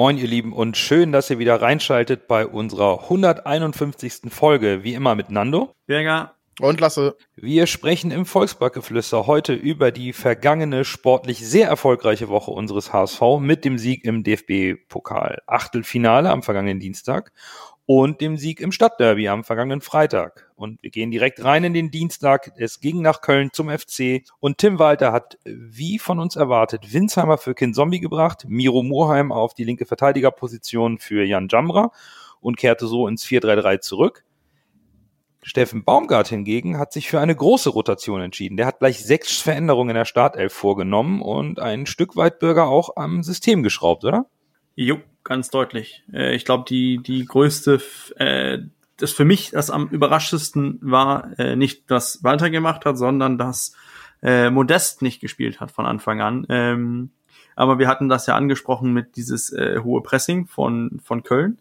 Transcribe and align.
Moin, 0.00 0.16
ihr 0.16 0.28
Lieben, 0.28 0.54
und 0.54 0.78
schön, 0.78 1.12
dass 1.12 1.28
ihr 1.28 1.38
wieder 1.38 1.60
reinschaltet 1.60 2.26
bei 2.26 2.46
unserer 2.46 3.02
151. 3.02 4.30
Folge, 4.32 4.82
wie 4.82 4.94
immer 4.94 5.14
mit 5.14 5.30
Nando. 5.30 5.74
Berger. 5.84 6.36
Und 6.58 6.80
Lasse. 6.80 7.18
Wir 7.36 7.66
sprechen 7.66 8.10
im 8.10 8.24
Volksbackgeflüster 8.24 9.26
heute 9.26 9.52
über 9.52 9.92
die 9.92 10.14
vergangene 10.14 10.86
sportlich 10.86 11.46
sehr 11.46 11.68
erfolgreiche 11.68 12.30
Woche 12.30 12.50
unseres 12.50 12.94
HSV 12.94 13.20
mit 13.40 13.66
dem 13.66 13.76
Sieg 13.76 14.06
im 14.06 14.24
DFB-Pokal 14.24 15.42
Achtelfinale 15.46 16.30
am 16.30 16.42
vergangenen 16.42 16.80
Dienstag 16.80 17.30
und 17.92 18.20
dem 18.20 18.36
Sieg 18.36 18.60
im 18.60 18.70
Stadtderby 18.70 19.26
am 19.26 19.42
vergangenen 19.42 19.80
Freitag. 19.80 20.48
Und 20.54 20.80
wir 20.80 20.90
gehen 20.90 21.10
direkt 21.10 21.42
rein 21.42 21.64
in 21.64 21.74
den 21.74 21.90
Dienstag. 21.90 22.52
Es 22.56 22.78
ging 22.78 23.02
nach 23.02 23.20
Köln 23.20 23.50
zum 23.52 23.68
FC 23.68 24.22
und 24.38 24.58
Tim 24.58 24.78
Walter 24.78 25.10
hat, 25.10 25.38
wie 25.44 25.98
von 25.98 26.20
uns 26.20 26.36
erwartet, 26.36 26.92
Winsheimer 26.92 27.36
für 27.36 27.52
Kind 27.52 27.74
Zombie 27.74 27.98
gebracht, 27.98 28.44
Miro 28.46 28.84
Moorheim 28.84 29.32
auf 29.32 29.54
die 29.54 29.64
linke 29.64 29.86
Verteidigerposition 29.86 30.98
für 30.98 31.24
Jan 31.24 31.48
Jamra 31.50 31.90
und 32.40 32.56
kehrte 32.56 32.86
so 32.86 33.08
ins 33.08 33.24
4-3-3 33.24 33.80
zurück. 33.80 34.24
Steffen 35.42 35.82
Baumgart 35.82 36.28
hingegen 36.28 36.78
hat 36.78 36.92
sich 36.92 37.10
für 37.10 37.18
eine 37.18 37.34
große 37.34 37.70
Rotation 37.70 38.20
entschieden. 38.20 38.56
Der 38.56 38.66
hat 38.66 38.78
gleich 38.78 39.02
sechs 39.02 39.40
Veränderungen 39.40 39.90
in 39.90 39.96
der 39.96 40.04
Startelf 40.04 40.52
vorgenommen 40.52 41.20
und 41.20 41.58
ein 41.58 41.86
Stück 41.86 42.14
weit 42.14 42.38
Bürger 42.38 42.68
auch 42.68 42.94
am 42.94 43.24
System 43.24 43.64
geschraubt, 43.64 44.04
oder? 44.04 44.26
Jo, 44.76 44.98
ganz 45.24 45.50
deutlich. 45.50 46.02
Äh, 46.12 46.34
ich 46.34 46.44
glaube, 46.44 46.64
die, 46.68 46.98
die 46.98 47.24
größte, 47.24 47.80
äh, 48.16 48.58
das 48.96 49.12
für 49.12 49.24
mich 49.24 49.50
das 49.50 49.70
am 49.70 49.88
überraschendsten 49.88 50.78
war, 50.82 51.38
äh, 51.38 51.56
nicht, 51.56 51.90
dass 51.90 52.22
Walter 52.22 52.50
gemacht 52.50 52.84
hat, 52.84 52.98
sondern 52.98 53.38
dass 53.38 53.74
äh, 54.22 54.50
Modest 54.50 55.02
nicht 55.02 55.20
gespielt 55.20 55.60
hat 55.60 55.70
von 55.70 55.86
Anfang 55.86 56.20
an. 56.20 56.46
Ähm, 56.48 57.10
aber 57.56 57.78
wir 57.78 57.88
hatten 57.88 58.08
das 58.08 58.26
ja 58.26 58.36
angesprochen 58.36 58.92
mit 58.92 59.16
dieses 59.16 59.52
äh, 59.52 59.80
hohe 59.82 60.02
Pressing 60.02 60.46
von, 60.46 61.00
von 61.02 61.22
Köln. 61.22 61.58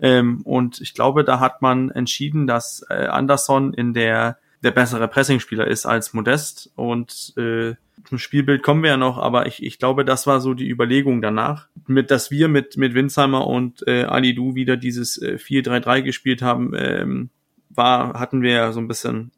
Ähm, 0.00 0.42
und 0.42 0.80
ich 0.80 0.94
glaube, 0.94 1.24
da 1.24 1.40
hat 1.40 1.62
man 1.62 1.90
entschieden, 1.90 2.46
dass 2.46 2.84
äh, 2.88 3.06
Anderson 3.06 3.72
in 3.72 3.94
der 3.94 4.38
der 4.62 4.70
bessere 4.70 5.08
Pressingspieler 5.08 5.66
ist 5.66 5.86
als 5.86 6.14
Modest. 6.14 6.70
Und 6.76 7.34
äh, 7.36 7.74
zum 8.04 8.18
Spielbild 8.18 8.62
kommen 8.62 8.82
wir 8.82 8.90
ja 8.90 8.96
noch, 8.96 9.18
aber 9.18 9.46
ich, 9.46 9.62
ich 9.62 9.78
glaube, 9.78 10.04
das 10.04 10.26
war 10.26 10.40
so 10.40 10.54
die 10.54 10.68
Überlegung 10.68 11.20
danach, 11.20 11.68
mit 11.86 12.10
dass 12.10 12.30
wir 12.30 12.48
mit 12.48 12.76
mit 12.76 12.94
Winsheimer 12.94 13.46
und 13.46 13.86
äh, 13.86 14.04
Ali 14.04 14.34
Du 14.34 14.54
wieder 14.54 14.76
dieses 14.76 15.20
äh, 15.20 15.36
4-3-3 15.36 16.02
gespielt 16.02 16.42
haben, 16.42 16.72
ähm, 16.76 17.30
war 17.70 18.18
hatten 18.18 18.42
wir 18.42 18.52
ja 18.52 18.72
so 18.72 18.80
ein 18.80 18.88
bisschen 18.88 19.32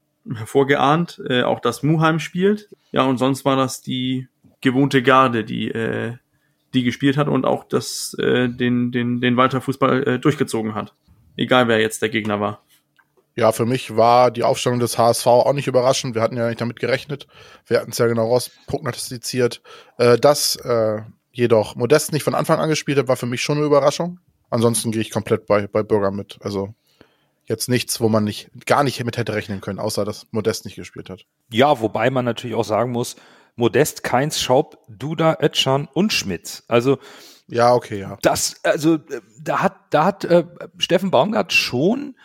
vorgeahnt, 0.47 1.23
äh, 1.29 1.43
auch 1.43 1.61
dass 1.61 1.83
Muheim 1.83 2.19
spielt. 2.19 2.69
Ja, 2.93 3.03
und 3.03 3.19
sonst 3.19 3.45
war 3.45 3.57
das 3.57 3.83
die 3.83 4.29
gewohnte 4.61 5.03
Garde, 5.03 5.45
die 5.45 5.71
äh, 5.71 6.15
die 6.73 6.83
gespielt 6.83 7.17
hat 7.17 7.29
und 7.29 7.45
auch 7.45 7.65
das 7.65 8.15
äh, 8.19 8.49
den 8.49 8.93
den 8.93 9.21
den 9.21 9.37
Walter 9.37 9.61
Fußball 9.61 10.03
äh, 10.05 10.19
durchgezogen 10.19 10.75
hat. 10.75 10.95
Egal 11.37 11.69
wer 11.69 11.81
jetzt 11.81 12.03
der 12.03 12.09
Gegner 12.09 12.41
war. 12.41 12.64
Ja, 13.37 13.51
für 13.51 13.67
mich 13.67 13.97
war 13.97 14.31
die 14.31 14.45
Aufstellung 14.45 14.79
des 14.79 14.97
HSV 14.97 15.27
auch 15.27 15.53
nicht 15.53 15.67
überraschend. 15.67 16.15
Wir 16.15 16.23
hatten 16.23 16.37
ja 16.37 16.49
nicht 16.49 16.61
damit 16.61 16.79
gerechnet. 16.79 17.27
Wir 17.67 17.81
hatten 17.81 17.91
es 17.91 17.99
ja 17.99 18.07
genau 18.07 18.29
rausprognostiziert. 18.29 19.61
Äh, 19.99 20.19
dass 20.19 20.57
äh, 20.57 21.03
jedoch 21.33 21.75
Modest 21.75 22.13
nicht 22.13 22.23
von 22.23 22.35
Anfang 22.35 22.61
an 22.61 22.69
gespielt 22.69 22.99
hat, 22.99 23.09
war 23.09 23.17
für 23.17 23.27
mich 23.27 23.43
schon 23.43 23.59
eine 23.59 23.67
Überraschung. 23.67 24.21
Ansonsten 24.51 24.93
gehe 24.93 25.01
ich 25.01 25.11
komplett 25.11 25.47
bei, 25.47 25.67
bei 25.67 25.83
Bürger 25.83 26.13
mit. 26.13 26.39
Also 26.43 26.75
jetzt 27.47 27.69
nichts, 27.69 28.01
wo 28.01 28.09
man 28.09 28.23
nicht 28.23 28.51
gar 28.67 28.85
nicht 28.85 29.03
mit 29.05 29.17
hätte 29.17 29.35
rechnen 29.35 29.61
können, 29.61 29.81
außer 29.81 30.05
dass 30.05 30.27
Modest 30.31 30.65
nicht 30.65 30.77
gespielt 30.77 31.11
hat. 31.11 31.27
Ja, 31.51 31.81
wobei 31.81 32.11
man 32.11 32.25
natürlich 32.25 32.57
auch 32.57 32.65
sagen 32.65 32.93
muss, 32.93 33.17
Modest, 33.57 34.05
Keins, 34.05 34.41
Schaub, 34.41 34.79
Duda, 34.89 35.39
Ötschan 35.41 35.89
und 35.93 36.13
Schmitz. 36.13 36.65
Also 36.69 36.99
ja, 37.47 37.75
okay, 37.75 38.01
ja. 38.01 38.17
Das, 38.23 38.61
also 38.63 38.95
äh, 38.95 39.21
da 39.41 39.61
hat, 39.61 39.77
da 39.91 40.05
hat 40.05 40.25
äh, 40.25 40.45
Steffen 40.79 41.11
Baumgart 41.11 41.53
schon 41.53 42.17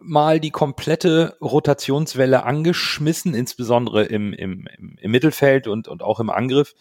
mal 0.00 0.40
die 0.40 0.50
komplette 0.50 1.36
Rotationswelle 1.40 2.44
angeschmissen, 2.44 3.34
insbesondere 3.34 4.04
im, 4.04 4.32
im, 4.32 4.66
im 4.96 5.10
Mittelfeld 5.10 5.66
und, 5.66 5.88
und 5.88 6.02
auch 6.02 6.20
im 6.20 6.30
Angriff. 6.30 6.74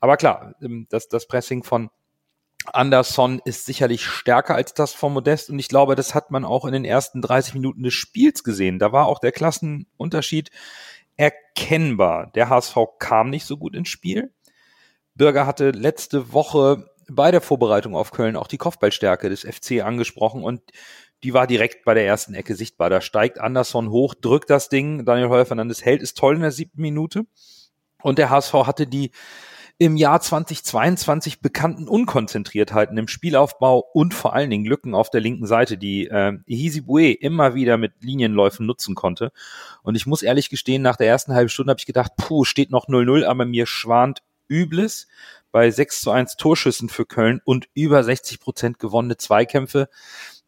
Aber 0.00 0.16
klar, 0.16 0.54
ähm, 0.62 0.86
das, 0.90 1.08
das 1.08 1.26
Pressing 1.26 1.64
von 1.64 1.90
Anderson 2.72 3.40
ist 3.44 3.66
sicherlich 3.66 4.06
stärker 4.06 4.54
als 4.54 4.72
das 4.72 4.94
von 4.94 5.12
Modest 5.12 5.50
und 5.50 5.58
ich 5.58 5.68
glaube, 5.68 5.96
das 5.96 6.14
hat 6.14 6.30
man 6.30 6.44
auch 6.44 6.64
in 6.64 6.72
den 6.72 6.84
ersten 6.84 7.20
30 7.20 7.54
Minuten 7.54 7.82
des 7.82 7.94
Spiels 7.94 8.42
gesehen. 8.42 8.78
Da 8.78 8.92
war 8.92 9.06
auch 9.06 9.18
der 9.18 9.32
Klassenunterschied 9.32 10.50
erkennbar. 11.16 12.30
Der 12.34 12.48
HSV 12.48 12.76
kam 12.98 13.30
nicht 13.30 13.44
so 13.44 13.56
gut 13.56 13.76
ins 13.76 13.88
Spiel. 13.88 14.32
Bürger 15.14 15.46
hatte 15.46 15.70
letzte 15.70 16.32
Woche 16.32 16.90
bei 17.10 17.30
der 17.30 17.40
Vorbereitung 17.40 17.94
auf 17.94 18.10
Köln 18.12 18.36
auch 18.36 18.46
die 18.46 18.58
Kopfballstärke 18.58 19.28
des 19.28 19.42
FC 19.42 19.82
angesprochen 19.82 20.42
und 20.42 20.62
die 21.24 21.34
war 21.34 21.46
direkt 21.46 21.84
bei 21.84 21.94
der 21.94 22.06
ersten 22.06 22.34
Ecke 22.34 22.54
sichtbar. 22.54 22.90
Da 22.90 23.00
steigt 23.00 23.40
Anderson 23.40 23.90
hoch, 23.90 24.14
drückt 24.14 24.50
das 24.50 24.68
Ding, 24.68 25.06
Daniel 25.06 25.30
Heuer 25.30 25.46
Fernandes 25.46 25.84
hält 25.84 26.02
es 26.02 26.14
toll 26.14 26.36
in 26.36 26.42
der 26.42 26.52
siebten 26.52 26.82
Minute. 26.82 27.26
Und 28.02 28.18
der 28.18 28.28
HSV 28.28 28.52
hatte 28.52 28.86
die 28.86 29.10
im 29.78 29.96
Jahr 29.96 30.20
2022 30.20 31.40
bekannten 31.40 31.88
Unkonzentriertheiten 31.88 32.96
im 32.96 33.08
Spielaufbau 33.08 33.78
und 33.92 34.14
vor 34.14 34.34
allen 34.34 34.50
Dingen 34.50 34.66
Lücken 34.66 34.94
auf 34.94 35.10
der 35.10 35.22
linken 35.22 35.46
Seite, 35.46 35.78
die 35.78 36.06
äh, 36.06 36.34
Ihizibue 36.46 37.12
immer 37.12 37.54
wieder 37.54 37.78
mit 37.78 37.94
Linienläufen 38.00 38.66
nutzen 38.66 38.94
konnte. 38.94 39.32
Und 39.82 39.96
ich 39.96 40.06
muss 40.06 40.22
ehrlich 40.22 40.50
gestehen, 40.50 40.82
nach 40.82 40.96
der 40.96 41.08
ersten 41.08 41.34
halben 41.34 41.48
Stunde 41.48 41.70
habe 41.70 41.80
ich 41.80 41.86
gedacht, 41.86 42.12
puh, 42.16 42.44
steht 42.44 42.70
noch 42.70 42.86
0-0, 42.86 43.24
aber 43.24 43.46
mir 43.46 43.66
schwant 43.66 44.22
Übles 44.48 45.08
bei 45.50 45.70
6 45.70 46.02
zu 46.02 46.10
1 46.10 46.36
Torschüssen 46.36 46.88
für 46.88 47.06
Köln 47.06 47.40
und 47.44 47.68
über 47.74 48.04
60 48.04 48.40
Prozent 48.40 48.78
gewonnene 48.78 49.16
Zweikämpfe 49.16 49.88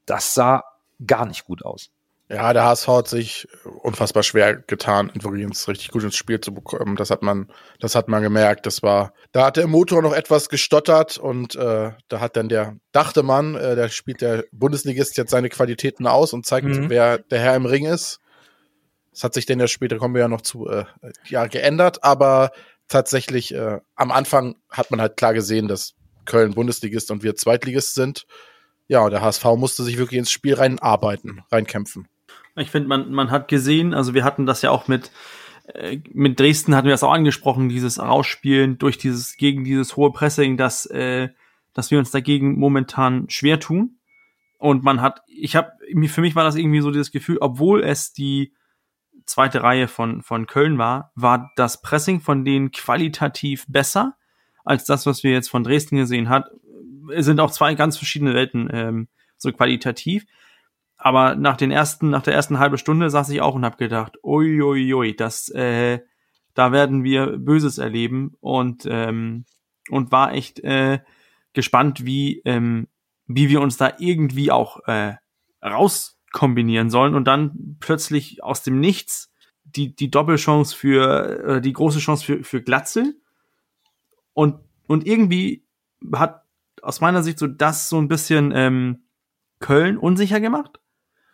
das 0.06 0.34
sah 0.34 0.62
gar 1.04 1.26
nicht 1.26 1.44
gut 1.44 1.64
aus. 1.64 1.90
Ja, 2.28 2.52
der 2.52 2.64
HSV 2.64 2.88
hat 2.88 3.08
sich 3.08 3.46
unfassbar 3.82 4.24
schwer 4.24 4.56
getan, 4.56 5.12
übrigens 5.14 5.68
richtig 5.68 5.92
gut 5.92 6.02
ins 6.02 6.16
Spiel 6.16 6.40
zu 6.40 6.52
bekommen. 6.52 6.96
Das 6.96 7.10
hat 7.10 7.22
man, 7.22 7.48
das 7.78 7.94
hat 7.94 8.08
man 8.08 8.20
gemerkt. 8.20 8.66
Das 8.66 8.82
war, 8.82 9.12
da 9.30 9.46
hat 9.46 9.56
der 9.56 9.68
Motor 9.68 10.02
noch 10.02 10.12
etwas 10.12 10.48
gestottert 10.48 11.18
und 11.18 11.54
äh, 11.54 11.92
da 12.08 12.20
hat 12.20 12.36
dann 12.36 12.48
der, 12.48 12.78
dachte 12.90 13.22
man, 13.22 13.54
äh, 13.54 13.76
der 13.76 13.90
spielt 13.90 14.22
der 14.22 14.44
Bundesligist 14.50 15.16
jetzt 15.16 15.30
seine 15.30 15.50
Qualitäten 15.50 16.08
aus 16.08 16.32
und 16.32 16.44
zeigt, 16.44 16.66
mhm. 16.66 16.90
wer 16.90 17.18
der 17.18 17.38
Herr 17.38 17.54
im 17.54 17.66
Ring 17.66 17.86
ist. 17.86 18.18
Das 19.12 19.22
hat 19.22 19.34
sich 19.34 19.46
denn 19.46 19.60
ja 19.60 19.68
später, 19.68 19.98
kommen 19.98 20.14
wir 20.14 20.22
ja 20.22 20.28
noch 20.28 20.40
zu, 20.40 20.68
äh, 20.68 20.84
ja, 21.28 21.46
geändert, 21.46 22.02
aber 22.02 22.50
tatsächlich 22.88 23.54
äh, 23.54 23.78
am 23.94 24.10
Anfang 24.10 24.56
hat 24.68 24.90
man 24.90 25.00
halt 25.00 25.16
klar 25.16 25.32
gesehen, 25.32 25.68
dass 25.68 25.94
Köln 26.24 26.54
Bundesligist 26.54 27.12
und 27.12 27.22
wir 27.22 27.36
Zweitligist 27.36 27.94
sind 27.94 28.26
ja, 28.88 29.08
der 29.10 29.22
HSV 29.22 29.44
musste 29.56 29.82
sich 29.82 29.98
wirklich 29.98 30.18
ins 30.18 30.30
Spiel 30.30 30.54
reinarbeiten, 30.54 31.42
reinkämpfen. 31.50 32.08
Ich 32.56 32.70
finde, 32.70 32.88
man, 32.88 33.12
man 33.12 33.30
hat 33.30 33.48
gesehen, 33.48 33.92
also 33.92 34.14
wir 34.14 34.24
hatten 34.24 34.46
das 34.46 34.62
ja 34.62 34.70
auch 34.70 34.88
mit, 34.88 35.10
äh, 35.74 35.98
mit 36.12 36.40
Dresden 36.40 36.74
hatten 36.74 36.86
wir 36.86 36.94
das 36.94 37.02
auch 37.02 37.12
angesprochen, 37.12 37.68
dieses 37.68 37.98
Rausspielen 37.98 38.78
durch 38.78 38.98
dieses, 38.98 39.36
gegen 39.36 39.64
dieses 39.64 39.96
hohe 39.96 40.12
Pressing, 40.12 40.56
dass, 40.56 40.86
äh, 40.86 41.28
dass 41.74 41.90
wir 41.90 41.98
uns 41.98 42.10
dagegen 42.10 42.58
momentan 42.58 43.28
schwer 43.28 43.60
tun. 43.60 43.98
Und 44.58 44.82
man 44.82 45.02
hat, 45.02 45.20
ich 45.26 45.54
habe, 45.54 45.72
für 46.08 46.22
mich 46.22 46.34
war 46.34 46.44
das 46.44 46.56
irgendwie 46.56 46.80
so 46.80 46.90
dieses 46.90 47.10
Gefühl, 47.10 47.38
obwohl 47.40 47.82
es 47.82 48.12
die 48.12 48.54
zweite 49.26 49.62
Reihe 49.62 49.88
von, 49.88 50.22
von 50.22 50.46
Köln 50.46 50.78
war, 50.78 51.12
war 51.14 51.50
das 51.56 51.82
Pressing 51.82 52.20
von 52.20 52.44
denen 52.44 52.70
qualitativ 52.70 53.66
besser 53.68 54.16
als 54.64 54.84
das, 54.84 55.04
was 55.06 55.22
wir 55.22 55.32
jetzt 55.32 55.50
von 55.50 55.62
Dresden 55.62 55.96
gesehen 55.96 56.28
hat, 56.28 56.50
sind 57.18 57.40
auch 57.40 57.50
zwei 57.50 57.74
ganz 57.74 57.96
verschiedene 57.96 58.34
Welten, 58.34 58.68
ähm, 58.72 59.08
so 59.36 59.52
qualitativ. 59.52 60.26
Aber 60.96 61.34
nach 61.34 61.56
den 61.56 61.70
ersten, 61.70 62.10
nach 62.10 62.22
der 62.22 62.34
ersten 62.34 62.58
halben 62.58 62.78
Stunde 62.78 63.10
saß 63.10 63.28
ich 63.30 63.40
auch 63.40 63.54
und 63.54 63.64
habe 63.64 63.76
gedacht, 63.76 64.18
ui, 64.22 64.62
ui, 64.62 64.94
ui, 64.94 65.14
das, 65.14 65.48
äh, 65.50 66.00
da 66.54 66.72
werden 66.72 67.04
wir 67.04 67.36
Böses 67.38 67.78
erleben. 67.78 68.34
Und 68.40 68.86
ähm, 68.88 69.44
und 69.88 70.10
war 70.10 70.32
echt 70.32 70.60
äh, 70.60 71.00
gespannt, 71.52 72.04
wie 72.04 72.42
ähm, 72.44 72.88
wie 73.26 73.48
wir 73.48 73.60
uns 73.60 73.76
da 73.76 73.92
irgendwie 73.98 74.50
auch 74.50 74.86
äh, 74.86 75.14
rauskombinieren 75.62 76.90
sollen. 76.90 77.14
Und 77.14 77.24
dann 77.24 77.76
plötzlich 77.80 78.42
aus 78.42 78.62
dem 78.62 78.80
Nichts 78.80 79.32
die 79.64 79.94
die 79.94 80.10
Doppelchance 80.10 80.74
für 80.74 81.56
äh, 81.56 81.60
die 81.60 81.72
große 81.72 81.98
Chance 81.98 82.24
für 82.24 82.44
für 82.44 82.62
Glatzel. 82.62 83.20
Und 84.32 84.60
und 84.86 85.06
irgendwie 85.06 85.66
hat 86.12 86.45
aus 86.86 87.00
meiner 87.00 87.22
Sicht 87.22 87.38
so 87.38 87.46
das 87.46 87.88
so 87.88 87.98
ein 87.98 88.08
bisschen 88.08 88.52
ähm, 88.54 89.02
Köln 89.58 89.98
unsicher 89.98 90.40
gemacht. 90.40 90.80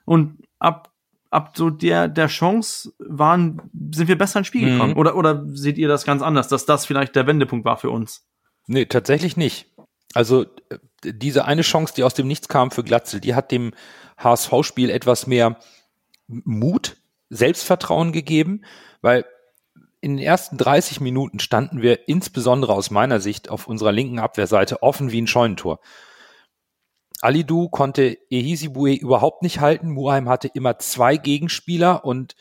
Und 0.04 0.42
ab, 0.58 0.92
ab 1.30 1.52
so 1.56 1.70
der, 1.70 2.08
der 2.08 2.28
Chance 2.28 2.92
waren, 2.98 3.60
sind 3.92 4.08
wir 4.08 4.16
besser 4.16 4.40
ins 4.40 4.48
Spiel 4.48 4.70
gekommen. 4.70 4.92
Mhm. 4.92 4.98
Oder, 4.98 5.16
oder 5.16 5.44
seht 5.48 5.78
ihr 5.78 5.88
das 5.88 6.04
ganz 6.04 6.22
anders, 6.22 6.48
dass 6.48 6.66
das 6.66 6.86
vielleicht 6.86 7.14
der 7.16 7.26
Wendepunkt 7.26 7.64
war 7.64 7.76
für 7.76 7.90
uns? 7.90 8.26
Nee, 8.66 8.86
tatsächlich 8.86 9.36
nicht. 9.36 9.70
Also 10.14 10.44
äh, 10.70 10.78
diese 11.04 11.44
eine 11.44 11.62
Chance, 11.62 11.94
die 11.94 12.04
aus 12.04 12.14
dem 12.14 12.28
Nichts 12.28 12.48
kam 12.48 12.70
für 12.70 12.84
Glatzel, 12.84 13.20
die 13.20 13.34
hat 13.34 13.50
dem 13.50 13.72
HSV-Spiel 14.18 14.88
etwas 14.90 15.26
mehr 15.26 15.58
Mut, 16.28 16.96
Selbstvertrauen 17.28 18.12
gegeben, 18.12 18.64
weil 19.00 19.24
in 20.02 20.16
den 20.16 20.26
ersten 20.26 20.58
30 20.58 21.00
Minuten 21.00 21.38
standen 21.38 21.80
wir 21.80 22.08
insbesondere 22.08 22.74
aus 22.74 22.90
meiner 22.90 23.20
Sicht 23.20 23.48
auf 23.48 23.68
unserer 23.68 23.92
linken 23.92 24.18
Abwehrseite 24.18 24.82
offen 24.82 25.12
wie 25.12 25.22
ein 25.22 25.28
Scheunentor. 25.28 25.78
Alidu 27.20 27.68
konnte 27.68 28.18
Ehisibue 28.28 28.94
überhaupt 28.96 29.42
nicht 29.42 29.60
halten. 29.60 29.92
Muheim 29.92 30.28
hatte 30.28 30.48
immer 30.52 30.80
zwei 30.80 31.16
Gegenspieler 31.16 32.04
und 32.04 32.34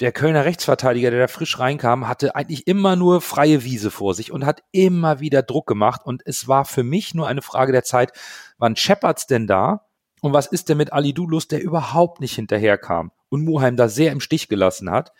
der 0.00 0.12
Kölner 0.12 0.46
Rechtsverteidiger, 0.46 1.10
der 1.10 1.20
da 1.20 1.28
frisch 1.28 1.58
reinkam, 1.58 2.08
hatte 2.08 2.34
eigentlich 2.34 2.66
immer 2.66 2.96
nur 2.96 3.20
freie 3.20 3.64
Wiese 3.64 3.90
vor 3.90 4.14
sich 4.14 4.32
und 4.32 4.46
hat 4.46 4.62
immer 4.72 5.20
wieder 5.20 5.42
Druck 5.42 5.66
gemacht. 5.66 6.00
Und 6.04 6.22
es 6.24 6.48
war 6.48 6.64
für 6.64 6.82
mich 6.82 7.14
nur 7.14 7.28
eine 7.28 7.42
Frage 7.42 7.72
der 7.72 7.84
Zeit, 7.84 8.12
wann 8.56 8.76
Shepard's 8.76 9.26
denn 9.26 9.46
da? 9.46 9.86
Und 10.22 10.32
was 10.32 10.46
ist 10.46 10.70
denn 10.70 10.78
mit 10.78 10.94
Alidu 10.94 11.28
los, 11.28 11.48
der 11.48 11.62
überhaupt 11.62 12.22
nicht 12.22 12.34
hinterherkam 12.34 13.12
und 13.28 13.44
Muheim 13.44 13.76
da 13.76 13.88
sehr 13.88 14.10
im 14.10 14.20
Stich 14.20 14.48
gelassen 14.48 14.90
hat? 14.90 15.12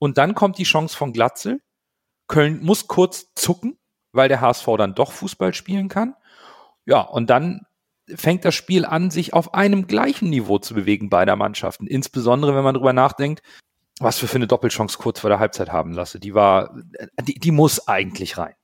Und 0.00 0.18
dann 0.18 0.34
kommt 0.34 0.58
die 0.58 0.64
Chance 0.64 0.96
von 0.96 1.12
Glatzel. 1.12 1.60
Köln 2.26 2.60
muss 2.62 2.88
kurz 2.88 3.32
zucken, 3.34 3.78
weil 4.12 4.28
der 4.28 4.40
HSV 4.40 4.66
dann 4.78 4.94
doch 4.94 5.12
Fußball 5.12 5.54
spielen 5.54 5.88
kann. 5.88 6.14
Ja, 6.86 7.02
und 7.02 7.28
dann 7.28 7.66
fängt 8.08 8.44
das 8.44 8.54
Spiel 8.54 8.84
an, 8.84 9.10
sich 9.10 9.34
auf 9.34 9.54
einem 9.54 9.86
gleichen 9.86 10.30
Niveau 10.30 10.58
zu 10.58 10.74
bewegen 10.74 11.10
beider 11.10 11.36
Mannschaften. 11.36 11.86
Insbesondere, 11.86 12.56
wenn 12.56 12.64
man 12.64 12.74
drüber 12.74 12.94
nachdenkt, 12.94 13.42
was 14.00 14.20
wir 14.22 14.28
für 14.28 14.36
eine 14.36 14.46
Doppelchance 14.46 14.96
kurz 14.98 15.20
vor 15.20 15.28
der 15.28 15.38
Halbzeit 15.38 15.70
haben 15.70 15.92
lasse. 15.92 16.18
Die 16.18 16.34
war, 16.34 16.74
die, 17.20 17.34
die 17.34 17.50
muss 17.50 17.86
eigentlich 17.86 18.38
rein. 18.38 18.54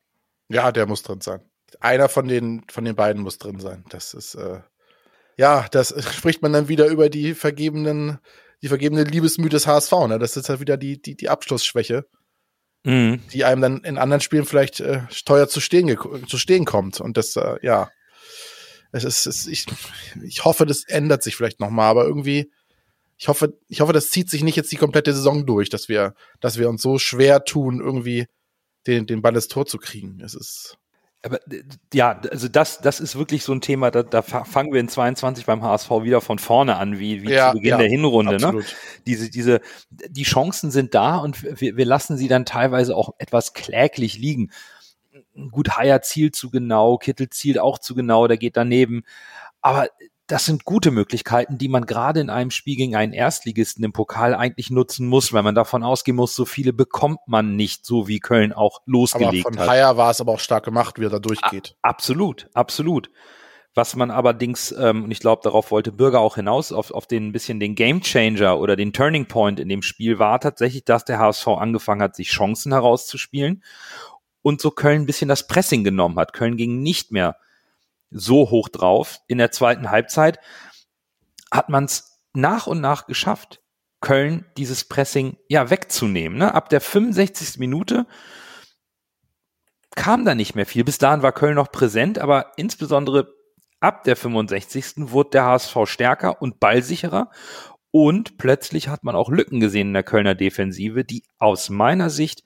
Ja, 0.48 0.72
der 0.72 0.86
muss 0.86 1.02
drin 1.02 1.20
sein. 1.20 1.42
Einer 1.80 2.08
von 2.08 2.26
den, 2.26 2.64
von 2.70 2.84
den 2.84 2.96
beiden 2.96 3.22
muss 3.22 3.36
drin 3.36 3.60
sein. 3.60 3.84
Das 3.90 4.14
ist, 4.14 4.36
äh, 4.36 4.60
ja, 5.36 5.66
das 5.70 5.94
spricht 6.14 6.40
man 6.40 6.54
dann 6.54 6.68
wieder 6.68 6.86
über 6.86 7.10
die 7.10 7.34
vergebenen, 7.34 8.18
die 8.62 8.68
vergebene 8.68 9.04
Liebesmühe 9.04 9.48
des 9.48 9.66
HSV. 9.66 9.92
Ne? 10.08 10.18
Das 10.18 10.36
ist 10.36 10.48
halt 10.48 10.60
wieder 10.60 10.76
die, 10.76 11.00
die, 11.00 11.16
die 11.16 11.28
Abschlussschwäche, 11.28 12.06
mhm. 12.84 13.20
die 13.32 13.44
einem 13.44 13.62
dann 13.62 13.84
in 13.84 13.98
anderen 13.98 14.20
Spielen 14.20 14.46
vielleicht 14.46 14.80
äh, 14.80 15.02
teuer 15.24 15.48
zu 15.48 15.60
stehen, 15.60 15.96
zu 16.26 16.38
stehen 16.38 16.64
kommt. 16.64 17.00
Und 17.00 17.16
das, 17.16 17.36
äh, 17.36 17.56
ja, 17.62 17.90
es 18.92 19.04
ist, 19.04 19.26
es, 19.26 19.46
ich, 19.46 19.66
ich 20.22 20.44
hoffe, 20.44 20.66
das 20.66 20.84
ändert 20.84 21.22
sich 21.22 21.36
vielleicht 21.36 21.60
nochmal, 21.60 21.90
aber 21.90 22.04
irgendwie, 22.04 22.50
ich 23.18 23.28
hoffe, 23.28 23.58
ich 23.68 23.80
hoffe, 23.80 23.92
das 23.92 24.10
zieht 24.10 24.30
sich 24.30 24.42
nicht 24.42 24.56
jetzt 24.56 24.72
die 24.72 24.76
komplette 24.76 25.12
Saison 25.12 25.46
durch, 25.46 25.68
dass 25.70 25.88
wir, 25.88 26.14
dass 26.40 26.58
wir 26.58 26.68
uns 26.68 26.82
so 26.82 26.98
schwer 26.98 27.44
tun, 27.44 27.80
irgendwie 27.80 28.26
den, 28.86 29.06
den 29.06 29.22
Ball 29.22 29.34
ins 29.34 29.48
Tor 29.48 29.66
zu 29.66 29.78
kriegen. 29.78 30.20
Es 30.20 30.34
ist. 30.34 30.78
Aber 31.26 31.40
ja, 31.92 32.20
also 32.30 32.46
das, 32.46 32.80
das 32.80 33.00
ist 33.00 33.16
wirklich 33.16 33.42
so 33.42 33.52
ein 33.52 33.60
Thema, 33.60 33.90
da, 33.90 34.04
da 34.04 34.22
fangen 34.22 34.72
wir 34.72 34.78
in 34.78 34.88
22 34.88 35.44
beim 35.44 35.60
HSV 35.60 35.90
wieder 36.02 36.20
von 36.20 36.38
vorne 36.38 36.76
an, 36.76 37.00
wie, 37.00 37.22
wie 37.22 37.32
ja, 37.32 37.50
zu 37.50 37.56
Beginn 37.56 37.70
ja, 37.70 37.78
der 37.78 37.88
Hinrunde. 37.88 38.36
Ne? 38.36 38.62
Diese, 39.06 39.28
diese, 39.28 39.60
die 39.90 40.22
Chancen 40.22 40.70
sind 40.70 40.94
da 40.94 41.16
und 41.16 41.60
wir, 41.60 41.76
wir 41.76 41.84
lassen 41.84 42.16
sie 42.16 42.28
dann 42.28 42.44
teilweise 42.44 42.96
auch 42.96 43.14
etwas 43.18 43.54
kläglich 43.54 44.18
liegen. 44.18 44.52
Gut, 45.50 45.76
Haier 45.76 46.00
zielt 46.00 46.36
zu 46.36 46.48
genau, 46.48 46.96
Kittel 46.96 47.28
zielt 47.30 47.58
auch 47.58 47.80
zu 47.80 47.96
genau, 47.96 48.28
der 48.28 48.36
geht 48.36 48.56
daneben. 48.56 49.02
Aber 49.62 49.88
das 50.26 50.44
sind 50.44 50.64
gute 50.64 50.90
Möglichkeiten, 50.90 51.56
die 51.56 51.68
man 51.68 51.86
gerade 51.86 52.20
in 52.20 52.30
einem 52.30 52.50
Spiel 52.50 52.76
gegen 52.76 52.96
einen 52.96 53.12
Erstligisten 53.12 53.84
im 53.84 53.92
Pokal 53.92 54.34
eigentlich 54.34 54.70
nutzen 54.70 55.06
muss, 55.06 55.32
weil 55.32 55.44
man 55.44 55.54
davon 55.54 55.84
ausgehen 55.84 56.16
muss, 56.16 56.34
so 56.34 56.44
viele 56.44 56.72
bekommt 56.72 57.20
man 57.26 57.54
nicht, 57.54 57.86
so 57.86 58.08
wie 58.08 58.18
Köln 58.18 58.52
auch 58.52 58.80
losgelegt 58.86 59.46
aber 59.46 59.54
von 59.54 59.58
hat. 59.58 59.66
Von 59.66 59.70
Haier 59.70 59.96
war 59.96 60.10
es 60.10 60.20
aber 60.20 60.32
auch 60.32 60.40
stark 60.40 60.64
gemacht, 60.64 60.98
wie 60.98 61.06
er 61.06 61.10
da 61.10 61.20
durchgeht. 61.20 61.76
A 61.82 61.90
absolut, 61.90 62.48
absolut. 62.54 63.10
Was 63.74 63.94
man 63.94 64.10
allerdings, 64.10 64.72
ähm, 64.72 65.04
und 65.04 65.10
ich 65.10 65.20
glaube, 65.20 65.42
darauf 65.44 65.70
wollte 65.70 65.92
Bürger 65.92 66.20
auch 66.20 66.36
hinaus, 66.36 66.72
auf, 66.72 66.90
auf 66.90 67.06
den 67.06 67.30
bisschen 67.30 67.60
den 67.60 67.74
Game 67.74 68.00
Changer 68.00 68.58
oder 68.58 68.74
den 68.74 68.92
Turning 68.92 69.28
Point 69.28 69.60
in 69.60 69.68
dem 69.68 69.82
Spiel 69.82 70.18
war 70.18 70.40
tatsächlich, 70.40 70.84
dass 70.84 71.04
der 71.04 71.18
HSV 71.18 71.46
angefangen 71.48 72.02
hat, 72.02 72.16
sich 72.16 72.30
Chancen 72.30 72.72
herauszuspielen 72.72 73.62
und 74.42 74.60
so 74.60 74.70
Köln 74.70 75.02
ein 75.02 75.06
bisschen 75.06 75.28
das 75.28 75.46
Pressing 75.46 75.84
genommen 75.84 76.18
hat. 76.18 76.32
Köln 76.32 76.56
ging 76.56 76.82
nicht 76.82 77.12
mehr 77.12 77.36
so 78.10 78.50
hoch 78.50 78.68
drauf. 78.68 79.20
In 79.26 79.38
der 79.38 79.50
zweiten 79.50 79.90
Halbzeit 79.90 80.38
hat 81.50 81.68
man 81.68 81.84
es 81.84 82.20
nach 82.32 82.66
und 82.66 82.80
nach 82.80 83.06
geschafft, 83.06 83.62
Köln 84.00 84.44
dieses 84.56 84.84
Pressing 84.84 85.36
ja 85.48 85.70
wegzunehmen. 85.70 86.38
Ne? 86.38 86.54
Ab 86.54 86.68
der 86.68 86.80
65. 86.80 87.58
Minute 87.58 88.06
kam 89.94 90.24
da 90.24 90.34
nicht 90.34 90.54
mehr 90.54 90.66
viel. 90.66 90.84
Bis 90.84 90.98
dahin 90.98 91.22
war 91.22 91.32
Köln 91.32 91.54
noch 91.54 91.72
präsent, 91.72 92.18
aber 92.18 92.52
insbesondere 92.56 93.34
ab 93.80 94.04
der 94.04 94.16
65. 94.16 95.10
wurde 95.10 95.30
der 95.30 95.44
HSV 95.44 95.76
stärker 95.86 96.40
und 96.42 96.60
ballsicherer. 96.60 97.30
Und 97.90 98.36
plötzlich 98.36 98.88
hat 98.88 99.04
man 99.04 99.16
auch 99.16 99.30
Lücken 99.30 99.58
gesehen 99.58 99.88
in 99.88 99.94
der 99.94 100.02
Kölner 100.02 100.34
Defensive, 100.34 101.04
die 101.04 101.24
aus 101.38 101.70
meiner 101.70 102.10
Sicht 102.10 102.44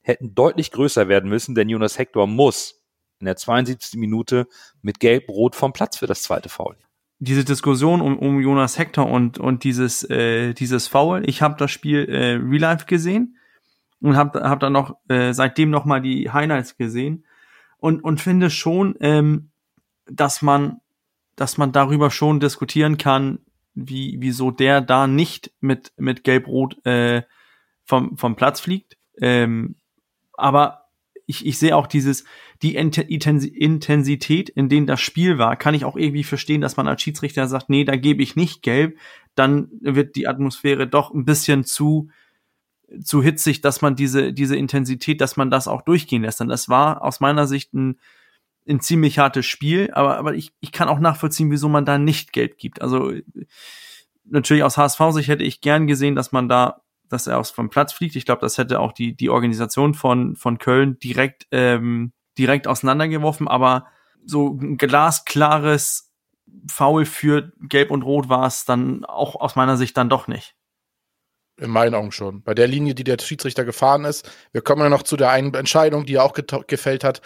hätten 0.00 0.34
deutlich 0.34 0.70
größer 0.70 1.08
werden 1.08 1.28
müssen, 1.28 1.54
denn 1.54 1.68
Jonas 1.68 1.98
Hector 1.98 2.26
muss 2.26 2.81
in 3.22 3.26
der 3.26 3.36
72. 3.36 3.98
Minute 3.98 4.48
mit 4.82 4.98
Gelb-Rot 4.98 5.54
vom 5.54 5.72
Platz 5.72 5.96
für 5.96 6.08
das 6.08 6.22
zweite 6.22 6.48
Foul. 6.48 6.76
Diese 7.20 7.44
Diskussion 7.44 8.00
um, 8.00 8.18
um 8.18 8.40
Jonas 8.40 8.78
Hector 8.78 9.08
und, 9.08 9.38
und 9.38 9.62
dieses, 9.62 10.02
äh, 10.10 10.54
dieses 10.54 10.88
Foul, 10.88 11.22
ich 11.28 11.40
habe 11.40 11.54
das 11.56 11.70
Spiel 11.70 12.08
äh, 12.08 12.32
Real 12.32 12.60
Life 12.60 12.86
gesehen 12.86 13.36
und 14.00 14.16
habe 14.16 14.42
hab 14.42 14.58
dann 14.58 14.72
noch 14.72 14.96
äh, 15.08 15.32
seitdem 15.32 15.70
noch 15.70 15.84
mal 15.84 16.02
die 16.02 16.30
Highlights 16.30 16.76
gesehen 16.76 17.24
und, 17.78 18.02
und 18.02 18.20
finde 18.20 18.50
schon, 18.50 18.96
ähm, 19.00 19.50
dass 20.06 20.42
man 20.42 20.80
dass 21.36 21.56
man 21.56 21.72
darüber 21.72 22.10
schon 22.10 22.40
diskutieren 22.40 22.98
kann, 22.98 23.38
wie 23.74 24.16
wieso 24.18 24.50
der 24.50 24.80
da 24.80 25.06
nicht 25.06 25.52
mit 25.60 25.92
mit 25.96 26.24
Gelb-Rot 26.24 26.84
äh, 26.84 27.22
vom 27.84 28.18
vom 28.18 28.34
Platz 28.34 28.60
fliegt. 28.60 28.98
Ähm, 29.20 29.76
aber 30.32 30.82
ich, 31.26 31.46
ich 31.46 31.58
sehe 31.58 31.76
auch 31.76 31.86
dieses, 31.86 32.24
die 32.62 32.76
Intensität, 32.76 34.48
in 34.48 34.68
denen 34.68 34.86
das 34.86 35.00
Spiel 35.00 35.38
war, 35.38 35.56
kann 35.56 35.74
ich 35.74 35.84
auch 35.84 35.96
irgendwie 35.96 36.24
verstehen, 36.24 36.60
dass 36.60 36.76
man 36.76 36.86
als 36.86 37.02
Schiedsrichter 37.02 37.48
sagt, 37.48 37.68
nee, 37.68 37.84
da 37.84 37.96
gebe 37.96 38.22
ich 38.22 38.36
nicht 38.36 38.62
gelb, 38.62 38.98
dann 39.34 39.68
wird 39.80 40.14
die 40.14 40.28
Atmosphäre 40.28 40.86
doch 40.86 41.12
ein 41.12 41.24
bisschen 41.24 41.64
zu, 41.64 42.10
zu 43.02 43.22
hitzig, 43.22 43.62
dass 43.62 43.82
man 43.82 43.96
diese, 43.96 44.32
diese 44.32 44.56
Intensität, 44.56 45.20
dass 45.20 45.36
man 45.36 45.50
das 45.50 45.66
auch 45.66 45.82
durchgehen 45.82 46.22
lässt. 46.22 46.40
Und 46.40 46.48
das 46.48 46.68
war 46.68 47.02
aus 47.02 47.18
meiner 47.18 47.48
Sicht 47.48 47.74
ein, 47.74 47.98
ein 48.68 48.80
ziemlich 48.80 49.18
hartes 49.18 49.46
Spiel, 49.46 49.90
aber, 49.92 50.18
aber 50.18 50.34
ich, 50.34 50.52
ich 50.60 50.70
kann 50.70 50.88
auch 50.88 51.00
nachvollziehen, 51.00 51.50
wieso 51.50 51.68
man 51.68 51.84
da 51.84 51.98
nicht 51.98 52.32
Geld 52.32 52.58
gibt. 52.58 52.80
Also 52.80 53.12
natürlich 54.24 54.62
aus 54.62 54.78
HSV-Sicht 54.78 55.28
hätte 55.28 55.42
ich 55.42 55.60
gern 55.60 55.88
gesehen, 55.88 56.14
dass 56.14 56.30
man 56.30 56.48
da 56.48 56.82
dass 57.08 57.26
er 57.26 57.38
aus 57.38 57.50
vom 57.50 57.68
Platz 57.68 57.92
fliegt. 57.92 58.16
Ich 58.16 58.24
glaube, 58.24 58.40
das 58.40 58.56
hätte 58.56 58.80
auch 58.80 58.92
die, 58.92 59.14
die 59.14 59.28
Organisation 59.28 59.92
von, 59.92 60.34
von 60.34 60.56
Köln 60.56 60.98
direkt, 60.98 61.46
ähm, 61.50 62.12
direkt 62.38 62.66
auseinandergeworfen, 62.66 63.48
aber 63.48 63.86
so 64.24 64.48
ein 64.48 64.76
glasklares 64.76 66.12
Foul 66.68 67.04
für 67.04 67.52
Gelb 67.60 67.90
und 67.90 68.02
Rot 68.02 68.28
war 68.28 68.46
es 68.46 68.64
dann 68.64 69.04
auch 69.04 69.36
aus 69.36 69.56
meiner 69.56 69.76
Sicht 69.76 69.96
dann 69.96 70.08
doch 70.08 70.28
nicht. 70.28 70.54
In 71.58 71.70
meinen 71.70 71.94
Augen 71.94 72.12
schon. 72.12 72.42
Bei 72.42 72.54
der 72.54 72.66
Linie, 72.66 72.94
die 72.94 73.04
der 73.04 73.18
Schiedsrichter 73.20 73.64
gefahren 73.64 74.04
ist. 74.04 74.30
Wir 74.52 74.62
kommen 74.62 74.82
ja 74.82 74.88
noch 74.88 75.02
zu 75.02 75.16
der 75.16 75.30
einen 75.30 75.54
Entscheidung, 75.54 76.06
die 76.06 76.14
er 76.14 76.24
auch 76.24 76.32
gefällt 76.66 77.04
hat 77.04 77.20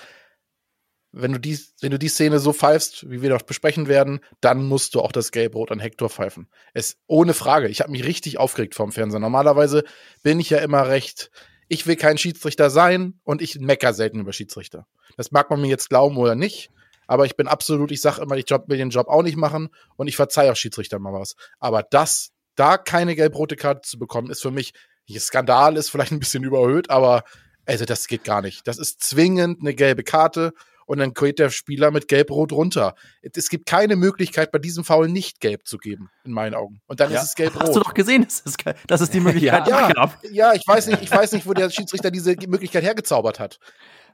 wenn 1.18 1.32
du 1.32 1.40
die, 1.40 1.58
wenn 1.80 1.90
du 1.90 1.98
die 1.98 2.08
Szene 2.08 2.38
so 2.38 2.52
pfeifst, 2.52 3.08
wie 3.10 3.22
wir 3.22 3.30
noch 3.30 3.42
besprechen 3.42 3.88
werden, 3.88 4.20
dann 4.42 4.66
musst 4.66 4.94
du 4.94 5.00
auch 5.00 5.12
das 5.12 5.32
Gelb-Rot 5.32 5.72
an 5.72 5.80
Hector 5.80 6.10
pfeifen. 6.10 6.48
Es 6.74 6.98
ohne 7.06 7.32
Frage. 7.32 7.68
Ich 7.68 7.80
habe 7.80 7.90
mich 7.90 8.04
richtig 8.04 8.38
aufgeregt 8.38 8.74
vom 8.74 8.92
Fernseher. 8.92 9.20
Normalerweise 9.20 9.84
bin 10.22 10.38
ich 10.38 10.50
ja 10.50 10.58
immer 10.58 10.88
recht. 10.88 11.30
Ich 11.68 11.86
will 11.86 11.96
kein 11.96 12.18
Schiedsrichter 12.18 12.70
sein 12.70 13.20
und 13.24 13.42
ich 13.42 13.58
mecker 13.58 13.92
selten 13.92 14.20
über 14.20 14.32
Schiedsrichter. 14.32 14.86
Das 15.16 15.30
mag 15.32 15.50
man 15.50 15.60
mir 15.60 15.68
jetzt 15.68 15.88
glauben 15.88 16.16
oder 16.16 16.34
nicht, 16.34 16.70
aber 17.06 17.26
ich 17.26 17.36
bin 17.36 17.48
absolut, 17.48 17.90
ich 17.90 18.00
sage 18.00 18.22
immer, 18.22 18.36
ich 18.36 18.48
will 18.50 18.78
den 18.78 18.90
Job 18.90 19.08
auch 19.08 19.22
nicht 19.22 19.36
machen 19.36 19.68
und 19.96 20.08
ich 20.08 20.16
verzeihe 20.16 20.52
auch 20.52 20.56
Schiedsrichter 20.56 20.98
mal 20.98 21.12
was. 21.12 21.36
Aber 21.58 21.82
das, 21.82 22.30
da 22.54 22.78
keine 22.78 23.14
gelb-rote 23.14 23.56
Karte 23.56 23.82
zu 23.82 23.98
bekommen, 23.98 24.30
ist 24.30 24.42
für 24.42 24.50
mich, 24.50 24.72
Skandal 25.18 25.76
ist 25.76 25.90
vielleicht 25.90 26.12
ein 26.12 26.20
bisschen 26.20 26.44
überhöht, 26.44 26.90
aber 26.90 27.22
also 27.64 27.84
das 27.84 28.06
geht 28.06 28.24
gar 28.24 28.42
nicht. 28.42 28.66
Das 28.66 28.78
ist 28.78 29.02
zwingend 29.02 29.60
eine 29.60 29.74
gelbe 29.74 30.04
Karte 30.04 30.52
und 30.86 30.98
dann 30.98 31.12
geht 31.12 31.38
der 31.38 31.50
Spieler 31.50 31.90
mit 31.90 32.08
Gelb-Rot 32.08 32.52
runter. 32.52 32.94
Es 33.20 33.48
gibt 33.48 33.66
keine 33.66 33.96
Möglichkeit, 33.96 34.50
bei 34.52 34.58
diesem 34.58 34.84
Foul 34.84 35.08
nicht 35.08 35.40
Gelb 35.40 35.66
zu 35.66 35.78
geben, 35.78 36.10
in 36.24 36.32
meinen 36.32 36.54
Augen. 36.54 36.80
Und 36.86 37.00
dann 37.00 37.12
ja. 37.12 37.20
ist 37.20 37.26
es 37.26 37.34
Gelb-Rot. 37.34 37.62
Hast 37.62 37.76
du 37.76 37.80
doch 37.80 37.94
gesehen, 37.94 38.24
dass 38.24 38.42
es, 38.44 38.56
dass 38.86 39.00
es 39.00 39.10
die 39.10 39.20
Möglichkeit 39.26 39.68
ja, 39.68 39.92
gab? 39.92 40.18
Ja, 40.30 40.54
ich 40.54 40.66
weiß 40.66 40.86
nicht, 40.86 41.02
ich 41.02 41.10
weiß 41.10 41.32
nicht, 41.32 41.46
wo 41.46 41.52
der 41.52 41.70
Schiedsrichter 41.70 42.10
diese 42.10 42.34
Möglichkeit 42.46 42.84
hergezaubert 42.84 43.38
hat. 43.40 43.58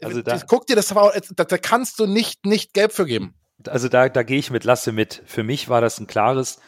Also 0.02 0.22
da, 0.22 0.40
Guck 0.46 0.66
dir 0.66 0.76
das 0.76 0.92
Foul, 0.92 1.12
da, 1.36 1.44
da 1.44 1.58
kannst 1.58 1.98
du 2.00 2.06
nicht, 2.06 2.44
nicht 2.46 2.74
Gelb 2.74 2.92
für 2.92 3.06
geben. 3.06 3.34
Also 3.68 3.88
da, 3.88 4.08
da 4.08 4.22
gehe 4.22 4.38
ich 4.38 4.50
mit 4.50 4.64
Lasse 4.64 4.90
mit. 4.92 5.22
Für 5.26 5.44
mich 5.44 5.68
war 5.68 5.80
das 5.80 6.00
ein 6.00 6.06
klares, 6.06 6.58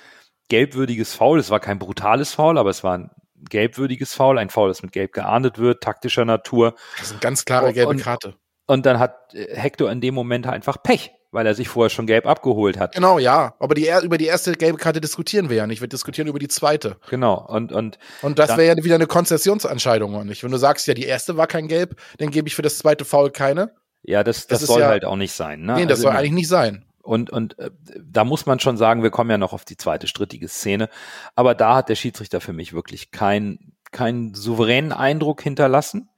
gelbwürdiges 0.49 1.15
Foul. 1.15 1.41
Es 1.41 1.51
war 1.51 1.61
kein 1.61 1.79
brutales 1.79 2.33
Foul, 2.33 2.59
aber 2.59 2.71
es 2.71 2.85
war 2.85 2.99
ein 2.99 3.11
gelbwürdiges 3.51 4.15
Foul, 4.15 4.39
ein 4.39 4.51
Foul, 4.51 4.69
das 4.69 4.83
mit 4.83 4.93
Gelb 4.93 5.13
geahndet 5.13 5.59
wird, 5.59 5.83
taktischer 5.83 6.25
Natur. 6.25 6.75
Das 6.97 7.07
ist 7.07 7.13
eine 7.13 7.21
ganz 7.21 7.45
klare 7.45 7.73
gelbe 7.73 7.97
Karte. 7.97 8.37
Und 8.67 8.87
dann 8.87 8.99
hat 8.99 9.35
äh, 9.35 9.55
Hector 9.57 9.91
in 9.91 10.01
dem 10.01 10.15
Moment 10.15 10.47
einfach 10.47 10.83
Pech, 10.83 11.13
weil 11.31 11.47
er 11.47 11.55
sich 11.55 11.69
vorher 11.69 11.91
schon 11.91 12.07
gelb 12.07 12.27
abgeholt 12.27 12.79
hat. 12.79 12.95
Genau, 12.95 13.19
ja. 13.19 13.55
Aber 13.59 13.75
die, 13.75 13.91
über 14.03 14.19
die 14.19 14.27
erste 14.27 14.53
gelbe 14.53 14.79
Karte 14.79 15.01
diskutieren 15.01 15.51
wir 15.51 15.57
ja 15.57 15.67
nicht. 15.67 15.81
Wir 15.81 15.89
diskutieren 15.89 16.29
über 16.29 16.39
die 16.39 16.49
zweite. 16.49 16.97
Genau. 17.11 17.45
Und, 17.47 17.73
und, 17.73 17.99
und 18.23 18.39
das 18.39 18.57
wäre 18.57 18.77
ja 18.77 18.85
wieder 18.85 18.95
eine 18.95 19.07
Konzessionsentscheidung, 19.07 20.15
oder 20.15 20.25
nicht? 20.25 20.43
Wenn 20.43 20.53
du 20.53 20.59
sagst, 20.59 20.87
ja, 20.87 20.95
die 20.95 21.05
erste 21.05 21.37
war 21.37 21.47
kein 21.47 21.69
Gelb, 21.69 22.01
dann 22.19 22.31
gebe 22.31 22.49
ich 22.49 22.55
für 22.55 22.63
das 22.63 22.79
zweite 22.79 23.05
Foul 23.05 23.31
keine. 23.31 23.73
Ja, 24.03 24.23
das, 24.23 24.47
das, 24.47 24.61
das 24.61 24.69
soll 24.69 24.81
ja, 24.81 24.89
halt 24.89 25.05
auch 25.05 25.17
nicht 25.17 25.33
sein. 25.33 25.63
Ne? 25.63 25.75
Nee, 25.75 25.83
das 25.87 25.99
also, 25.99 26.03
soll 26.03 26.17
eigentlich 26.17 26.33
nicht 26.33 26.49
sein. 26.49 26.85
Und, 27.03 27.31
und 27.31 27.59
äh, 27.59 27.71
da 28.03 28.25
muss 28.25 28.47
man 28.47 28.61
schon 28.61 28.79
sagen, 28.79 29.03
wir 29.03 29.11
kommen 29.11 29.31
ja 29.31 29.37
noch 29.37 29.53
auf 29.53 29.65
die 29.65 29.77
zweite 29.77 30.07
strittige 30.07 30.49
Szene. 30.49 30.89
Aber 31.35 31.55
da 31.55 31.77
hat 31.77 31.91
der 31.91 31.97
Schiedsrichter 31.97 32.41
für 32.41 32.55
mich 32.55 32.73
wirklich 32.73 33.11
keinen 33.11 33.75
keinen 33.95 34.35
souveränen 34.35 34.93
Eindruck 34.93 35.41
hinterlassen. 35.41 36.11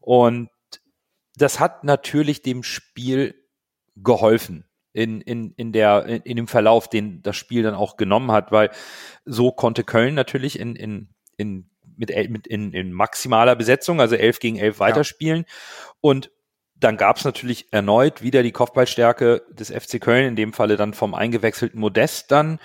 Und 0.00 0.50
das 1.36 1.60
hat 1.60 1.84
natürlich 1.84 2.42
dem 2.42 2.62
Spiel 2.62 3.34
geholfen 3.96 4.64
in, 4.92 5.20
in, 5.20 5.52
in, 5.56 5.72
der, 5.72 6.06
in, 6.06 6.22
in 6.22 6.36
dem 6.36 6.48
Verlauf, 6.48 6.88
den 6.88 7.22
das 7.22 7.36
Spiel 7.36 7.62
dann 7.62 7.74
auch 7.74 7.96
genommen 7.96 8.30
hat, 8.30 8.52
weil 8.52 8.70
so 9.24 9.50
konnte 9.50 9.84
Köln 9.84 10.14
natürlich 10.14 10.58
in, 10.58 10.76
in, 10.76 11.08
in, 11.36 11.70
mit, 11.96 12.10
mit 12.30 12.46
in, 12.46 12.72
in 12.72 12.92
maximaler 12.92 13.56
Besetzung, 13.56 14.00
also 14.00 14.14
elf 14.14 14.38
gegen 14.38 14.56
elf 14.56 14.78
weiterspielen. 14.78 15.44
Ja. 15.46 15.92
Und 16.00 16.30
dann 16.76 16.96
gab 16.96 17.16
es 17.16 17.24
natürlich 17.24 17.72
erneut 17.72 18.22
wieder 18.22 18.42
die 18.42 18.52
Kopfballstärke 18.52 19.42
des 19.50 19.70
FC 19.70 20.00
Köln, 20.00 20.28
in 20.28 20.36
dem 20.36 20.52
Falle 20.52 20.76
dann 20.76 20.94
vom 20.94 21.14
eingewechselten 21.14 21.80
Modest 21.80 22.30
dann. 22.30 22.58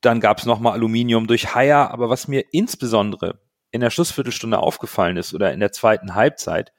Dann 0.00 0.20
gab 0.20 0.38
es 0.38 0.46
nochmal 0.46 0.74
Aluminium 0.74 1.26
durch 1.26 1.54
Haier. 1.54 1.90
Aber 1.90 2.08
was 2.08 2.28
mir 2.28 2.44
insbesondere 2.52 3.40
in 3.70 3.80
der 3.80 3.90
Schlussviertelstunde 3.90 4.58
aufgefallen 4.58 5.16
ist 5.16 5.34
oder 5.34 5.52
in 5.52 5.60
der 5.60 5.72
zweiten 5.72 6.14
Halbzeit, 6.14 6.72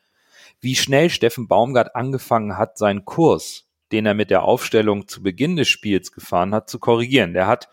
wie 0.62 0.76
schnell 0.76 1.10
Steffen 1.10 1.48
Baumgart 1.48 1.96
angefangen 1.96 2.58
hat, 2.58 2.78
seinen 2.78 3.06
Kurs, 3.06 3.68
den 3.92 4.06
er 4.06 4.14
mit 4.14 4.30
der 4.30 4.44
Aufstellung 4.44 5.08
zu 5.08 5.24
Beginn 5.24 5.56
des 5.56 5.68
Spiels 5.68 6.12
gefahren 6.12 6.54
hat, 6.54 6.70
zu 6.70 6.80
korrigieren. 6.80 7.34
Der 7.34 7.48
hat 7.48 7.70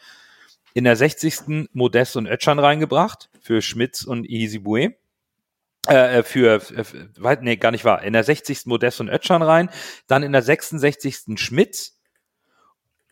in 0.74 0.84
der 0.84 0.96
60. 0.96 1.70
Modest 1.72 2.16
und 2.16 2.26
Ötchan 2.26 2.58
reingebracht 2.58 3.30
für 3.40 3.62
Schmitz 3.62 4.02
und 4.02 4.28
Isibue. 4.28 4.94
Äh, 5.86 6.22
für, 6.22 6.60
für, 6.60 7.38
nee, 7.40 7.56
gar 7.56 7.70
nicht 7.70 7.84
wahr. 7.84 8.02
In 8.02 8.12
der 8.12 8.24
60. 8.24 8.66
Modest 8.66 9.00
und 9.00 9.08
Ötchan 9.08 9.42
rein, 9.42 9.70
dann 10.06 10.22
in 10.22 10.32
der 10.32 10.42
66. 10.42 11.38
Schmitz. 11.40 12.00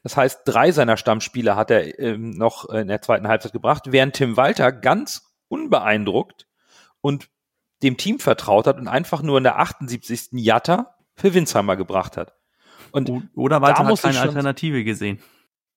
Das 0.02 0.16
heißt, 0.16 0.40
drei 0.44 0.72
seiner 0.72 0.96
Stammspieler 0.96 1.56
hat 1.56 1.70
er 1.70 1.98
ähm, 1.98 2.30
noch 2.30 2.68
in 2.68 2.88
der 2.88 3.00
zweiten 3.00 3.28
Halbzeit 3.28 3.52
gebracht, 3.52 3.84
während 3.86 4.14
Tim 4.16 4.36
Walter 4.36 4.70
ganz 4.70 5.34
unbeeindruckt 5.48 6.46
und 7.00 7.30
dem 7.84 7.96
Team 7.96 8.18
vertraut 8.18 8.66
hat 8.66 8.78
und 8.78 8.88
einfach 8.88 9.22
nur 9.22 9.38
in 9.38 9.44
der 9.44 9.58
78. 9.58 10.30
Jatta 10.32 10.96
für 11.14 11.34
Winsheimer 11.34 11.76
gebracht 11.76 12.16
hat. 12.16 12.34
Und 12.90 13.10
Oder 13.34 13.60
Walter 13.60 13.84
hat 13.86 14.00
keine 14.00 14.20
Alternative 14.20 14.84
gesehen. 14.84 15.20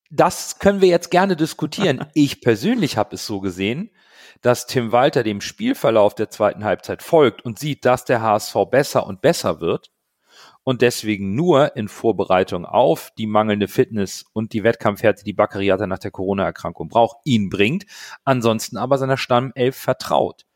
Das 0.10 0.60
können 0.60 0.82
wir 0.82 0.88
jetzt 0.88 1.12
gerne 1.12 1.36
diskutieren. 1.36 2.06
ich 2.14 2.42
persönlich 2.42 2.98
habe 2.98 3.16
es 3.16 3.26
so 3.26 3.42
gesehen, 3.42 3.92
dass 4.42 4.68
Tim 4.68 4.92
Walter 4.92 5.24
dem 5.24 5.42
Spielverlauf 5.42 6.16
der 6.16 6.30
zweiten 6.30 6.64
Halbzeit 6.64 7.04
folgt 7.04 7.44
und 7.44 7.60
sieht, 7.60 7.86
dass 7.86 8.06
der 8.06 8.22
HSV 8.22 8.56
besser 8.72 9.06
und 9.06 9.22
besser 9.22 9.60
wird 9.60 9.92
und 10.64 10.82
deswegen 10.82 11.36
nur 11.36 11.76
in 11.76 11.88
Vorbereitung 11.88 12.66
auf 12.66 13.12
die 13.18 13.28
mangelnde 13.28 13.68
Fitness 13.68 14.26
und 14.34 14.54
die 14.54 14.64
Wettkampfhärte, 14.64 15.24
die 15.24 15.34
Baccariata 15.34 15.88
nach 15.88 16.00
der 16.00 16.12
Corona-Erkrankung 16.12 16.88
braucht, 16.88 17.18
ihn 17.26 17.50
bringt, 17.50 17.86
ansonsten 18.24 18.78
aber 18.78 18.98
seiner 18.98 19.18
Stammelf 19.18 19.76
vertraut 19.76 20.47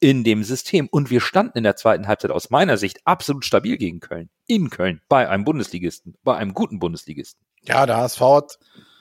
in 0.00 0.24
dem 0.24 0.44
System. 0.44 0.88
Und 0.90 1.10
wir 1.10 1.20
standen 1.20 1.58
in 1.58 1.64
der 1.64 1.76
zweiten 1.76 2.06
Halbzeit 2.06 2.30
aus 2.30 2.50
meiner 2.50 2.76
Sicht 2.76 3.00
absolut 3.04 3.44
stabil 3.44 3.76
gegen 3.76 4.00
Köln. 4.00 4.30
In 4.46 4.70
Köln. 4.70 5.00
Bei 5.08 5.28
einem 5.28 5.44
Bundesligisten. 5.44 6.16
Bei 6.22 6.36
einem 6.36 6.54
guten 6.54 6.78
Bundesligisten. 6.78 7.44
Ja, 7.62 7.86
der 7.86 7.96
HSV 7.96 8.20
hat 8.20 8.58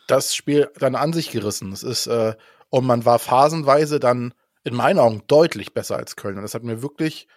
das 0.08 0.36
Spiel 0.36 0.70
dann 0.78 0.96
an 0.96 1.14
sich 1.14 1.32
gerissen. 1.32 1.72
Es 1.72 1.84
ist, 1.84 2.08
äh, 2.08 2.36
und 2.70 2.86
man 2.86 3.06
war 3.06 3.20
phasenweise 3.20 4.00
dann 4.00 4.34
in 4.64 4.76
meinen 4.76 5.00
Augen 5.00 5.24
deutlich 5.28 5.74
besser 5.74 5.98
als 5.98 6.16
Köln. 6.16 6.38
Und 6.38 6.44
das 6.44 6.54
hat 6.54 6.64
mir 6.64 6.82
wirklich, 6.82 7.28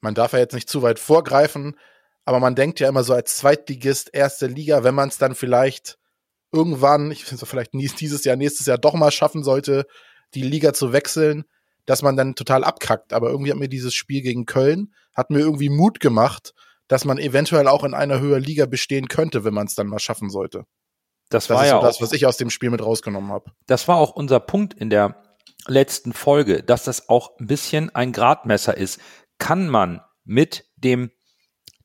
man 0.00 0.14
darf 0.14 0.32
ja 0.32 0.38
jetzt 0.38 0.54
nicht 0.54 0.68
zu 0.68 0.82
weit 0.82 0.98
vorgreifen, 0.98 1.76
aber 2.24 2.40
man 2.40 2.54
denkt 2.54 2.80
ja 2.80 2.88
immer 2.88 3.04
so 3.04 3.14
als 3.14 3.36
Zweitligist, 3.36 4.10
erste 4.12 4.46
Liga, 4.46 4.84
wenn 4.84 4.94
man 4.94 5.08
es 5.08 5.18
dann 5.18 5.34
vielleicht 5.34 5.98
irgendwann, 6.52 7.10
ich 7.10 7.24
finde 7.24 7.40
so 7.40 7.46
vielleicht 7.46 7.72
dieses 7.72 8.24
Jahr, 8.24 8.36
nächstes 8.36 8.66
Jahr 8.66 8.78
doch 8.78 8.94
mal 8.94 9.10
schaffen 9.10 9.42
sollte, 9.42 9.86
die 10.34 10.42
Liga 10.42 10.72
zu 10.72 10.92
wechseln, 10.92 11.44
dass 11.88 12.02
man 12.02 12.16
dann 12.16 12.34
total 12.34 12.64
abkackt. 12.64 13.14
Aber 13.14 13.30
irgendwie 13.30 13.50
hat 13.50 13.58
mir 13.58 13.68
dieses 13.68 13.94
Spiel 13.94 14.20
gegen 14.20 14.44
Köln, 14.44 14.92
hat 15.14 15.30
mir 15.30 15.38
irgendwie 15.38 15.70
Mut 15.70 16.00
gemacht, 16.00 16.52
dass 16.86 17.06
man 17.06 17.16
eventuell 17.16 17.66
auch 17.66 17.82
in 17.82 17.94
einer 17.94 18.20
höheren 18.20 18.42
Liga 18.42 18.66
bestehen 18.66 19.08
könnte, 19.08 19.42
wenn 19.42 19.54
man 19.54 19.66
es 19.66 19.74
dann 19.74 19.86
mal 19.86 19.98
schaffen 19.98 20.28
sollte. 20.28 20.64
Das, 21.30 21.46
das 21.46 21.56
war 21.56 21.66
ja 21.66 21.80
so 21.80 21.86
das, 21.86 22.02
was 22.02 22.12
ich 22.12 22.26
aus 22.26 22.36
dem 22.36 22.50
Spiel 22.50 22.68
mit 22.68 22.82
rausgenommen 22.82 23.32
habe. 23.32 23.52
Das 23.66 23.88
war 23.88 23.96
auch 23.96 24.10
unser 24.10 24.38
Punkt 24.38 24.74
in 24.74 24.90
der 24.90 25.22
letzten 25.66 26.12
Folge, 26.12 26.62
dass 26.62 26.84
das 26.84 27.08
auch 27.08 27.38
ein 27.38 27.46
bisschen 27.46 27.94
ein 27.94 28.12
Gradmesser 28.12 28.76
ist. 28.76 29.00
Kann 29.38 29.68
man 29.68 30.02
mit 30.24 30.66
dem 30.76 31.10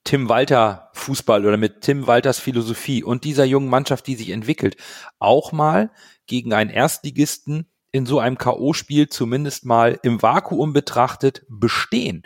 Tim 0.04 0.28
Walter 0.28 0.90
Fußball 0.96 1.46
oder 1.46 1.56
mit 1.56 1.80
Tim 1.80 2.08
Walters 2.08 2.40
Philosophie 2.40 3.06
und 3.06 3.24
dieser 3.24 3.46
jungen 3.46 3.70
Mannschaft, 3.70 4.06
die 4.08 4.16
sich 4.16 4.32
entwickelt, 4.32 4.76
auch 5.20 5.54
mal 5.54 5.92
gegen 6.28 6.52
einen 6.52 6.70
Erstligisten 6.70 7.73
in 7.94 8.06
so 8.06 8.20
einem 8.20 8.38
K.O.-Spiel 8.38 9.08
zumindest 9.08 9.66
mal 9.66 10.00
im 10.04 10.22
Vakuum 10.22 10.74
betrachtet 10.74 11.46
bestehen. 11.48 12.24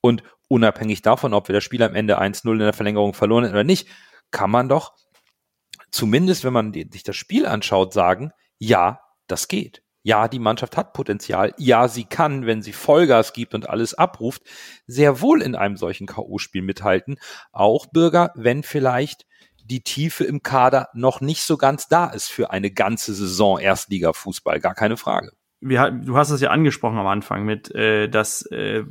Und 0.00 0.22
unabhängig 0.48 1.02
davon, 1.02 1.34
ob 1.34 1.48
wir 1.48 1.52
das 1.52 1.64
Spiel 1.64 1.82
am 1.82 1.94
Ende 1.94 2.20
1-0 2.20 2.52
in 2.52 2.58
der 2.60 2.72
Verlängerung 2.72 3.12
verloren 3.12 3.50
oder 3.50 3.64
nicht, 3.64 3.88
kann 4.30 4.50
man 4.50 4.68
doch 4.68 4.94
zumindest, 5.90 6.44
wenn 6.44 6.52
man 6.52 6.72
sich 6.72 7.02
das 7.02 7.16
Spiel 7.16 7.44
anschaut, 7.44 7.92
sagen, 7.92 8.32
ja, 8.58 9.00
das 9.26 9.48
geht. 9.48 9.82
Ja, 10.04 10.28
die 10.28 10.38
Mannschaft 10.38 10.76
hat 10.76 10.92
Potenzial. 10.92 11.54
Ja, 11.56 11.88
sie 11.88 12.04
kann, 12.04 12.46
wenn 12.46 12.62
sie 12.62 12.72
Vollgas 12.72 13.32
gibt 13.32 13.54
und 13.54 13.68
alles 13.68 13.94
abruft, 13.94 14.42
sehr 14.86 15.20
wohl 15.22 15.42
in 15.42 15.56
einem 15.56 15.76
solchen 15.76 16.06
K.O.-Spiel 16.06 16.62
mithalten. 16.62 17.18
Auch 17.50 17.86
Bürger, 17.86 18.30
wenn 18.36 18.62
vielleicht 18.62 19.26
die 19.64 19.80
Tiefe 19.80 20.24
im 20.24 20.42
Kader 20.42 20.88
noch 20.94 21.20
nicht 21.20 21.42
so 21.42 21.56
ganz 21.56 21.88
da 21.88 22.06
ist 22.06 22.28
für 22.28 22.50
eine 22.50 22.70
ganze 22.70 23.14
Saison 23.14 23.58
Erstliga-Fußball, 23.58 24.60
gar 24.60 24.74
keine 24.74 24.96
Frage. 24.96 25.32
Wir, 25.60 25.90
du 25.90 26.16
hast 26.16 26.30
es 26.30 26.40
ja 26.40 26.50
angesprochen 26.50 26.98
am 26.98 27.06
Anfang 27.06 27.44
mit, 27.44 27.74
äh, 27.74 28.08
dass 28.08 28.44
äh, 28.46 28.84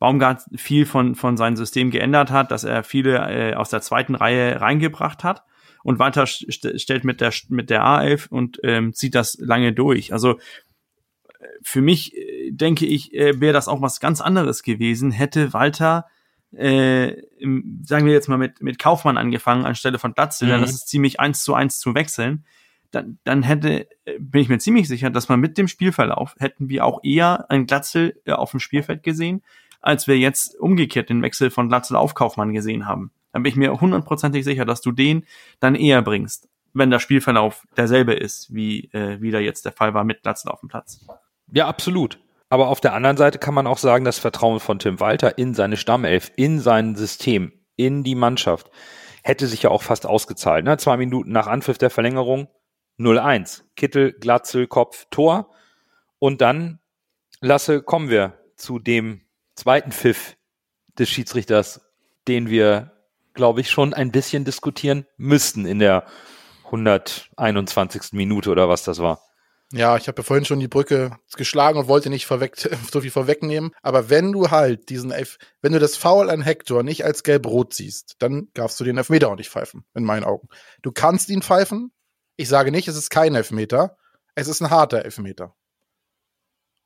Baumgart 0.00 0.42
viel 0.56 0.84
von, 0.84 1.14
von 1.14 1.36
seinem 1.36 1.56
System 1.56 1.92
geändert 1.92 2.32
hat, 2.32 2.50
dass 2.50 2.64
er 2.64 2.82
viele 2.82 3.18
äh, 3.18 3.54
aus 3.54 3.70
der 3.70 3.82
zweiten 3.82 4.16
Reihe 4.16 4.60
reingebracht 4.60 5.22
hat. 5.22 5.44
Und 5.84 6.00
Walter 6.00 6.26
st 6.26 6.80
stellt 6.80 7.04
mit 7.04 7.20
der, 7.20 7.32
mit 7.48 7.70
der 7.70 7.84
A11 7.84 8.28
und 8.28 8.58
ähm, 8.64 8.92
zieht 8.94 9.14
das 9.14 9.36
lange 9.38 9.72
durch. 9.72 10.12
Also 10.12 10.38
äh, 11.38 11.46
für 11.62 11.82
mich, 11.82 12.16
äh, 12.16 12.50
denke 12.50 12.86
ich, 12.86 13.14
äh, 13.14 13.40
wäre 13.40 13.52
das 13.52 13.68
auch 13.68 13.80
was 13.80 14.00
ganz 14.00 14.20
anderes 14.20 14.64
gewesen, 14.64 15.12
hätte 15.12 15.52
Walter 15.52 16.06
äh, 16.56 17.10
im, 17.38 17.82
sagen 17.84 18.06
wir 18.06 18.12
jetzt 18.12 18.28
mal 18.28 18.38
mit, 18.38 18.62
mit 18.62 18.78
Kaufmann 18.78 19.18
angefangen 19.18 19.64
anstelle 19.64 19.98
von 19.98 20.14
Glatzel, 20.14 20.56
mhm. 20.56 20.60
das 20.60 20.70
ist 20.70 20.88
ziemlich 20.88 21.20
eins 21.20 21.42
zu 21.42 21.54
eins 21.54 21.78
zu 21.78 21.94
wechseln, 21.94 22.44
dann, 22.90 23.18
dann 23.24 23.42
hätte, 23.42 23.88
äh, 24.04 24.18
bin 24.18 24.42
ich 24.42 24.48
mir 24.48 24.58
ziemlich 24.58 24.86
sicher, 24.88 25.10
dass 25.10 25.28
man 25.28 25.40
mit 25.40 25.58
dem 25.58 25.68
Spielverlauf 25.68 26.34
hätten 26.38 26.68
wir 26.68 26.84
auch 26.84 27.00
eher 27.02 27.50
ein 27.50 27.66
Glatzel 27.66 28.20
äh, 28.24 28.32
auf 28.32 28.50
dem 28.50 28.60
Spielfeld 28.60 29.02
gesehen, 29.02 29.42
als 29.80 30.06
wir 30.06 30.18
jetzt 30.18 30.58
umgekehrt 30.58 31.08
den 31.08 31.22
Wechsel 31.22 31.50
von 31.50 31.68
Glatzel 31.68 31.96
auf 31.96 32.14
Kaufmann 32.14 32.52
gesehen 32.52 32.86
haben. 32.86 33.10
Dann 33.32 33.42
bin 33.42 33.50
ich 33.50 33.56
mir 33.56 33.80
hundertprozentig 33.80 34.44
sicher, 34.44 34.64
dass 34.64 34.82
du 34.82 34.92
den 34.92 35.24
dann 35.58 35.74
eher 35.74 36.02
bringst, 36.02 36.48
wenn 36.74 36.90
der 36.90 36.98
Spielverlauf 36.98 37.66
derselbe 37.76 38.12
ist, 38.12 38.54
wie 38.54 38.90
äh, 38.92 39.20
wieder 39.20 39.40
jetzt 39.40 39.64
der 39.64 39.72
Fall 39.72 39.94
war 39.94 40.04
mit 40.04 40.22
Glatzel 40.22 40.50
auf 40.50 40.60
dem 40.60 40.68
Platz. 40.68 41.04
Ja, 41.50 41.66
absolut. 41.66 42.18
Aber 42.52 42.68
auf 42.68 42.82
der 42.82 42.92
anderen 42.92 43.16
Seite 43.16 43.38
kann 43.38 43.54
man 43.54 43.66
auch 43.66 43.78
sagen, 43.78 44.04
das 44.04 44.18
Vertrauen 44.18 44.60
von 44.60 44.78
Tim 44.78 45.00
Walter 45.00 45.38
in 45.38 45.54
seine 45.54 45.78
Stammelf, 45.78 46.30
in 46.36 46.60
sein 46.60 46.96
System, 46.96 47.50
in 47.76 48.04
die 48.04 48.14
Mannschaft, 48.14 48.70
hätte 49.22 49.46
sich 49.46 49.62
ja 49.62 49.70
auch 49.70 49.80
fast 49.80 50.04
ausgezahlt. 50.04 50.66
Ne? 50.66 50.76
Zwei 50.76 50.98
Minuten 50.98 51.32
nach 51.32 51.46
Anpfiff 51.46 51.78
der 51.78 51.88
Verlängerung 51.88 52.48
0-1. 52.98 53.62
Kittel, 53.74 54.12
Glatzel, 54.12 54.66
Kopf, 54.66 55.06
Tor. 55.10 55.50
Und 56.18 56.42
dann, 56.42 56.78
Lasse, 57.40 57.80
kommen 57.80 58.10
wir 58.10 58.34
zu 58.56 58.78
dem 58.78 59.22
zweiten 59.54 59.90
Pfiff 59.90 60.36
des 60.98 61.08
Schiedsrichters, 61.08 61.80
den 62.28 62.50
wir, 62.50 62.92
glaube 63.32 63.62
ich, 63.62 63.70
schon 63.70 63.94
ein 63.94 64.12
bisschen 64.12 64.44
diskutieren 64.44 65.06
müssten 65.16 65.64
in 65.64 65.78
der 65.78 66.04
121. 66.66 68.12
Minute 68.12 68.50
oder 68.50 68.68
was 68.68 68.84
das 68.84 68.98
war. 68.98 69.22
Ja, 69.74 69.96
ich 69.96 70.06
habe 70.06 70.20
ja 70.20 70.22
vorhin 70.22 70.44
schon 70.44 70.60
die 70.60 70.68
Brücke 70.68 71.16
geschlagen 71.34 71.78
und 71.78 71.88
wollte 71.88 72.10
nicht 72.10 72.26
vorweg, 72.26 72.56
so 72.92 73.00
viel 73.00 73.10
vorwegnehmen. 73.10 73.72
Aber 73.82 74.10
wenn 74.10 74.32
du 74.32 74.50
halt 74.50 74.90
diesen 74.90 75.10
Elf, 75.10 75.38
wenn 75.62 75.72
du 75.72 75.78
das 75.78 75.96
Foul 75.96 76.28
an 76.28 76.42
Hector 76.42 76.82
nicht 76.82 77.04
als 77.04 77.22
gelb-rot 77.22 77.72
siehst, 77.72 78.16
dann 78.18 78.48
darfst 78.52 78.78
du 78.78 78.84
den 78.84 78.98
Elfmeter 78.98 79.28
auch 79.30 79.36
nicht 79.36 79.50
pfeifen, 79.50 79.84
in 79.94 80.04
meinen 80.04 80.24
Augen. 80.24 80.48
Du 80.82 80.92
kannst 80.92 81.30
ihn 81.30 81.42
pfeifen. 81.42 81.90
Ich 82.36 82.48
sage 82.48 82.70
nicht, 82.70 82.86
es 82.86 82.96
ist 82.96 83.08
kein 83.08 83.34
Elfmeter. 83.34 83.96
Es 84.34 84.46
ist 84.46 84.60
ein 84.60 84.70
harter 84.70 85.04
Elfmeter. 85.04 85.54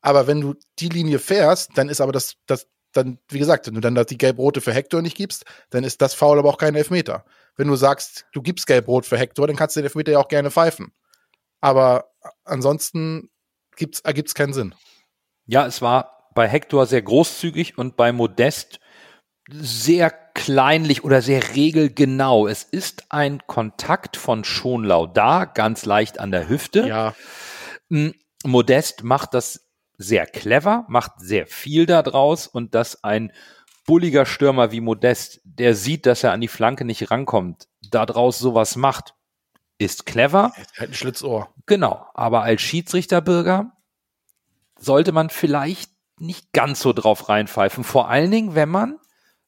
Aber 0.00 0.28
wenn 0.28 0.40
du 0.40 0.54
die 0.78 0.88
Linie 0.88 1.18
fährst, 1.18 1.70
dann 1.74 1.88
ist 1.88 2.00
aber 2.00 2.12
das, 2.12 2.36
das, 2.46 2.68
dann, 2.92 3.18
wie 3.28 3.40
gesagt, 3.40 3.66
wenn 3.66 3.74
du 3.74 3.80
dann 3.80 3.96
die 4.06 4.18
Gelb-Rote 4.18 4.60
für 4.60 4.72
Hector 4.72 5.02
nicht 5.02 5.16
gibst, 5.16 5.44
dann 5.70 5.82
ist 5.82 6.00
das 6.00 6.14
Foul 6.14 6.38
aber 6.38 6.50
auch 6.50 6.58
kein 6.58 6.76
Elfmeter. 6.76 7.24
Wenn 7.56 7.66
du 7.66 7.74
sagst, 7.74 8.26
du 8.32 8.42
gibst 8.42 8.68
Gelb-Rot 8.68 9.06
für 9.06 9.18
Hector, 9.18 9.48
dann 9.48 9.56
kannst 9.56 9.74
du 9.74 9.80
den 9.80 9.86
Elfmeter 9.86 10.12
ja 10.12 10.18
auch 10.20 10.28
gerne 10.28 10.52
pfeifen. 10.52 10.92
Aber 11.60 12.12
ansonsten 12.44 13.30
gibt's, 13.76 14.00
ergibt 14.00 14.28
es 14.28 14.34
keinen 14.34 14.52
Sinn. 14.52 14.74
Ja, 15.46 15.66
es 15.66 15.82
war 15.82 16.30
bei 16.34 16.48
Hector 16.48 16.86
sehr 16.86 17.02
großzügig 17.02 17.78
und 17.78 17.96
bei 17.96 18.12
Modest 18.12 18.80
sehr 19.48 20.10
kleinlich 20.10 21.04
oder 21.04 21.22
sehr 21.22 21.54
regelgenau. 21.54 22.46
Es 22.46 22.62
ist 22.62 23.06
ein 23.10 23.46
Kontakt 23.46 24.16
von 24.16 24.44
Schonlau 24.44 25.06
da, 25.06 25.44
ganz 25.44 25.84
leicht 25.84 26.18
an 26.20 26.30
der 26.30 26.48
Hüfte. 26.48 26.86
Ja. 26.86 27.14
Hm, 27.90 28.14
Modest 28.44 29.04
macht 29.04 29.34
das 29.34 29.68
sehr 29.98 30.26
clever, 30.26 30.84
macht 30.88 31.12
sehr 31.18 31.46
viel 31.46 31.86
daraus 31.86 32.46
und 32.46 32.74
dass 32.74 33.02
ein 33.02 33.32
bulliger 33.86 34.26
Stürmer 34.26 34.72
wie 34.72 34.80
Modest, 34.80 35.40
der 35.44 35.74
sieht, 35.74 36.06
dass 36.06 36.24
er 36.24 36.32
an 36.32 36.40
die 36.40 36.48
Flanke 36.48 36.84
nicht 36.84 37.10
rankommt, 37.10 37.68
daraus 37.90 38.38
sowas 38.38 38.76
macht, 38.76 39.14
ist 39.78 40.06
clever. 40.06 40.52
Halt 40.78 40.90
ein 40.90 40.94
Schlitzohr. 40.94 41.48
Genau, 41.66 42.06
aber 42.14 42.42
als 42.42 42.62
Schiedsrichterbürger 42.62 43.72
sollte 44.78 45.12
man 45.12 45.30
vielleicht 45.30 45.90
nicht 46.18 46.52
ganz 46.52 46.80
so 46.80 46.92
drauf 46.92 47.28
reinpfeifen. 47.28 47.84
Vor 47.84 48.08
allen 48.08 48.30
Dingen, 48.30 48.54
wenn 48.54 48.68
man 48.68 48.98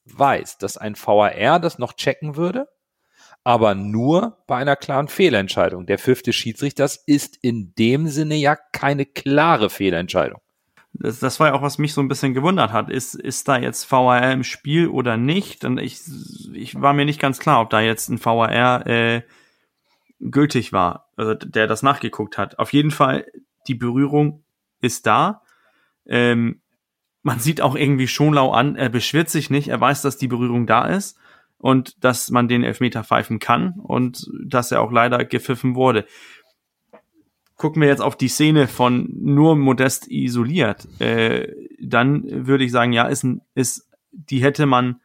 weiß, 0.05 0.59
dass 0.59 0.77
ein 0.77 0.97
VAR 0.97 1.61
das 1.61 1.79
noch 1.79 1.95
checken 1.95 2.37
würde, 2.37 2.69
aber 3.45 3.75
nur 3.75 4.43
bei 4.47 4.57
einer 4.57 4.77
klaren 4.77 5.09
Fehlentscheidung. 5.09 5.87
Der 5.87 5.99
fünfte 5.99 6.33
Schiedsrichters 6.33 6.97
ist 7.07 7.39
in 7.41 7.75
dem 7.79 8.09
Sinne 8.09 8.35
ja 8.35 8.57
keine 8.73 9.07
klare 9.07 9.71
Fehlentscheidung. 9.71 10.41
Das, 10.93 11.21
das 11.21 11.39
war 11.39 11.49
ja 11.49 11.55
auch, 11.55 11.63
was 11.63 11.79
mich 11.79 11.95
so 11.95 12.01
ein 12.01 12.09
bisschen 12.09 12.35
gewundert 12.35 12.73
hat. 12.73 12.91
Ist, 12.91 13.15
ist 13.15 13.49
da 13.49 13.57
jetzt 13.59 13.91
VAR 13.91 14.33
im 14.33 14.45
Spiel 14.45 14.89
oder 14.89 15.17
nicht? 15.17 15.65
Und 15.65 15.79
ich, 15.79 16.01
ich 16.53 16.81
war 16.81 16.93
mir 16.93 17.05
nicht 17.05 17.21
ganz 17.21 17.39
klar, 17.39 17.61
ob 17.61 17.71
da 17.71 17.81
jetzt 17.81 18.09
ein 18.09 18.23
VAR 18.23 18.87
äh, 18.87 19.23
gültig 20.21 20.73
war, 20.73 21.11
also 21.17 21.35
der 21.35 21.67
das 21.67 21.83
nachgeguckt 21.83 22.39
hat. 22.39 22.59
Auf 22.59 22.73
jeden 22.73 22.91
Fall, 22.91 23.27
die 23.67 23.75
Berührung 23.75 24.43
ist 24.81 25.07
da. 25.07 25.43
Ähm, 26.07 26.61
man 27.23 27.41
sieht 27.41 27.61
auch 27.61 27.75
irgendwie 27.75 28.09
Schonlau 28.09 28.53
an, 28.53 28.77
er 28.77 28.89
beschwert 28.89 29.29
sich 29.29 29.51
nicht, 29.51 29.69
er 29.69 29.81
weiß, 29.81 30.03
dass 30.03 30.17
die 30.17 30.29
Berührung 30.29 30.67
da 30.67 30.87
ist 30.87 31.19
und 31.59 32.03
dass 32.05 32.31
man 32.31 32.49
den 32.49 32.65
Elfmeter 32.65 33.05
pfeifen 33.05 33.39
kann 33.39 33.75
und 33.81 34.27
dass 34.45 34.73
er 34.73 34.81
auch 34.81 34.93
leider 34.93 35.25
gepfiffen 35.25 35.75
wurde. 35.75 36.07
Gucken 37.57 37.83
wir 37.83 37.89
jetzt 37.89 38.01
auf 38.01 38.17
die 38.17 38.29
Szene 38.29 38.69
von 38.69 39.09
nur 39.13 39.57
Modest 39.57 40.09
isoliert, 40.09 40.89
äh, 41.01 41.53
dann 41.81 42.47
würde 42.47 42.65
ich 42.65 42.73
sagen, 42.73 42.93
ja, 42.93 43.09
ist, 43.09 43.27
ist, 43.55 43.89
die 44.13 44.43
hätte 44.43 44.67
man 44.67 45.01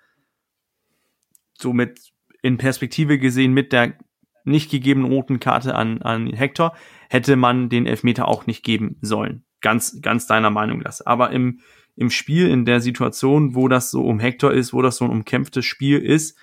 so 1.54 1.74
mit 1.74 2.14
in 2.42 2.58
Perspektive 2.58 3.18
gesehen 3.18 3.54
mit 3.54 3.74
der 3.74 3.98
nicht 4.44 4.72
gegebenen 4.72 5.12
roten 5.12 5.40
Karte 5.40 5.76
an, 5.76 6.02
an 6.02 6.28
Hector, 6.28 6.74
hätte 7.10 7.36
man 7.36 7.70
den 7.70 7.86
Elfmeter 7.86 8.28
auch 8.28 8.46
nicht 8.46 8.64
geben 8.64 8.98
sollen. 9.02 9.44
Ganz, 9.62 10.02
ganz 10.02 10.28
deiner 10.28 10.50
Meinung, 10.50 10.82
das. 10.82 11.02
Aber 11.02 11.32
im, 11.32 11.60
im 11.96 12.10
Spiel, 12.10 12.50
in 12.50 12.66
der 12.66 12.82
Situation, 12.82 13.56
wo 13.56 13.68
das 13.68 13.92
so 13.92 14.04
um 14.04 14.20
Hector 14.20 14.52
ist, 14.52 14.74
wo 14.74 14.82
das 14.82 14.98
so 14.98 15.06
ein 15.06 15.12
umkämpftes 15.12 15.66
Spiel 15.66 16.00
ist, 16.00 16.38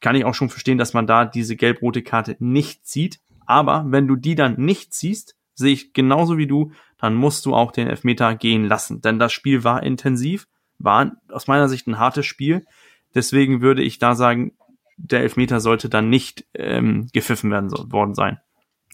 kann 0.00 0.14
ich 0.14 0.24
auch 0.24 0.34
schon 0.34 0.50
verstehen, 0.50 0.78
dass 0.78 0.94
man 0.94 1.06
da 1.06 1.24
diese 1.24 1.56
gelb-rote 1.56 2.02
Karte 2.02 2.36
nicht 2.38 2.86
zieht. 2.86 3.20
Aber 3.46 3.84
wenn 3.88 4.06
du 4.06 4.16
die 4.16 4.34
dann 4.34 4.56
nicht 4.56 4.92
ziehst, 4.92 5.36
sehe 5.54 5.72
ich 5.72 5.92
genauso 5.92 6.36
wie 6.36 6.46
du, 6.46 6.72
dann 6.98 7.14
musst 7.14 7.46
du 7.46 7.54
auch 7.54 7.72
den 7.72 7.88
Elfmeter 7.88 8.34
gehen 8.34 8.64
lassen. 8.64 9.00
Denn 9.00 9.18
das 9.18 9.32
Spiel 9.32 9.64
war 9.64 9.82
intensiv, 9.82 10.46
war 10.78 11.12
aus 11.30 11.46
meiner 11.46 11.68
Sicht 11.68 11.86
ein 11.86 11.98
hartes 11.98 12.26
Spiel. 12.26 12.66
Deswegen 13.14 13.60
würde 13.60 13.82
ich 13.82 13.98
da 13.98 14.14
sagen, 14.14 14.52
der 14.98 15.20
Elfmeter 15.20 15.60
sollte 15.60 15.88
dann 15.88 16.10
nicht 16.10 16.44
ähm, 16.54 17.08
gepfiffen 17.12 17.50
werden 17.50 17.70
so, 17.70 17.90
worden 17.90 18.14
sein. 18.14 18.40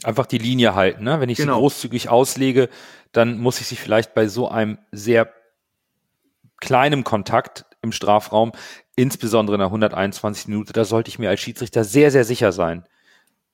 Einfach 0.05 0.27
die 0.27 0.39
Linie 0.39 0.75
halten. 0.75 1.05
Ne? 1.05 1.21
Wenn 1.21 1.31
ich 1.31 1.39
genau. 1.39 1.55
sie 1.55 1.61
großzügig 1.61 2.09
auslege, 2.11 2.69
dann 3.13 3.39
muss 3.39 3.61
ich 3.61 3.67
sie 3.67 3.77
vielleicht 3.77 4.15
bei 4.15 4.29
so 4.29 4.49
einem 4.49 4.79
sehr 4.93 5.33
kleinem 6.61 7.05
Kontakt 7.05 7.65
im 7.83 7.93
Strafraum, 7.93 8.53
insbesondere 8.97 9.57
in 9.57 9.61
der 9.61 9.69
121 9.69 10.49
Minute, 10.49 10.73
da 10.73 10.85
sollte 10.85 11.09
ich 11.09 11.19
mir 11.19 11.31
als 11.31 11.41
Schiedsrichter 11.41 11.85
sehr, 11.85 12.11
sehr 12.11 12.25
sicher 12.25 12.53
sein, 12.53 12.85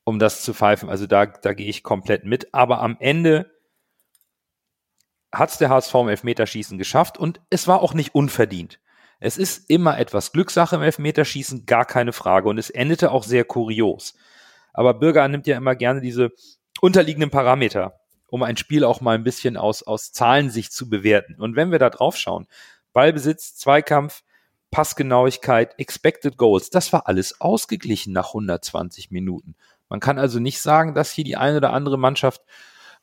um 0.04 0.18
das 0.18 0.42
zu 0.42 0.54
pfeifen. 0.54 0.88
Also 0.88 1.06
da, 1.06 1.26
da 1.26 1.52
gehe 1.52 1.68
ich 1.68 1.82
komplett 1.82 2.24
mit. 2.24 2.52
Aber 2.52 2.80
am 2.80 2.96
Ende 3.00 3.50
hat 5.32 5.50
es 5.50 5.58
der 5.58 5.70
HSV 5.70 5.94
im 5.94 6.08
Elfmeterschießen 6.08 6.78
geschafft 6.78 7.18
und 7.18 7.40
es 7.50 7.68
war 7.68 7.82
auch 7.82 7.94
nicht 7.94 8.14
unverdient. 8.14 8.80
Es 9.20 9.36
ist 9.36 9.68
immer 9.68 9.98
etwas 9.98 10.32
Glückssache 10.32 10.76
im 10.76 10.82
Elfmeterschießen, 10.82 11.66
gar 11.66 11.84
keine 11.84 12.12
Frage. 12.12 12.48
Und 12.48 12.58
es 12.58 12.70
endete 12.70 13.12
auch 13.12 13.22
sehr 13.22 13.44
kurios. 13.44 14.14
Aber 14.72 14.94
Bürger 14.94 15.28
nimmt 15.28 15.46
ja 15.46 15.56
immer 15.56 15.76
gerne 15.76 16.00
diese 16.00 16.30
unterliegenden 16.80 17.30
Parameter, 17.30 18.00
um 18.28 18.42
ein 18.42 18.56
Spiel 18.56 18.82
auch 18.82 19.02
mal 19.02 19.14
ein 19.14 19.24
bisschen 19.24 19.58
aus, 19.58 19.82
aus 19.82 20.12
Zahlensicht 20.12 20.72
zu 20.72 20.88
bewerten. 20.88 21.34
Und 21.34 21.54
wenn 21.54 21.70
wir 21.70 21.78
da 21.78 21.90
drauf 21.90 22.16
schauen, 22.16 22.46
Ballbesitz, 22.94 23.56
Zweikampf, 23.56 24.22
Passgenauigkeit, 24.70 25.78
Expected 25.78 26.38
Goals, 26.38 26.70
das 26.70 26.92
war 26.92 27.06
alles 27.06 27.40
ausgeglichen 27.40 28.12
nach 28.12 28.28
120 28.28 29.10
Minuten. 29.10 29.54
Man 29.88 30.00
kann 30.00 30.18
also 30.18 30.38
nicht 30.38 30.60
sagen, 30.60 30.94
dass 30.94 31.10
hier 31.10 31.24
die 31.24 31.36
eine 31.36 31.58
oder 31.58 31.72
andere 31.72 31.98
Mannschaft 31.98 32.42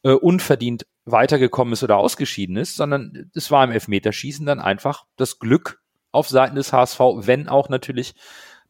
äh, 0.04 0.12
unverdient 0.12 0.88
weitergekommen 1.06 1.74
ist 1.74 1.84
oder 1.84 1.98
ausgeschieden 1.98 2.56
ist, 2.56 2.76
sondern 2.76 3.30
es 3.36 3.52
war 3.52 3.64
im 3.64 3.72
Elfmeterschießen 3.72 4.46
dann 4.46 4.60
einfach 4.60 5.06
das 5.18 5.40
Glück 5.40 5.82
auf 6.12 6.30
Seiten 6.30 6.56
des 6.56 6.74
HSV, 6.74 7.00
wenn 7.00 7.48
auch 7.48 7.70
natürlich 7.70 8.16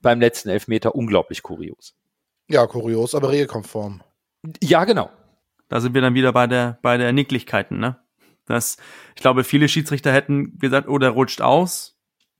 beim 0.02 0.20
letzten 0.20 0.50
Elfmeter 0.50 0.96
unglaublich 0.96 1.44
kurios. 1.44 1.96
Ja, 2.48 2.66
kurios, 2.68 3.16
aber 3.16 3.32
regelkonform. 3.32 4.02
Ja, 4.62 4.86
genau. 4.86 5.10
Da 5.68 5.82
sind 5.82 5.94
wir 5.94 6.02
dann 6.02 6.14
wieder 6.14 6.32
bei 6.32 6.48
der, 6.48 6.80
bei 6.82 6.98
der 6.98 7.12
Nicklichkeiten, 7.12 7.80
ne? 7.80 8.00
Das, 8.46 8.78
ich 9.16 9.22
glaube, 9.22 9.44
viele 9.44 9.68
Schiedsrichter 9.68 10.14
hätten 10.14 10.58
gesagt, 10.58 10.88
oh, 10.88 10.98
der 10.98 11.10
rutscht 11.10 11.42
aus, 11.42 11.98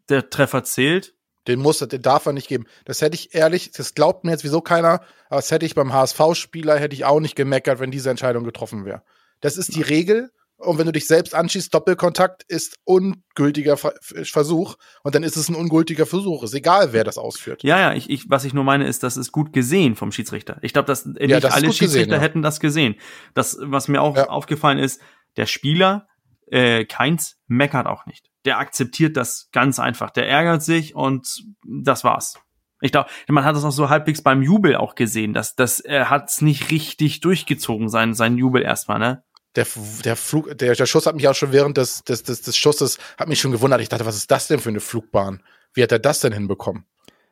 der 0.08 0.30
Treffer 0.30 0.64
zählt. 0.64 1.14
Den 1.48 1.60
muss, 1.60 1.80
den 1.80 2.02
darf 2.02 2.26
er 2.26 2.34
nicht 2.34 2.48
geben. 2.48 2.66
Das 2.86 3.02
hätte 3.02 3.16
ich 3.16 3.36
ehrlich, 3.36 3.72
das 3.72 3.94
glaubt 3.94 4.24
mir 4.24 4.32
jetzt 4.32 4.46
wieso 4.46 4.62
keiner, 4.62 5.02
aber 5.28 5.38
das 5.38 5.52
hätte 5.52 5.66
ich 5.66 5.76
beim 5.76 5.92
HSV-Spieler, 5.92 6.78
hätte 6.78 6.96
ich 6.96 7.04
auch 7.04 7.20
nicht 7.20 7.36
gemeckert, 7.36 7.80
wenn 7.80 7.92
diese 7.92 8.10
Entscheidung 8.10 8.46
getroffen 8.46 8.86
wäre. 8.86 9.04
Das 9.42 9.58
ist 9.58 9.76
die 9.76 9.82
Regel 9.82 10.32
und 10.58 10.80
wenn 10.80 10.88
du 10.88 10.92
dich 10.92 11.06
selbst 11.06 11.36
anschießt, 11.36 11.72
Doppelkontakt 11.74 12.44
ist 12.48 12.78
ungültiger 12.84 13.78
Versuch 13.78 14.76
und 15.04 15.14
dann 15.14 15.22
ist 15.22 15.38
es 15.38 15.50
ein 15.50 15.56
ungültiger 15.56 16.08
Versuch. 16.08 16.44
Ist 16.44 16.56
egal, 16.56 16.94
wer 16.94 17.04
das 17.04 17.20
ausführt. 17.20 17.64
Ja, 17.64 17.80
ja, 17.80 17.94
ich, 17.94 18.10
ich, 18.10 18.30
was 18.30 18.44
ich 18.44 18.54
nur 18.54 18.64
meine, 18.64 18.88
ist, 18.88 19.04
das 19.04 19.18
ist 19.18 19.32
gut 19.32 19.54
gesehen 19.54 19.96
vom 19.96 20.12
Schiedsrichter. 20.12 20.58
Ich 20.62 20.74
glaube, 20.74 20.88
dass 20.88 21.06
äh, 21.06 21.28
nicht 21.28 21.44
das 21.44 21.54
alle 21.54 21.68
Schiedsrichter 21.68 22.00
gesehen, 22.00 22.12
ja. 22.12 22.18
hätten 22.20 22.42
das 22.42 22.60
gesehen. 22.60 22.96
Das, 23.36 23.58
was 23.62 23.88
mir 23.88 24.02
auch 24.02 24.18
ja. 24.18 24.30
aufgefallen 24.30 24.80
ist, 24.80 25.00
der 25.38 25.46
Spieler, 25.46 26.08
äh, 26.48 26.86
Keins, 26.86 27.38
meckert 27.46 27.86
auch 27.86 28.08
nicht. 28.08 28.32
Der 28.46 28.58
akzeptiert 28.58 29.16
das 29.16 29.50
ganz 29.52 29.78
einfach. 29.80 30.10
Der 30.10 30.28
ärgert 30.28 30.64
sich 30.64 30.96
und 30.96 31.44
das 31.64 32.04
war's. 32.04 32.40
Ich 32.82 32.92
glaube, 32.92 33.10
man 33.28 33.44
hat 33.44 33.56
das 33.56 33.64
auch 33.64 33.72
so 33.72 33.90
halbwegs 33.90 34.22
beim 34.22 34.42
Jubel 34.42 34.76
auch 34.76 34.96
gesehen, 34.96 35.34
dass, 35.34 35.56
dass 35.56 35.80
er 35.80 36.10
hat's 36.10 36.42
nicht 36.42 36.72
richtig 36.72 37.22
durchgezogen, 37.22 37.90
sein, 37.90 38.14
sein 38.14 38.38
Jubel 38.38 38.62
erstmal, 38.62 39.00
ne? 39.00 39.24
Der, 39.56 39.66
der 40.04 40.16
Flug, 40.16 40.58
der, 40.58 40.76
der 40.76 40.86
Schuss 40.86 41.06
hat 41.06 41.16
mich 41.16 41.28
auch 41.28 41.36
schon 41.36 41.52
während 41.52 41.78
des, 41.78 42.04
des, 42.04 42.24
des, 42.24 42.42
des 42.42 42.56
Schusses, 42.58 42.98
hat 43.18 43.28
mich 43.28 43.40
schon 43.40 43.52
gewundert. 43.52 43.82
Ich 43.82 43.90
dachte, 43.90 44.06
was 44.06 44.16
ist 44.16 44.30
das 44.30 44.48
denn 44.48 44.60
für 44.60 44.70
eine 44.70 44.80
Flugbahn? 44.80 45.42
Wie 45.74 45.84
hat 45.84 45.92
er 45.92 46.00
das 46.00 46.20
denn 46.20 46.34
hinbekommen? 46.34 46.86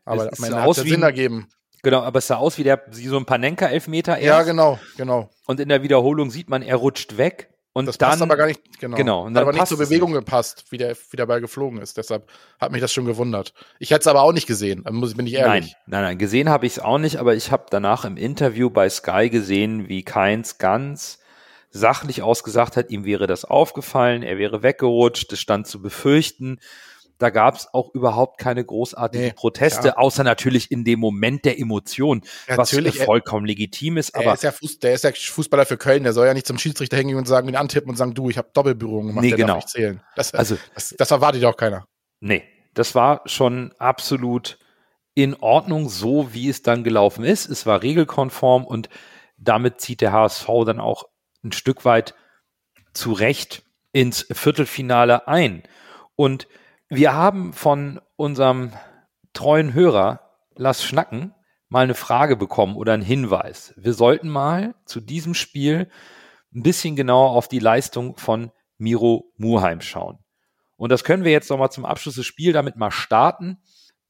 Aber 0.05 0.31
es 0.31 0.53
aus 0.53 0.83
wie 0.83 0.89
Sinn 0.89 1.03
ergeben. 1.03 1.49
Genau, 1.83 2.01
aber 2.01 2.17
es 2.19 2.27
sah 2.27 2.37
aus 2.37 2.57
wie 2.57 2.63
der, 2.63 2.83
wie 2.91 3.07
so 3.07 3.17
ein 3.17 3.25
Panenka-Elfmeter 3.25 4.19
Ja, 4.19 4.41
genau, 4.41 4.79
genau. 4.97 5.29
Und 5.45 5.59
in 5.59 5.69
der 5.69 5.83
Wiederholung 5.83 6.31
sieht 6.31 6.49
man, 6.49 6.63
er 6.63 6.77
rutscht 6.77 7.17
weg. 7.17 7.51
Und 7.73 7.87
das 7.87 7.97
dann, 7.97 8.11
passt 8.11 8.21
aber 8.21 8.37
gar 8.37 8.47
nicht, 8.47 8.79
genau. 8.79 8.95
genau 8.95 9.25
und 9.25 9.33
dann 9.33 9.41
hat 9.41 9.49
aber 9.49 9.59
nicht 9.59 9.67
zur 9.67 9.77
Bewegung 9.77 10.11
nicht. 10.11 10.19
gepasst, 10.19 10.63
wie 10.69 10.77
der, 10.77 10.95
wie 11.09 11.17
der 11.17 11.25
Ball 11.25 11.41
geflogen 11.41 11.79
ist. 11.79 11.97
Deshalb 11.97 12.31
hat 12.57 12.71
mich 12.71 12.79
das 12.79 12.93
schon 12.93 13.03
gewundert. 13.03 13.53
Ich 13.79 13.91
hätte 13.91 13.99
es 13.99 14.07
aber 14.07 14.21
auch 14.21 14.31
nicht 14.31 14.47
gesehen, 14.47 14.85
muss 14.89 15.13
bin 15.13 15.27
ich 15.27 15.33
ehrlich. 15.33 15.73
Nein, 15.73 15.75
nein, 15.85 16.03
nein, 16.03 16.17
gesehen 16.17 16.47
habe 16.47 16.65
ich 16.65 16.77
es 16.77 16.79
auch 16.79 16.99
nicht, 16.99 17.17
aber 17.17 17.35
ich 17.35 17.51
habe 17.51 17.65
danach 17.69 18.05
im 18.05 18.15
Interview 18.15 18.69
bei 18.69 18.89
Sky 18.89 19.29
gesehen, 19.29 19.89
wie 19.89 20.03
Keins 20.03 20.57
ganz 20.57 21.19
sachlich 21.75 22.21
ausgesagt 22.21 22.77
hat, 22.77 22.89
ihm 22.89 23.05
wäre 23.05 23.27
das 23.27 23.43
aufgefallen, 23.43 24.23
er 24.23 24.37
wäre 24.37 24.63
weggerutscht, 24.63 25.31
es 25.33 25.39
stand 25.39 25.67
zu 25.67 25.81
befürchten. 25.81 26.59
Da 27.17 27.29
gab 27.29 27.55
es 27.55 27.73
auch 27.73 27.93
überhaupt 27.93 28.39
keine 28.39 28.63
großartigen 28.65 29.27
nee, 29.27 29.33
Proteste, 29.33 29.89
ja. 29.89 29.97
außer 29.97 30.23
natürlich 30.25 30.69
in 30.69 30.83
dem 30.83 30.99
Moment 30.99 31.45
der 31.45 31.59
Emotion, 31.59 32.23
ja, 32.47 32.57
was 32.57 32.71
vollkommen 33.05 33.45
legitim 33.45 33.95
ist. 33.95 34.15
Aber 34.15 34.33
ist 34.33 34.43
ja 34.43 34.51
Fuß, 34.51 34.79
der 34.79 34.93
ist 34.93 35.05
ja 35.05 35.11
Fußballer 35.13 35.65
für 35.65 35.77
Köln, 35.77 36.03
der 36.03 36.11
soll 36.11 36.27
ja 36.27 36.33
nicht 36.33 36.47
zum 36.47 36.57
Schiedsrichter 36.57 36.97
hingehen 36.97 37.17
und 37.17 37.25
sagen, 37.25 37.47
ihn 37.47 37.55
antippen 37.55 37.89
und 37.89 37.95
sagen, 37.95 38.13
du, 38.13 38.29
ich 38.29 38.37
habe 38.37 38.49
Doppelberührung 38.53 39.07
gemacht, 39.07 39.23
nee, 39.23 39.29
der 39.29 39.37
genau. 39.37 39.53
darf 39.53 39.57
nicht 39.57 39.69
zählen. 39.69 40.01
Das, 40.15 40.33
also, 40.33 40.57
das, 40.73 40.93
das 40.97 41.11
erwartet 41.11 41.45
auch 41.45 41.55
keiner. 41.55 41.87
Nee, 42.19 42.43
das 42.73 42.95
war 42.95 43.21
schon 43.25 43.73
absolut 43.79 44.59
in 45.13 45.35
Ordnung, 45.35 45.87
so 45.87 46.33
wie 46.33 46.49
es 46.49 46.63
dann 46.63 46.83
gelaufen 46.83 47.23
ist. 47.23 47.49
Es 47.49 47.65
war 47.65 47.81
regelkonform 47.81 48.65
und 48.65 48.89
damit 49.37 49.79
zieht 49.79 50.01
der 50.01 50.11
HSV 50.11 50.47
dann 50.65 50.81
auch 50.81 51.05
ein 51.45 51.53
Stück 51.53 51.85
weit 51.85 52.15
zu 52.93 53.13
Recht 53.13 53.63
ins 53.91 54.27
Viertelfinale 54.31 55.27
ein. 55.27 55.63
Und 56.15 56.47
Wir 56.89 57.13
haben 57.13 57.53
von 57.53 57.99
unserem 58.15 58.71
treuen 59.33 59.73
Hörer 59.73 60.21
Lass 60.55 60.83
Schnacken 60.83 61.33
mal 61.67 61.83
eine 61.83 61.95
Frage 61.95 62.37
bekommen 62.37 62.75
oder 62.75 62.93
einen 62.93 63.03
Hinweis. 63.03 63.73
Wir 63.75 63.93
sollten 63.93 64.29
mal 64.29 64.75
zu 64.85 65.01
diesem 65.01 65.33
Spiel 65.33 65.89
ein 66.53 66.63
bisschen 66.63 66.95
genauer 66.95 67.31
auf 67.31 67.47
die 67.47 67.59
Leistung 67.59 68.17
von 68.17 68.51
Miro 68.77 69.33
Muheim 69.37 69.81
schauen. 69.81 70.19
Und 70.77 70.91
das 70.91 71.03
können 71.03 71.23
wir 71.23 71.31
jetzt 71.31 71.49
nochmal 71.49 71.71
zum 71.71 71.85
Abschluss 71.85 72.15
des 72.15 72.25
Spiels 72.25 72.53
damit 72.53 72.75
mal 72.75 72.91
starten. 72.91 73.57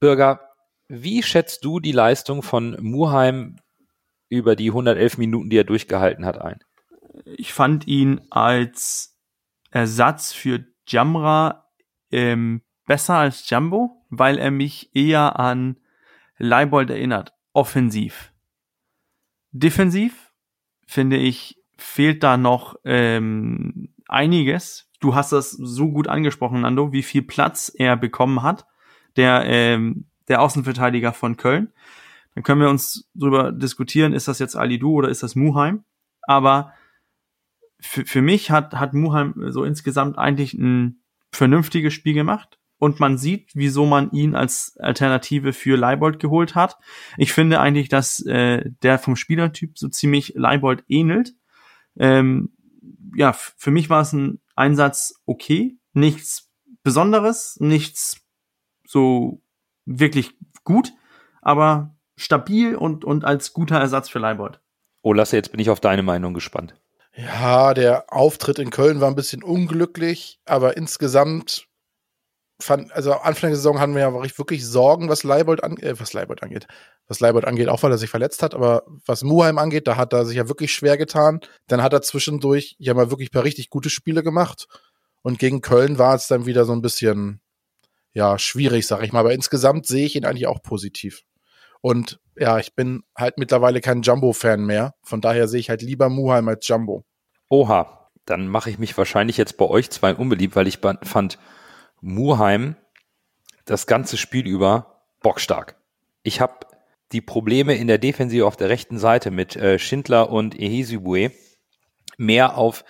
Bürger, 0.00 0.40
wie 0.88 1.22
schätzt 1.22 1.64
du 1.64 1.80
die 1.80 1.92
Leistung 1.92 2.42
von 2.42 2.76
Muheim 2.80 3.56
über 4.28 4.54
die 4.54 4.68
111 4.68 5.18
Minuten, 5.18 5.50
die 5.50 5.58
er 5.58 5.64
durchgehalten 5.64 6.26
hat, 6.26 6.40
ein? 6.40 6.60
Ich 7.24 7.52
fand 7.52 7.86
ihn 7.86 8.20
als 8.30 9.18
Ersatz 9.70 10.32
für 10.32 10.64
Jamra 10.86 11.68
ähm, 12.10 12.62
besser 12.86 13.16
als 13.16 13.48
Jumbo, 13.50 14.04
weil 14.10 14.38
er 14.38 14.50
mich 14.50 14.94
eher 14.94 15.38
an 15.38 15.76
Leibold 16.38 16.90
erinnert, 16.90 17.32
offensiv. 17.52 18.32
Defensiv, 19.50 20.32
finde 20.86 21.16
ich, 21.16 21.62
fehlt 21.76 22.22
da 22.22 22.36
noch 22.36 22.76
ähm, 22.84 23.94
einiges. 24.08 24.90
Du 25.00 25.14
hast 25.14 25.32
das 25.32 25.50
so 25.50 25.90
gut 25.90 26.08
angesprochen, 26.08 26.62
Nando, 26.62 26.92
wie 26.92 27.02
viel 27.02 27.22
Platz 27.22 27.72
er 27.74 27.96
bekommen 27.96 28.42
hat, 28.42 28.66
der, 29.16 29.44
ähm, 29.46 30.06
der 30.28 30.40
Außenverteidiger 30.42 31.12
von 31.12 31.36
Köln. 31.36 31.72
Dann 32.34 32.44
können 32.44 32.60
wir 32.60 32.68
uns 32.68 33.10
darüber 33.14 33.52
diskutieren, 33.52 34.12
ist 34.12 34.28
das 34.28 34.38
jetzt 34.38 34.56
Ali 34.56 34.78
Du 34.78 34.92
oder 34.92 35.08
ist 35.08 35.22
das 35.22 35.34
Muheim? 35.34 35.84
Aber 36.22 36.74
für, 37.86 38.04
für 38.04 38.22
mich 38.22 38.50
hat, 38.50 38.74
hat 38.74 38.94
Muheim 38.94 39.34
so 39.48 39.64
insgesamt 39.64 40.18
eigentlich 40.18 40.54
ein 40.54 41.02
vernünftiges 41.32 41.94
Spiel 41.94 42.14
gemacht 42.14 42.58
und 42.78 43.00
man 43.00 43.18
sieht, 43.18 43.50
wieso 43.54 43.86
man 43.86 44.10
ihn 44.10 44.34
als 44.34 44.76
Alternative 44.78 45.52
für 45.52 45.76
Leibold 45.76 46.18
geholt 46.18 46.54
hat. 46.54 46.78
Ich 47.16 47.32
finde 47.32 47.60
eigentlich, 47.60 47.88
dass 47.88 48.24
äh, 48.26 48.70
der 48.82 48.98
vom 48.98 49.16
Spielertyp 49.16 49.78
so 49.78 49.88
ziemlich 49.88 50.34
Leibold 50.36 50.84
ähnelt. 50.88 51.34
Ähm, 51.96 52.52
ja, 53.14 53.32
für 53.32 53.70
mich 53.70 53.88
war 53.88 54.02
es 54.02 54.12
ein 54.12 54.40
Einsatz 54.54 55.22
okay, 55.24 55.78
nichts 55.92 56.50
Besonderes, 56.82 57.56
nichts 57.60 58.20
so 58.86 59.42
wirklich 59.86 60.36
gut, 60.64 60.92
aber 61.40 61.96
stabil 62.16 62.74
und, 62.74 63.04
und 63.04 63.24
als 63.24 63.52
guter 63.52 63.78
Ersatz 63.78 64.08
für 64.08 64.18
Leibold. 64.18 64.60
Oh, 65.02 65.12
Lasse, 65.12 65.36
jetzt 65.36 65.50
bin 65.50 65.60
ich 65.60 65.70
auf 65.70 65.80
deine 65.80 66.02
Meinung 66.02 66.34
gespannt. 66.34 66.74
Ja, 67.16 67.72
der 67.72 68.12
Auftritt 68.12 68.58
in 68.58 68.70
Köln 68.70 69.00
war 69.00 69.08
ein 69.08 69.14
bisschen 69.14 69.42
unglücklich, 69.42 70.38
aber 70.44 70.76
insgesamt 70.76 71.66
fand, 72.60 72.92
also 72.92 73.12
Anfang 73.12 73.50
der 73.50 73.56
Saison 73.56 73.80
hatten 73.80 73.94
wir 73.94 74.02
ja 74.02 74.38
wirklich 74.38 74.66
Sorgen, 74.66 75.08
was 75.08 75.24
Leibold, 75.24 75.64
an, 75.64 75.78
äh, 75.78 75.98
was 75.98 76.12
Leibold 76.12 76.42
angeht. 76.42 76.66
Was 77.08 77.20
Leibold 77.20 77.46
angeht, 77.46 77.68
auch 77.68 77.82
weil 77.82 77.92
er 77.92 77.98
sich 77.98 78.10
verletzt 78.10 78.42
hat, 78.42 78.54
aber 78.54 78.82
was 79.06 79.22
Muheim 79.22 79.58
angeht, 79.58 79.86
da 79.86 79.96
hat 79.96 80.12
er 80.12 80.26
sich 80.26 80.36
ja 80.36 80.48
wirklich 80.48 80.74
schwer 80.74 80.98
getan. 80.98 81.40
Dann 81.68 81.82
hat 81.82 81.92
er 81.92 82.02
zwischendurch 82.02 82.76
ja 82.78 82.94
mal 82.94 83.10
wirklich 83.10 83.28
ein 83.30 83.32
paar 83.32 83.44
richtig 83.44 83.70
gute 83.70 83.90
Spiele 83.90 84.22
gemacht. 84.22 84.66
Und 85.22 85.38
gegen 85.38 85.62
Köln 85.62 85.98
war 85.98 86.14
es 86.14 86.28
dann 86.28 86.46
wieder 86.46 86.64
so 86.66 86.72
ein 86.72 86.82
bisschen, 86.82 87.40
ja, 88.12 88.38
schwierig, 88.38 88.86
sag 88.86 89.02
ich 89.02 89.12
mal. 89.12 89.20
Aber 89.20 89.32
insgesamt 89.34 89.86
sehe 89.86 90.06
ich 90.06 90.16
ihn 90.16 90.26
eigentlich 90.26 90.46
auch 90.48 90.62
positiv. 90.62 91.22
Und 91.80 92.20
ja, 92.36 92.58
ich 92.58 92.74
bin 92.74 93.04
halt 93.16 93.38
mittlerweile 93.38 93.80
kein 93.80 94.02
Jumbo-Fan 94.02 94.64
mehr. 94.64 94.94
Von 95.02 95.20
daher 95.20 95.48
sehe 95.48 95.60
ich 95.60 95.70
halt 95.70 95.82
lieber 95.82 96.08
Muheim 96.08 96.48
als 96.48 96.66
Jumbo. 96.68 97.04
Oha, 97.48 98.10
dann 98.24 98.48
mache 98.48 98.70
ich 98.70 98.78
mich 98.78 98.96
wahrscheinlich 98.98 99.36
jetzt 99.36 99.56
bei 99.56 99.66
euch 99.66 99.90
zwei 99.90 100.14
unbeliebt, 100.14 100.56
weil 100.56 100.66
ich 100.66 100.80
fand 101.02 101.38
Muheim 102.00 102.76
das 103.64 103.86
ganze 103.86 104.16
Spiel 104.16 104.46
über 104.46 105.02
bockstark. 105.22 105.76
Ich 106.22 106.40
habe 106.40 106.66
die 107.12 107.20
Probleme 107.20 107.76
in 107.76 107.86
der 107.86 107.98
Defensive 107.98 108.46
auf 108.46 108.56
der 108.56 108.68
rechten 108.68 108.98
Seite 108.98 109.30
mit 109.30 109.54
äh, 109.56 109.78
Schindler 109.78 110.30
und 110.30 110.58
Ehesibue 110.58 111.30
mehr 112.16 112.56
auf 112.56 112.84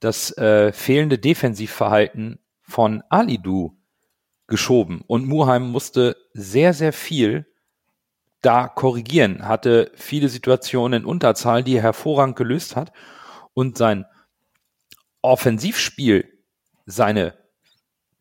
das 0.00 0.36
äh, 0.38 0.72
fehlende 0.72 1.18
Defensivverhalten 1.18 2.38
von 2.62 3.02
Alidu 3.10 3.76
geschoben. 4.46 5.02
Und 5.06 5.26
Muheim 5.26 5.70
musste 5.70 6.16
sehr, 6.32 6.72
sehr 6.72 6.92
viel 6.92 7.46
da 8.40 8.68
korrigieren, 8.68 9.46
hatte 9.46 9.92
viele 9.94 10.30
Situationen 10.30 11.02
in 11.02 11.06
Unterzahl, 11.06 11.62
die 11.62 11.76
er 11.76 11.82
hervorragend 11.82 12.36
gelöst 12.36 12.76
hat. 12.76 12.92
Und 13.54 13.76
sein 13.76 14.06
Offensivspiel, 15.22 16.26
seine 16.86 17.34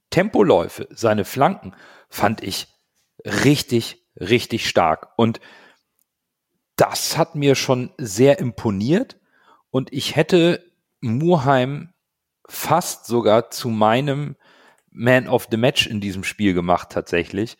Tempoläufe, 0.09 0.87
seine 0.91 1.25
Flanken 1.25 1.75
fand 2.09 2.43
ich 2.43 2.67
richtig, 3.23 4.05
richtig 4.19 4.67
stark. 4.67 5.09
Und 5.17 5.39
das 6.75 7.17
hat 7.17 7.35
mir 7.35 7.55
schon 7.55 7.91
sehr 7.97 8.39
imponiert. 8.39 9.19
Und 9.69 9.93
ich 9.93 10.15
hätte 10.15 10.63
Murheim 11.01 11.93
fast 12.47 13.05
sogar 13.05 13.51
zu 13.51 13.69
meinem 13.69 14.35
Man 14.91 15.27
of 15.27 15.47
the 15.51 15.57
Match 15.57 15.87
in 15.87 16.01
diesem 16.01 16.23
Spiel 16.23 16.53
gemacht 16.53 16.89
tatsächlich, 16.91 17.57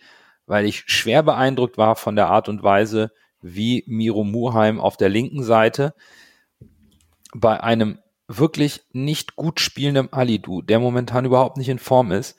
weil 0.47 0.65
ich 0.65 0.83
schwer 0.87 1.21
beeindruckt 1.21 1.77
war 1.77 1.95
von 1.95 2.15
der 2.15 2.27
Art 2.27 2.49
und 2.49 2.63
Weise, 2.63 3.11
wie 3.41 3.83
Miro 3.87 4.23
Murheim 4.23 4.79
auf 4.79 4.97
der 4.97 5.09
linken 5.09 5.43
Seite 5.43 5.93
bei 7.33 7.61
einem 7.61 7.99
wirklich 8.27 8.81
nicht 8.91 9.35
gut 9.35 9.59
spielendem 9.59 10.09
Alidu, 10.11 10.61
der 10.61 10.79
momentan 10.79 11.25
überhaupt 11.25 11.57
nicht 11.57 11.69
in 11.69 11.79
Form 11.79 12.11
ist, 12.11 12.37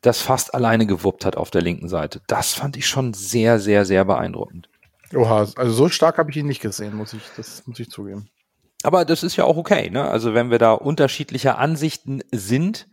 das 0.00 0.20
fast 0.20 0.54
alleine 0.54 0.86
gewuppt 0.86 1.24
hat 1.24 1.36
auf 1.36 1.50
der 1.50 1.62
linken 1.62 1.88
Seite. 1.88 2.20
Das 2.26 2.54
fand 2.54 2.76
ich 2.76 2.86
schon 2.86 3.14
sehr, 3.14 3.60
sehr, 3.60 3.84
sehr 3.84 4.04
beeindruckend. 4.04 4.68
Oha, 5.14 5.46
also 5.56 5.70
so 5.70 5.88
stark 5.88 6.18
habe 6.18 6.30
ich 6.30 6.36
ihn 6.36 6.46
nicht 6.46 6.60
gesehen, 6.60 6.96
muss 6.96 7.12
ich, 7.12 7.22
das 7.36 7.66
muss 7.66 7.78
ich 7.78 7.88
zugeben. 7.90 8.28
Aber 8.82 9.04
das 9.04 9.22
ist 9.22 9.36
ja 9.36 9.44
auch 9.44 9.56
okay, 9.56 9.90
ne? 9.90 10.04
Also 10.08 10.34
wenn 10.34 10.50
wir 10.50 10.58
da 10.58 10.72
unterschiedlicher 10.72 11.58
Ansichten 11.58 12.20
sind, 12.32 12.88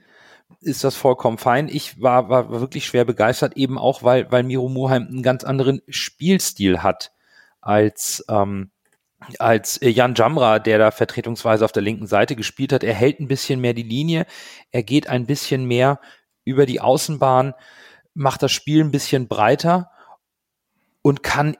ist 0.61 0.83
das 0.83 0.95
vollkommen 0.95 1.39
fein. 1.39 1.67
Ich 1.67 2.01
war, 2.01 2.29
war 2.29 2.49
wirklich 2.51 2.85
schwer 2.85 3.05
begeistert, 3.05 3.57
eben 3.57 3.79
auch, 3.79 4.03
weil, 4.03 4.31
weil 4.31 4.43
Miro 4.43 4.69
Muheim 4.69 5.07
einen 5.07 5.23
ganz 5.23 5.43
anderen 5.43 5.81
Spielstil 5.87 6.83
hat 6.83 7.11
als, 7.61 8.23
ähm, 8.29 8.69
als 9.37 9.79
Jan 9.81 10.15
Jamra, 10.15 10.59
der 10.59 10.77
da 10.77 10.91
vertretungsweise 10.91 11.65
auf 11.65 11.71
der 11.71 11.83
linken 11.83 12.07
Seite 12.07 12.35
gespielt 12.35 12.73
hat. 12.73 12.83
Er 12.83 12.93
hält 12.93 13.19
ein 13.19 13.27
bisschen 13.27 13.59
mehr 13.59 13.73
die 13.73 13.83
Linie, 13.83 14.25
er 14.71 14.83
geht 14.83 15.07
ein 15.07 15.25
bisschen 15.25 15.65
mehr 15.65 15.99
über 16.45 16.65
die 16.65 16.81
Außenbahn, 16.81 17.53
macht 18.13 18.41
das 18.41 18.51
Spiel 18.51 18.83
ein 18.83 18.91
bisschen 18.91 19.27
breiter 19.27 19.91
und 21.01 21.23
kann 21.23 21.57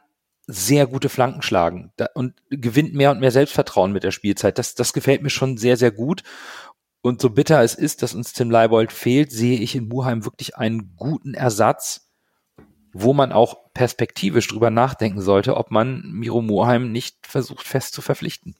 sehr 0.48 0.88
gute 0.88 1.10
Flanken 1.10 1.44
schlagen 1.44 1.92
und 2.16 2.34
gewinnt 2.50 2.96
mehr 2.96 3.12
und 3.12 3.20
mehr 3.20 3.32
Selbstvertrauen 3.32 3.92
mit 3.92 4.04
der 4.04 4.12
Spielzeit. 4.12 4.58
Das, 4.58 4.74
das 4.74 4.94
gefällt 4.94 5.22
mir 5.22 5.30
schon 5.30 5.58
sehr, 5.58 5.78
sehr 5.78 5.92
gut. 5.92 6.24
Und 7.02 7.22
so 7.22 7.30
bitter 7.30 7.62
es 7.62 7.76
ist, 7.76 8.02
dass 8.02 8.16
uns 8.16 8.34
Tim 8.34 8.50
Leibold 8.50 8.92
fehlt, 8.92 9.32
sehe 9.32 9.60
ich 9.60 9.76
in 9.76 9.88
Muheim 9.88 10.26
wirklich 10.26 10.58
einen 10.58 10.96
guten 10.96 11.34
Ersatz, 11.34 12.10
wo 12.94 13.14
man 13.14 13.32
auch 13.32 13.69
perspektivisch 13.80 14.50
drüber 14.50 14.72
nachdenken 14.72 15.22
sollte, 15.22 15.56
ob 15.56 15.72
man 15.72 16.02
Miro 16.12 16.42
Muheim 16.42 16.92
nicht 16.92 17.26
versucht 17.26 17.66
fest 17.66 17.94
zu 17.94 18.02
verpflichten. 18.02 18.58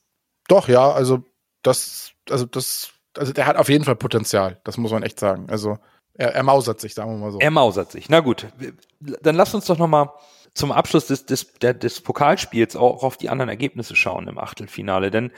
Doch, 0.48 0.70
ja, 0.70 0.90
also 0.90 1.26
das, 1.62 2.14
also 2.30 2.46
das, 2.46 2.94
also 3.18 3.34
der 3.34 3.46
hat 3.46 3.58
auf 3.58 3.68
jeden 3.68 3.84
Fall 3.84 3.98
Potenzial, 3.98 4.62
das 4.64 4.78
muss 4.78 4.94
man 4.94 5.04
echt 5.04 5.20
sagen. 5.20 5.50
Also 5.50 5.78
er, 6.14 6.36
er 6.36 6.44
mausert 6.44 6.80
sich, 6.80 6.94
sagen 6.94 7.12
wir 7.12 7.18
mal 7.18 7.34
so. 7.34 7.40
Er 7.40 7.52
mausert 7.52 7.92
sich. 7.92 8.08
Na 8.08 8.22
gut, 8.22 8.48
dann 9.02 9.36
lass 9.36 9.54
uns 9.54 9.66
doch 9.66 9.78
noch 9.78 9.90
mal 9.90 10.14
zum 10.54 10.72
Abschluss 10.72 11.08
des, 11.08 11.26
des, 11.26 11.54
der, 11.56 11.74
des 11.74 12.00
Pokalspiels 12.00 12.78
auch 12.78 13.04
auf 13.04 13.18
die 13.18 13.28
anderen 13.28 13.50
Ergebnisse 13.50 13.98
schauen 13.98 14.30
im 14.30 14.38
Achtelfinale. 14.38 15.12
Denn 15.12 15.34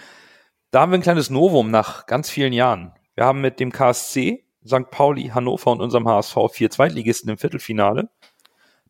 da 0.70 0.82
haben 0.82 0.92
wir 0.92 1.00
ein 1.00 1.02
kleines 1.02 1.32
Novum 1.32 1.72
nach 1.72 2.06
ganz 2.06 2.30
vielen 2.30 2.54
Jahren. 2.54 2.94
Wir 3.16 3.26
haben 3.26 3.42
mit 3.42 3.60
dem 3.60 3.72
KSC, 3.72 4.46
St. 4.64 4.92
Pauli, 4.92 5.30
Hannover 5.30 5.72
und 5.72 5.82
unserem 5.82 6.08
HSV 6.08 6.38
vier 6.52 6.70
Zweitligisten 6.70 7.32
im 7.32 7.40
Viertelfinale. 7.40 8.10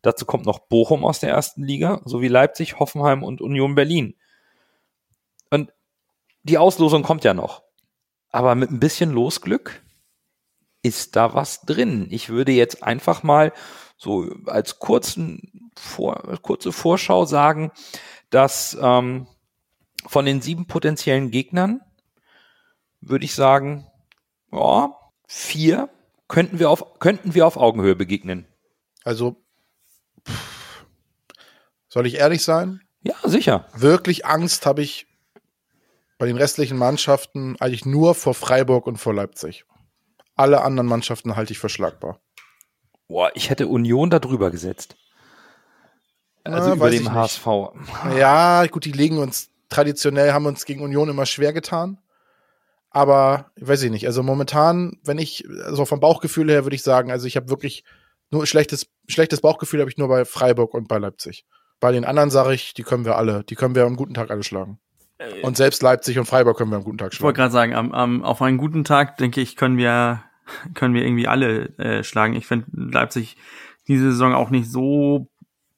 Dazu 0.02 0.26
kommt 0.26 0.46
noch 0.46 0.58
Bochum 0.58 1.04
aus 1.04 1.20
der 1.20 1.30
ersten 1.30 1.62
Liga, 1.62 2.02
sowie 2.04 2.28
Leipzig, 2.28 2.78
Hoffenheim 2.78 3.22
und 3.22 3.40
Union 3.40 3.74
Berlin. 3.74 4.16
Und 5.50 5.72
die 6.42 6.58
Auslosung 6.58 7.02
kommt 7.02 7.24
ja 7.24 7.34
noch. 7.34 7.62
Aber 8.30 8.54
mit 8.54 8.70
ein 8.70 8.80
bisschen 8.80 9.12
Losglück 9.12 9.82
ist 10.82 11.14
da 11.14 11.34
was 11.34 11.60
drin? 11.62 12.08
Ich 12.10 12.28
würde 12.28 12.52
jetzt 12.52 12.82
einfach 12.82 13.22
mal 13.22 13.52
so 13.96 14.28
als 14.46 14.78
kurzen 14.80 15.70
Vor 15.78 16.38
kurze 16.42 16.72
Vorschau 16.72 17.24
sagen, 17.24 17.70
dass 18.30 18.76
ähm, 18.80 19.28
von 20.06 20.24
den 20.24 20.40
sieben 20.42 20.66
potenziellen 20.66 21.30
Gegnern 21.30 21.80
würde 23.00 23.24
ich 23.24 23.34
sagen, 23.34 23.86
ja, 24.50 24.96
vier 25.26 25.88
könnten 26.28 26.58
wir 26.58 26.70
auf, 26.70 26.98
könnten 26.98 27.34
wir 27.34 27.46
auf 27.46 27.56
Augenhöhe 27.56 27.96
begegnen. 27.96 28.46
Also, 29.04 29.41
soll 31.92 32.06
ich 32.06 32.14
ehrlich 32.14 32.42
sein? 32.42 32.80
Ja, 33.02 33.14
sicher. 33.22 33.66
Wirklich 33.74 34.24
Angst 34.24 34.64
habe 34.64 34.80
ich 34.80 35.06
bei 36.16 36.24
den 36.24 36.38
restlichen 36.38 36.78
Mannschaften 36.78 37.56
eigentlich 37.60 37.84
nur 37.84 38.14
vor 38.14 38.32
Freiburg 38.32 38.86
und 38.86 38.96
vor 38.96 39.12
Leipzig. 39.12 39.66
Alle 40.34 40.62
anderen 40.62 40.86
Mannschaften 40.86 41.36
halte 41.36 41.52
ich 41.52 41.58
für 41.58 41.68
schlagbar. 41.68 42.18
Boah, 43.08 43.30
ich 43.34 43.50
hätte 43.50 43.66
Union 43.66 44.08
da 44.08 44.20
drüber 44.20 44.50
gesetzt. 44.50 44.96
Also 46.44 46.70
Na, 46.70 46.74
über 46.76 46.88
dem 46.88 47.12
HSV. 47.12 47.46
Ja, 48.16 48.64
gut, 48.68 48.86
die 48.86 48.92
legen 48.92 49.18
uns 49.18 49.50
traditionell, 49.68 50.32
haben 50.32 50.46
uns 50.46 50.64
gegen 50.64 50.80
Union 50.80 51.10
immer 51.10 51.26
schwer 51.26 51.52
getan. 51.52 51.98
Aber 52.88 53.50
weiß 53.60 53.82
ich 53.82 53.90
nicht. 53.90 54.06
Also 54.06 54.22
momentan, 54.22 54.98
wenn 55.04 55.18
ich, 55.18 55.44
also 55.66 55.84
vom 55.84 56.00
Bauchgefühl 56.00 56.50
her 56.50 56.64
würde 56.64 56.76
ich 56.76 56.82
sagen, 56.82 57.10
also 57.10 57.26
ich 57.26 57.36
habe 57.36 57.50
wirklich 57.50 57.84
nur 58.30 58.46
schlechtes, 58.46 58.86
schlechtes 59.08 59.42
Bauchgefühl 59.42 59.80
habe 59.80 59.90
ich 59.90 59.98
nur 59.98 60.08
bei 60.08 60.24
Freiburg 60.24 60.72
und 60.72 60.88
bei 60.88 60.96
Leipzig. 60.96 61.44
Bei 61.82 61.92
den 61.92 62.04
anderen 62.06 62.30
sage 62.30 62.54
ich, 62.54 62.72
die 62.72 62.82
können 62.84 63.04
wir 63.04 63.16
alle, 63.16 63.44
die 63.44 63.54
können 63.56 63.74
wir 63.74 63.84
am 63.84 63.96
guten 63.96 64.14
Tag 64.14 64.30
alle 64.30 64.42
schlagen. 64.42 64.78
Und 65.42 65.56
selbst 65.56 65.82
Leipzig 65.82 66.18
und 66.18 66.24
Freiburg 66.26 66.56
können 66.56 66.70
wir 66.70 66.76
am 66.78 66.84
guten 66.84 66.98
Tag 66.98 67.12
Ich 67.12 67.20
wollte 67.20 67.36
schlagen. 67.38 67.52
gerade 67.52 67.74
sagen, 67.74 67.74
am, 67.74 67.92
am, 67.92 68.24
auf 68.24 68.40
einen 68.42 68.56
guten 68.58 68.82
Tag, 68.84 69.18
denke 69.18 69.40
ich, 69.40 69.56
können 69.56 69.76
wir, 69.76 70.22
können 70.74 70.94
wir 70.94 71.02
irgendwie 71.04 71.28
alle 71.28 71.76
äh, 71.78 72.02
schlagen. 72.02 72.34
Ich 72.34 72.46
finde 72.46 72.66
Leipzig 72.72 73.36
diese 73.88 74.12
Saison 74.12 74.32
auch 74.34 74.50
nicht 74.50 74.70
so 74.70 75.28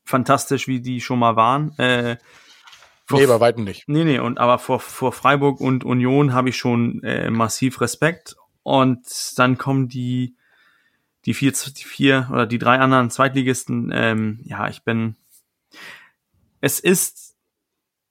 fantastisch, 0.04 0.68
wie 0.68 0.80
die 0.80 1.00
schon 1.00 1.18
mal 1.18 1.36
waren. 1.36 1.76
Äh, 1.78 2.16
vor- 3.06 3.18
Nee, 3.20 3.26
bei 3.26 3.40
weitem 3.40 3.64
nicht. 3.64 3.84
Nee, 3.88 4.04
nee, 4.04 4.18
und 4.18 4.38
aber 4.38 4.58
vor, 4.58 4.80
vor 4.80 5.12
Freiburg 5.12 5.60
und 5.60 5.84
Union 5.84 6.32
habe 6.32 6.50
ich 6.50 6.56
schon 6.56 7.02
äh, 7.02 7.30
massiv 7.30 7.80
Respekt. 7.80 8.36
Und 8.62 9.06
dann 9.36 9.58
kommen 9.58 9.88
die, 9.88 10.36
die 11.26 11.34
vier, 11.34 11.52
die 11.52 11.84
vier 11.84 12.28
oder 12.32 12.46
die 12.46 12.58
drei 12.58 12.78
anderen 12.78 13.10
Zweitligisten. 13.10 13.90
Ähm, 13.92 14.40
ja, 14.44 14.68
ich 14.68 14.84
bin. 14.84 15.16
Es 16.64 16.80
ist 16.80 17.36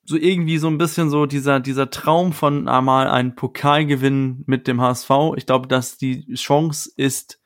so 0.06 0.16
irgendwie 0.16 0.60
so 0.60 0.68
ein 0.68 0.78
bisschen 0.78 1.10
so 1.10 1.26
dieser, 1.26 1.60
dieser 1.60 1.90
Traum 1.90 2.34
von 2.34 2.68
einmal 2.68 3.08
einen 3.08 3.34
Pokalgewinn 3.36 4.44
mit 4.46 4.68
dem 4.68 4.80
HSV. 4.80 5.10
Ich 5.38 5.48
glaube, 5.48 5.68
dass 5.68 5.98
die 5.98 6.32
Chance 6.36 6.92
ist, 6.96 7.42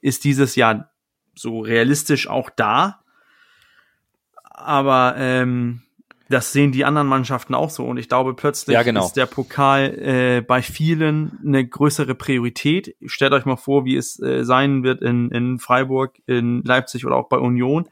ist 0.00 0.22
dieses 0.22 0.54
Jahr 0.54 0.92
so 1.34 1.58
realistisch 1.58 2.28
auch 2.28 2.50
da. 2.50 3.02
Aber 4.44 5.16
ähm, 5.18 5.82
das 6.28 6.52
sehen 6.52 6.70
die 6.70 6.84
anderen 6.84 7.08
Mannschaften 7.08 7.56
auch 7.56 7.70
so. 7.70 7.84
Und 7.86 7.96
ich 7.96 8.08
glaube, 8.08 8.34
plötzlich 8.34 8.74
Ja, 8.74 8.84
genau. 8.84 9.06
ist 9.06 9.14
der 9.14 9.26
Pokal 9.26 9.86
äh, 9.98 10.40
bei 10.40 10.62
vielen 10.62 11.40
eine 11.44 11.66
größere 11.66 12.14
Priorität. 12.14 12.94
Stellt 13.06 13.32
euch 13.32 13.44
mal 13.44 13.56
vor, 13.56 13.84
wie 13.84 13.96
es 13.96 14.22
äh, 14.22 14.44
sein 14.44 14.84
wird 14.84 15.02
in, 15.02 15.32
in 15.32 15.58
Freiburg, 15.58 16.20
in 16.26 16.62
Leipzig 16.62 17.04
oder 17.04 17.16
auch 17.16 17.28
bei 17.28 17.38
Union, 17.38 17.88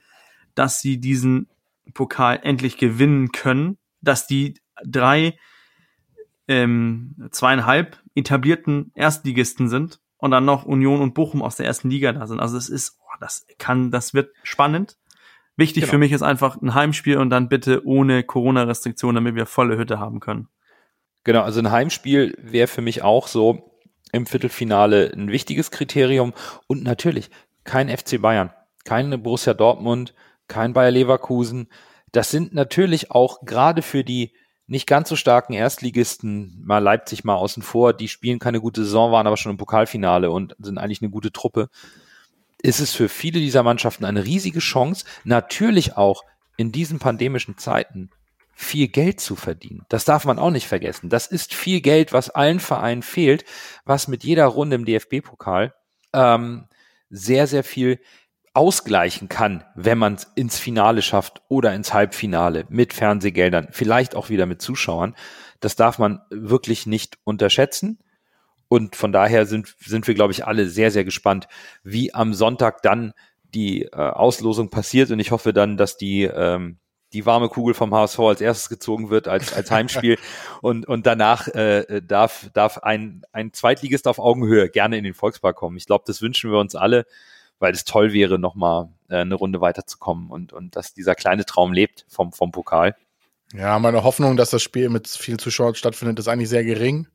dass 0.54 0.80
sie 0.80 1.00
diesen 1.00 1.48
Pokal 1.94 2.40
endlich 2.42 2.78
gewinnen 2.78 3.32
können, 3.32 3.78
dass 4.00 4.26
die 4.26 4.54
drei 4.84 5.38
ähm, 6.48 7.16
zweieinhalb 7.30 8.02
etablierten 8.14 8.92
Erstligisten 8.94 9.68
sind 9.68 10.00
und 10.18 10.30
dann 10.30 10.44
noch 10.44 10.64
Union 10.64 11.00
und 11.00 11.14
Bochum 11.14 11.42
aus 11.42 11.56
der 11.56 11.66
ersten 11.66 11.90
Liga 11.90 12.12
da 12.12 12.26
sind. 12.26 12.40
Also 12.40 12.56
es 12.56 12.68
ist, 12.68 12.98
oh, 13.00 13.16
das 13.20 13.46
kann, 13.58 13.90
das 13.90 14.14
wird 14.14 14.34
spannend. 14.42 14.96
Wichtig 15.56 15.82
Genau. 15.84 15.92
für 15.92 15.98
mich 15.98 16.12
ist 16.12 16.22
einfach 16.22 16.60
ein 16.60 16.74
Heimspiel 16.74 17.16
und 17.16 17.30
dann 17.30 17.48
bitte 17.48 17.86
ohne 17.86 18.22
Corona-Restriktionen, 18.22 19.16
damit 19.16 19.34
wir 19.34 19.46
volle 19.46 19.78
Hütte 19.78 19.98
haben 19.98 20.20
können. 20.20 20.48
Genau, 21.24 21.42
also 21.42 21.60
ein 21.60 21.70
Heimspiel 21.70 22.36
wäre 22.38 22.68
für 22.68 22.82
mich 22.82 23.02
auch 23.02 23.26
so 23.26 23.72
im 24.12 24.26
Viertelfinale 24.26 25.12
ein 25.12 25.28
wichtiges 25.30 25.70
Kriterium. 25.70 26.34
Und 26.66 26.84
natürlich 26.84 27.30
kein 27.64 27.88
FC 27.88 28.20
Bayern, 28.20 28.52
keine 28.84 29.18
Borussia 29.18 29.54
Dortmund, 29.54 30.14
kein 30.48 30.72
Bayer 30.72 30.90
Leverkusen. 30.90 31.68
Das 32.12 32.30
sind 32.30 32.54
natürlich 32.54 33.10
auch 33.10 33.40
gerade 33.44 33.82
für 33.82 34.04
die 34.04 34.32
nicht 34.66 34.86
ganz 34.86 35.08
so 35.08 35.16
starken 35.16 35.52
Erstligisten, 35.52 36.62
mal 36.64 36.78
Leipzig 36.78 37.24
mal 37.24 37.36
außen 37.36 37.62
vor, 37.62 37.92
die 37.92 38.08
spielen 38.08 38.38
keine 38.38 38.60
gute 38.60 38.84
Saison, 38.84 39.12
waren 39.12 39.26
aber 39.26 39.36
schon 39.36 39.52
im 39.52 39.58
Pokalfinale 39.58 40.30
und 40.30 40.56
sind 40.58 40.78
eigentlich 40.78 41.02
eine 41.02 41.10
gute 41.10 41.30
Truppe. 41.30 41.68
Ist 42.62 42.80
es 42.80 42.92
für 42.92 43.08
viele 43.08 43.38
dieser 43.38 43.62
Mannschaften 43.62 44.04
eine 44.04 44.24
riesige 44.24 44.58
Chance, 44.58 45.04
natürlich 45.24 45.96
auch 45.96 46.24
in 46.56 46.72
diesen 46.72 46.98
pandemischen 46.98 47.58
Zeiten 47.58 48.10
viel 48.58 48.88
Geld 48.88 49.20
zu 49.20 49.36
verdienen. 49.36 49.84
Das 49.90 50.06
darf 50.06 50.24
man 50.24 50.38
auch 50.38 50.50
nicht 50.50 50.66
vergessen. 50.66 51.10
Das 51.10 51.26
ist 51.26 51.52
viel 51.52 51.82
Geld, 51.82 52.14
was 52.14 52.30
allen 52.30 52.58
Vereinen 52.58 53.02
fehlt, 53.02 53.44
was 53.84 54.08
mit 54.08 54.24
jeder 54.24 54.46
Runde 54.46 54.76
im 54.76 54.86
DFB-Pokal 54.86 55.74
ähm, 56.14 56.66
sehr, 57.10 57.46
sehr 57.46 57.62
viel 57.62 58.00
ausgleichen 58.56 59.28
kann, 59.28 59.64
wenn 59.74 59.98
man 59.98 60.14
es 60.14 60.24
ins 60.34 60.58
Finale 60.58 61.02
schafft 61.02 61.42
oder 61.48 61.74
ins 61.74 61.92
Halbfinale 61.92 62.64
mit 62.70 62.94
Fernsehgeldern, 62.94 63.68
vielleicht 63.70 64.16
auch 64.16 64.30
wieder 64.30 64.46
mit 64.46 64.62
Zuschauern. 64.62 65.14
Das 65.60 65.76
darf 65.76 65.98
man 65.98 66.22
wirklich 66.30 66.86
nicht 66.86 67.18
unterschätzen. 67.24 67.98
Und 68.68 68.96
von 68.96 69.12
daher 69.12 69.44
sind, 69.44 69.76
sind 69.78 70.06
wir, 70.06 70.14
glaube 70.14 70.32
ich, 70.32 70.46
alle 70.46 70.68
sehr, 70.68 70.90
sehr 70.90 71.04
gespannt, 71.04 71.48
wie 71.84 72.14
am 72.14 72.32
Sonntag 72.32 72.80
dann 72.80 73.12
die 73.54 73.82
äh, 73.82 73.90
Auslosung 73.94 74.70
passiert. 74.70 75.10
Und 75.10 75.20
ich 75.20 75.32
hoffe 75.32 75.52
dann, 75.52 75.76
dass 75.76 75.98
die, 75.98 76.22
ähm, 76.22 76.78
die 77.12 77.26
warme 77.26 77.50
Kugel 77.50 77.74
vom 77.74 77.94
HSV 77.94 78.18
als 78.20 78.40
erstes 78.40 78.70
gezogen 78.70 79.10
wird 79.10 79.28
als, 79.28 79.52
als 79.52 79.70
Heimspiel. 79.70 80.18
und, 80.62 80.88
und 80.88 81.06
danach 81.06 81.46
äh, 81.48 82.00
darf, 82.00 82.48
darf 82.54 82.78
ein, 82.78 83.22
ein 83.32 83.52
Zweitligist 83.52 84.08
auf 84.08 84.18
Augenhöhe 84.18 84.70
gerne 84.70 84.96
in 84.96 85.04
den 85.04 85.14
Volkspark 85.14 85.56
kommen. 85.56 85.76
Ich 85.76 85.86
glaube, 85.86 86.04
das 86.06 86.22
wünschen 86.22 86.50
wir 86.50 86.58
uns 86.58 86.74
alle, 86.74 87.04
weil 87.58 87.72
es 87.72 87.84
toll 87.84 88.12
wäre, 88.12 88.38
nochmal 88.38 88.88
äh, 89.08 89.16
eine 89.16 89.34
Runde 89.34 89.60
weiterzukommen 89.60 90.30
und, 90.30 90.52
und 90.52 90.76
dass 90.76 90.94
dieser 90.94 91.14
kleine 91.14 91.44
Traum 91.44 91.72
lebt 91.72 92.04
vom, 92.08 92.32
vom 92.32 92.52
Pokal. 92.52 92.94
Ja, 93.52 93.78
meine 93.78 94.02
Hoffnung, 94.02 94.36
dass 94.36 94.50
das 94.50 94.62
Spiel 94.62 94.88
mit 94.88 95.08
viel 95.08 95.38
Zuschauern 95.38 95.74
stattfindet, 95.74 96.18
ist 96.18 96.28
eigentlich 96.28 96.48
sehr 96.48 96.64
gering. 96.64 97.06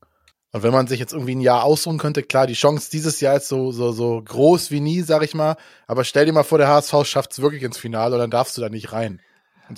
Und 0.54 0.63
wenn 0.63 0.73
man 0.73 0.88
sich 0.88 0.99
jetzt 0.99 1.13
irgendwie 1.13 1.36
ein 1.36 1.41
Jahr 1.41 1.63
ausruhen 1.63 1.97
könnte, 1.97 2.23
klar, 2.23 2.45
die 2.45 2.54
Chance 2.54 2.89
dieses 2.91 3.21
Jahr 3.21 3.38
ist 3.38 3.47
so, 3.47 3.71
so, 3.71 3.91
so 3.93 4.21
groß 4.21 4.71
wie 4.71 4.82
nie, 4.82 5.01
sag 5.01 5.23
ich 5.23 5.34
mal. 5.34 5.56
Aber 5.88 6.04
stell 6.04 6.25
dir 6.25 6.34
mal 6.34 6.43
vor, 6.43 6.58
der 6.58 6.67
HSV 6.67 7.06
schafft 7.06 7.32
es 7.32 7.41
wirklich 7.41 7.63
ins 7.63 7.77
Finale 7.77 8.15
und 8.15 8.19
dann 8.19 8.32
darfst 8.32 8.58
du 8.58 8.62
da 8.62 8.69
nicht 8.69 8.91
rein. 8.91 9.21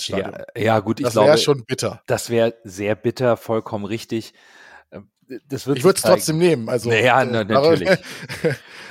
Ja, 0.07 0.31
ja, 0.57 0.79
gut, 0.79 0.99
ich 0.99 1.03
das 1.03 1.13
glaube, 1.13 1.27
wäre 1.27 1.37
schon 1.37 1.65
bitter. 1.65 2.01
das 2.07 2.31
wäre 2.31 2.55
sehr 2.63 2.95
bitter, 2.95 3.37
vollkommen 3.37 3.85
richtig. 3.85 4.33
Das 5.49 5.67
wird 5.67 5.77
Ich 5.77 5.83
würde 5.83 5.97
es 5.97 6.03
trotzdem 6.03 6.37
nehmen. 6.37 6.69
Also, 6.69 6.89
Naja, 6.89 7.21
äh, 7.21 7.25
na, 7.25 7.43
darum- 7.43 7.71
natürlich. 7.79 7.99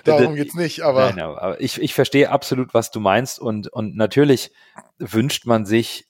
darum 0.04 0.34
geht's 0.34 0.54
nicht, 0.54 0.80
aber 0.82 1.10
Nein, 1.10 1.20
aber 1.20 1.60
ich, 1.60 1.80
ich 1.80 1.94
verstehe 1.94 2.30
absolut, 2.30 2.74
was 2.74 2.90
du 2.90 3.00
meinst 3.00 3.38
und, 3.38 3.68
und 3.68 3.96
natürlich 3.96 4.50
wünscht 4.98 5.46
man 5.46 5.66
sich 5.66 6.06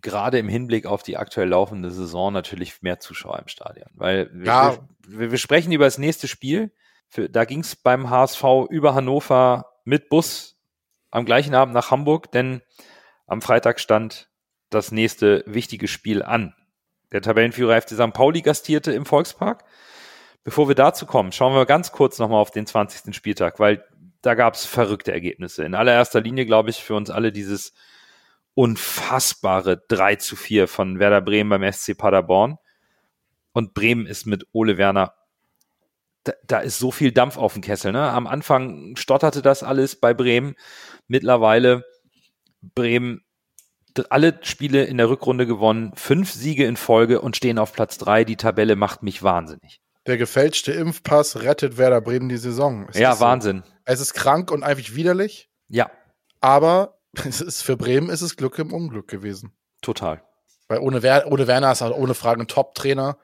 gerade 0.00 0.38
im 0.38 0.48
Hinblick 0.48 0.86
auf 0.86 1.02
die 1.02 1.16
aktuell 1.18 1.48
laufende 1.48 1.90
Saison 1.90 2.32
natürlich 2.32 2.80
mehr 2.82 3.00
Zuschauer 3.00 3.38
im 3.38 3.48
Stadion, 3.48 3.88
weil 3.94 4.30
wir, 4.32 4.46
Ja. 4.46 4.78
wir, 5.06 5.30
wir 5.30 5.38
sprechen 5.38 5.72
über 5.72 5.84
das 5.84 5.98
nächste 5.98 6.26
Spiel. 6.26 6.72
Für, 7.08 7.28
da 7.28 7.44
ging 7.44 7.60
es 7.60 7.76
beim 7.76 8.08
HSV 8.08 8.42
über 8.70 8.94
Hannover 8.94 9.66
mit 9.84 10.08
Bus 10.08 10.56
am 11.10 11.24
gleichen 11.26 11.54
Abend 11.54 11.74
nach 11.74 11.90
Hamburg, 11.90 12.30
denn 12.32 12.62
am 13.26 13.42
Freitag 13.42 13.80
stand 13.80 14.28
das 14.70 14.92
nächste 14.92 15.42
wichtige 15.46 15.88
Spiel 15.88 16.22
an. 16.22 16.54
Der 17.12 17.22
Tabellenführer 17.22 17.80
FC 17.80 17.90
St. 17.90 18.12
Pauli 18.12 18.42
gastierte 18.42 18.92
im 18.92 19.06
Volkspark. 19.06 19.64
Bevor 20.44 20.68
wir 20.68 20.74
dazu 20.74 21.06
kommen, 21.06 21.32
schauen 21.32 21.54
wir 21.54 21.66
ganz 21.66 21.92
kurz 21.92 22.18
nochmal 22.18 22.40
auf 22.40 22.50
den 22.50 22.66
20. 22.66 23.14
Spieltag, 23.14 23.58
weil 23.60 23.84
da 24.22 24.34
gab 24.34 24.54
es 24.54 24.64
verrückte 24.64 25.12
Ergebnisse. 25.12 25.64
In 25.64 25.74
allererster 25.74 26.20
Linie, 26.20 26.46
glaube 26.46 26.70
ich, 26.70 26.82
für 26.82 26.94
uns 26.94 27.10
alle 27.10 27.32
dieses 27.32 27.72
unfassbare 28.54 29.82
3 29.88 30.16
zu 30.16 30.36
4 30.36 30.68
von 30.68 30.98
Werder 30.98 31.20
Bremen 31.20 31.50
beim 31.50 31.72
SC 31.72 31.96
Paderborn. 31.96 32.58
Und 33.52 33.74
Bremen 33.74 34.06
ist 34.06 34.26
mit 34.26 34.46
Ole 34.52 34.78
Werner, 34.78 35.14
da, 36.24 36.32
da 36.46 36.58
ist 36.60 36.78
so 36.78 36.90
viel 36.90 37.12
Dampf 37.12 37.36
auf 37.36 37.54
dem 37.54 37.62
Kessel. 37.62 37.92
Ne? 37.92 38.02
Am 38.02 38.26
Anfang 38.26 38.96
stotterte 38.96 39.42
das 39.42 39.62
alles 39.62 39.96
bei 39.96 40.14
Bremen. 40.14 40.54
Mittlerweile 41.08 41.84
Bremen 42.60 43.24
alle 44.10 44.38
Spiele 44.42 44.84
in 44.84 44.98
der 44.98 45.08
Rückrunde 45.08 45.46
gewonnen, 45.46 45.92
fünf 45.94 46.32
Siege 46.32 46.64
in 46.66 46.76
Folge 46.76 47.20
und 47.20 47.36
stehen 47.36 47.58
auf 47.58 47.72
Platz 47.72 47.98
drei. 47.98 48.24
Die 48.24 48.36
Tabelle 48.36 48.76
macht 48.76 49.02
mich 49.02 49.22
wahnsinnig. 49.22 49.80
der 50.06 50.16
gefälschte 50.16 50.72
Impfpass 50.72 51.42
rettet 51.42 51.76
Werder 51.78 52.00
Bremen 52.00 52.28
die 52.28 52.36
Saison. 52.38 52.86
Es 52.88 52.98
ja, 52.98 53.12
ist 53.12 53.18
so. 53.18 53.24
Wahnsinn. 53.24 53.62
Es 53.84 54.00
ist 54.00 54.14
krank 54.14 54.50
und 54.50 54.62
einfach 54.62 54.94
widerlich, 54.94 55.50
Ja, 55.68 55.90
aber 56.40 56.98
es 57.28 57.40
ist 57.40 57.62
für 57.62 57.76
Bremen 57.76 58.08
ist 58.10 58.22
es 58.22 58.36
Glück 58.36 58.58
im 58.58 58.72
Unglück 58.72 59.08
gewesen. 59.08 59.52
total. 59.82 60.22
Weil 60.68 60.78
ohne, 60.78 61.02
Wer 61.02 61.26
ohne 61.30 61.46
Werner 61.48 61.72
ist 61.72 61.80
halt 61.80 61.94
ohne 61.94 62.14
Frage 62.14 62.40
ein 62.42 62.46
Top-Trainer. 62.46 63.18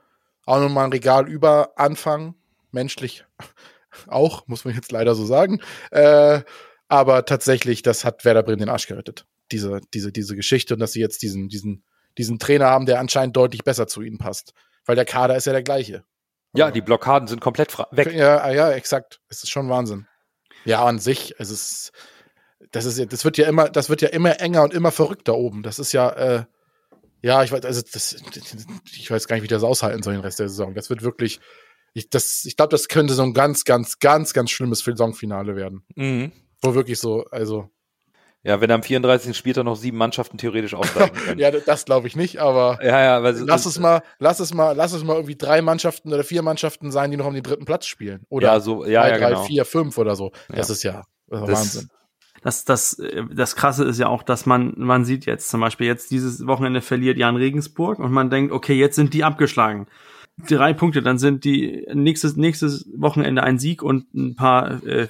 Auch 0.46 0.60
nochmal 0.60 0.86
ein 0.86 0.92
Regal 0.92 1.28
über 1.28 1.70
Anfang. 1.76 2.34
Menschlich 2.72 3.24
auch, 4.08 4.46
muss 4.48 4.64
man 4.64 4.74
jetzt 4.74 4.90
leider 4.90 5.14
so 5.14 5.24
sagen. 5.24 5.60
Äh, 5.92 6.40
aber 6.88 7.24
tatsächlich, 7.24 7.82
das 7.82 8.04
hat 8.04 8.24
Werder 8.24 8.42
Bremen 8.42 8.58
den 8.58 8.68
Arsch 8.68 8.88
gerettet. 8.88 9.26
Diese, 9.52 9.80
diese, 9.94 10.12
diese 10.12 10.36
Geschichte 10.36 10.74
und 10.74 10.80
dass 10.80 10.92
sie 10.92 11.00
jetzt 11.00 11.22
diesen, 11.22 11.48
diesen, 11.48 11.84
diesen 12.18 12.38
Trainer 12.38 12.66
haben, 12.66 12.86
der 12.86 13.00
anscheinend 13.00 13.36
deutlich 13.36 13.62
besser 13.64 13.86
zu 13.86 14.02
ihnen 14.02 14.18
passt. 14.18 14.52
Weil 14.84 14.96
der 14.96 15.04
Kader 15.04 15.36
ist 15.36 15.46
ja 15.46 15.52
der 15.52 15.62
gleiche. 15.62 16.04
Ja, 16.54 16.70
die 16.70 16.80
Blockaden 16.80 17.28
sind 17.28 17.40
komplett 17.40 17.76
weg. 17.90 18.12
Ja, 18.12 18.38
ah, 18.38 18.52
ja, 18.52 18.70
exakt. 18.70 19.20
Es 19.28 19.42
ist 19.42 19.50
schon 19.50 19.68
Wahnsinn. 19.68 20.06
Ja, 20.64 20.84
an 20.84 20.98
sich, 20.98 21.34
es 21.38 21.50
ist, 21.50 21.92
das 22.72 22.86
ist, 22.86 23.12
das 23.12 23.24
wird 23.24 23.36
ja 23.36 23.46
immer, 23.46 23.68
das 23.68 23.90
wird 23.90 24.00
ja 24.00 24.08
immer 24.08 24.40
enger 24.40 24.62
und 24.62 24.72
immer 24.72 24.90
verrückter 24.90 25.36
oben. 25.36 25.62
Das 25.62 25.78
ist 25.78 25.92
ja, 25.92 26.08
äh, 26.10 26.44
ja, 27.22 27.42
ich 27.42 27.52
weiß, 27.52 27.64
also 27.64 27.82
das, 27.92 28.16
ich 28.92 29.10
weiß 29.10 29.28
gar 29.28 29.36
nicht, 29.36 29.42
wie 29.42 29.46
ich 29.46 29.50
das 29.50 29.62
aushalten 29.62 30.02
soll 30.02 30.14
den 30.14 30.22
Rest 30.22 30.38
der 30.38 30.48
Saison. 30.48 30.74
Das 30.74 30.88
wird 30.88 31.02
wirklich, 31.02 31.40
Ich, 31.92 32.10
das, 32.10 32.44
ich 32.44 32.56
glaube, 32.56 32.70
das 32.70 32.88
könnte 32.88 33.14
so 33.14 33.22
ein 33.22 33.32
ganz, 33.32 33.64
ganz, 33.64 33.98
ganz, 33.98 34.32
ganz 34.32 34.50
schlimmes 34.50 34.80
Saisonfinale 34.80 35.56
werden. 35.56 35.84
Mhm. 35.94 36.32
Wo 36.60 36.74
wirklich 36.74 36.98
so, 36.98 37.24
also. 37.30 37.70
Ja, 38.46 38.60
wenn 38.60 38.70
am 38.70 38.82
34. 38.82 39.36
Spieltag 39.36 39.64
noch 39.64 39.74
sieben 39.76 39.96
Mannschaften 39.98 40.38
theoretisch 40.38 40.74
aufsteigen 40.74 41.14
können. 41.26 41.40
ja, 41.40 41.50
das 41.50 41.84
glaube 41.84 42.06
ich 42.06 42.14
nicht, 42.16 42.38
aber 42.38 42.78
ja, 42.82 43.02
ja, 43.02 43.22
weil 43.22 43.34
lass 43.44 43.66
es 43.66 43.78
mal, 43.80 44.02
lass 44.18 44.38
es 44.40 44.54
mal, 44.54 44.76
lass 44.76 44.92
es 44.92 45.02
mal 45.02 45.14
irgendwie 45.14 45.36
drei 45.36 45.62
Mannschaften 45.62 46.12
oder 46.12 46.22
vier 46.24 46.42
Mannschaften 46.42 46.90
sein, 46.92 47.10
die 47.10 47.16
noch 47.16 47.26
um 47.26 47.34
den 47.34 47.42
dritten 47.42 47.64
Platz 47.64 47.86
spielen. 47.86 48.22
Oder 48.28 48.46
ja, 48.48 48.60
so, 48.60 48.84
ja, 48.86 49.02
drei, 49.02 49.10
ja, 49.10 49.18
drei, 49.18 49.28
genau. 49.30 49.42
vier, 49.44 49.64
fünf 49.64 49.98
oder 49.98 50.14
so. 50.14 50.30
Das 50.48 50.68
Ja. 50.68 50.72
ist 50.74 50.82
ja 50.84 51.02
das 51.28 51.40
ist 51.40 51.48
Das- 51.48 51.58
Wahnsinn. 51.58 51.90
Das, 52.42 52.64
das, 52.64 53.02
das 53.34 53.56
Krasse 53.56 53.84
ist 53.84 53.98
ja 53.98 54.06
auch, 54.06 54.22
dass 54.22 54.46
man, 54.46 54.74
man 54.76 55.04
sieht 55.04 55.26
jetzt 55.26 55.48
zum 55.48 55.60
Beispiel 55.60 55.88
jetzt 55.88 56.12
dieses 56.12 56.46
Wochenende 56.46 56.80
verliert 56.80 57.18
Jan 57.18 57.34
Regensburg 57.34 57.98
und 57.98 58.12
man 58.12 58.30
denkt, 58.30 58.52
okay, 58.52 58.74
jetzt 58.74 58.94
sind 58.94 59.14
die 59.14 59.24
abgeschlagen. 59.24 59.88
Drei 60.48 60.72
Punkte, 60.72 61.02
dann 61.02 61.18
sind 61.18 61.42
die 61.44 61.84
nächstes, 61.92 62.36
nächstes 62.36 62.86
Wochenende 62.96 63.42
ein 63.42 63.58
Sieg 63.58 63.82
und 63.82 64.14
ein 64.14 64.36
paar 64.36 64.80
äh, 64.86 65.08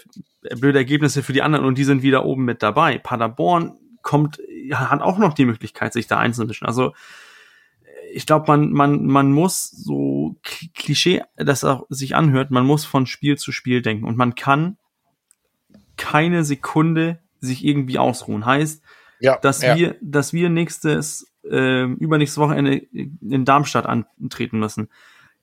blöde 0.54 0.78
Ergebnisse 0.78 1.22
für 1.22 1.32
die 1.32 1.42
anderen 1.42 1.64
und 1.64 1.76
die 1.78 1.84
sind 1.84 2.02
wieder 2.02 2.24
oben 2.24 2.44
mit 2.44 2.62
dabei. 2.62 2.98
Paderborn 2.98 3.78
kommt, 4.02 4.40
hat 4.72 5.00
auch 5.00 5.18
noch 5.18 5.34
die 5.34 5.46
Möglichkeit, 5.46 5.92
sich 5.92 6.06
da 6.06 6.18
einzumischen. 6.18 6.66
Also 6.66 6.94
ich 8.12 8.24
glaube, 8.26 8.44
man, 8.48 8.72
man, 8.72 9.06
man 9.06 9.32
muss 9.32 9.70
so 9.70 10.36
Kl- 10.44 10.70
Klischee, 10.74 11.22
das 11.36 11.64
auch 11.64 11.86
sich 11.88 12.14
anhört, 12.14 12.50
man 12.50 12.64
muss 12.64 12.84
von 12.84 13.06
Spiel 13.06 13.36
zu 13.36 13.52
Spiel 13.52 13.82
denken 13.82 14.04
und 14.04 14.16
man 14.16 14.34
kann 14.34 14.76
keine 15.96 16.44
Sekunde 16.44 17.18
sich 17.40 17.64
irgendwie 17.64 17.98
ausruhen. 17.98 18.46
Heißt, 18.46 18.82
Ja, 19.18 19.38
dass 19.38 19.62
ja. 19.62 19.76
wir, 19.76 19.96
dass 20.00 20.32
wir 20.32 20.50
nächstes, 20.50 21.32
äh, 21.42 21.84
übernächstes 21.84 22.38
Wochenende 22.38 22.76
in 22.76 23.44
Darmstadt 23.44 23.86
antreten 23.86 24.58
müssen. 24.58 24.88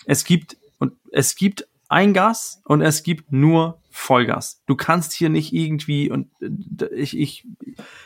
Es 0.06 0.24
gibt 0.24 0.58
und 0.80 0.94
es 1.12 1.36
gibt 1.36 1.68
Eingas 1.94 2.62
und 2.66 2.82
es 2.82 3.04
gibt 3.04 3.32
nur 3.32 3.82
Vollgas. 3.90 4.64
Du 4.66 4.76
kannst 4.76 5.14
hier 5.14 5.30
nicht 5.30 5.54
irgendwie 5.54 6.10
und 6.10 6.28
äh, 6.42 6.88
ich, 6.96 7.18
ich, 7.18 7.48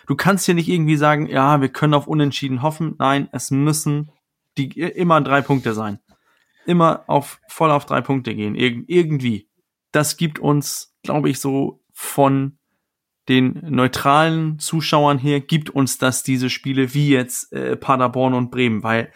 du 0.06 0.16
kannst 0.16 0.46
hier 0.46 0.56
nicht 0.56 0.68
irgendwie 0.68 0.98
sagen, 0.98 1.28
ja, 1.28 1.62
wir 1.62 1.70
können 1.70 1.94
auf 1.94 2.08
Unentschieden 2.08 2.62
hoffen. 2.62 2.96
Nein, 3.00 3.30
es 3.32 3.50
müssen 3.50 4.12
die 4.58 4.80
immer 4.80 5.22
drei 5.22 5.42
Punkte 5.42 5.74
sein. 5.74 6.00
Immer 6.66 7.06
auf 7.08 7.40
voll 7.48 7.72
auf 7.72 7.86
drei 7.86 8.02
Punkte 8.02 8.36
gehen. 8.36 8.56
Irg 8.56 8.84
irgendwie. 8.88 9.48
Das 9.92 10.18
gibt 10.18 10.40
uns, 10.40 10.94
glaube 11.04 11.30
ich, 11.30 11.40
so 11.40 11.82
von 11.94 12.58
den 13.30 13.62
neutralen 13.70 14.60
Zuschauern 14.60 15.18
her 15.18 15.40
gibt 15.40 15.70
uns 15.70 15.98
das 15.98 16.24
diese 16.24 16.50
Spiele 16.50 16.94
wie 16.94 17.10
jetzt 17.10 17.52
äh, 17.54 17.76
Paderborn 17.76 18.34
und 18.34 18.52
Bremen, 18.52 18.84
weil 18.84 19.12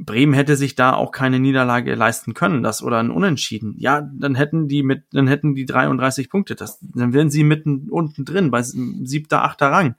Bremen 0.00 0.32
hätte 0.32 0.56
sich 0.56 0.74
da 0.74 0.94
auch 0.94 1.12
keine 1.12 1.38
Niederlage 1.38 1.94
leisten 1.94 2.34
können, 2.34 2.62
das 2.62 2.82
oder 2.82 2.98
ein 2.98 3.10
Unentschieden. 3.10 3.74
Ja, 3.78 4.00
dann 4.00 4.34
hätten 4.34 4.68
die 4.68 4.82
mit, 4.82 5.04
dann 5.12 5.26
hätten 5.26 5.54
die 5.54 5.66
33 5.66 6.30
Punkte, 6.30 6.54
das, 6.54 6.78
dann 6.80 7.12
wären 7.12 7.30
sie 7.30 7.44
mitten 7.44 7.88
unten 7.90 8.24
drin 8.24 8.50
bei 8.50 8.62
siebter, 8.62 9.44
achter 9.44 9.70
Rang. 9.70 9.94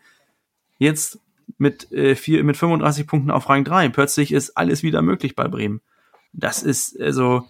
Jetzt 0.80 1.20
mit 1.58 1.92
äh, 1.92 2.16
vier, 2.16 2.44
mit 2.44 2.58
35 2.58 3.08
Punkten 3.08 3.32
auf 3.32 3.50
Rang 3.50 3.64
3. 3.64 3.90
Plötzlich 3.90 4.32
ist 4.32 4.58
alles 4.58 4.84
wieder 4.84 5.02
möglich 5.02 5.36
bei 5.36 5.48
Bremen. 5.48 5.82
Das 6.34 6.64
ist 6.64 7.00
also, 7.00 7.44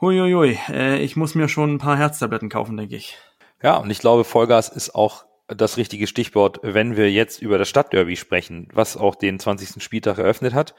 huiuiui, 0.00 0.58
äh, 0.68 1.02
ich 1.02 1.16
muss 1.16 1.34
mir 1.34 1.48
schon 1.48 1.74
ein 1.74 1.78
paar 1.78 1.96
Herztabletten 1.96 2.48
kaufen, 2.48 2.76
denke 2.76 2.96
ich. 2.96 3.16
Ja, 3.62 3.76
und 3.76 3.90
ich 3.90 3.98
glaube, 3.98 4.24
Vollgas 4.24 4.68
ist 4.68 4.94
auch 4.94 5.24
das 5.48 5.78
richtige 5.78 6.06
Stichwort, 6.06 6.60
wenn 6.62 6.96
wir 6.96 7.10
jetzt 7.10 7.40
über 7.40 7.58
das 7.58 7.68
Stadtderby 7.68 8.16
sprechen, 8.16 8.68
was 8.72 8.96
auch 8.96 9.14
den 9.14 9.40
20. 9.40 9.82
Spieltag 9.82 10.18
eröffnet 10.18 10.52
hat. 10.54 10.74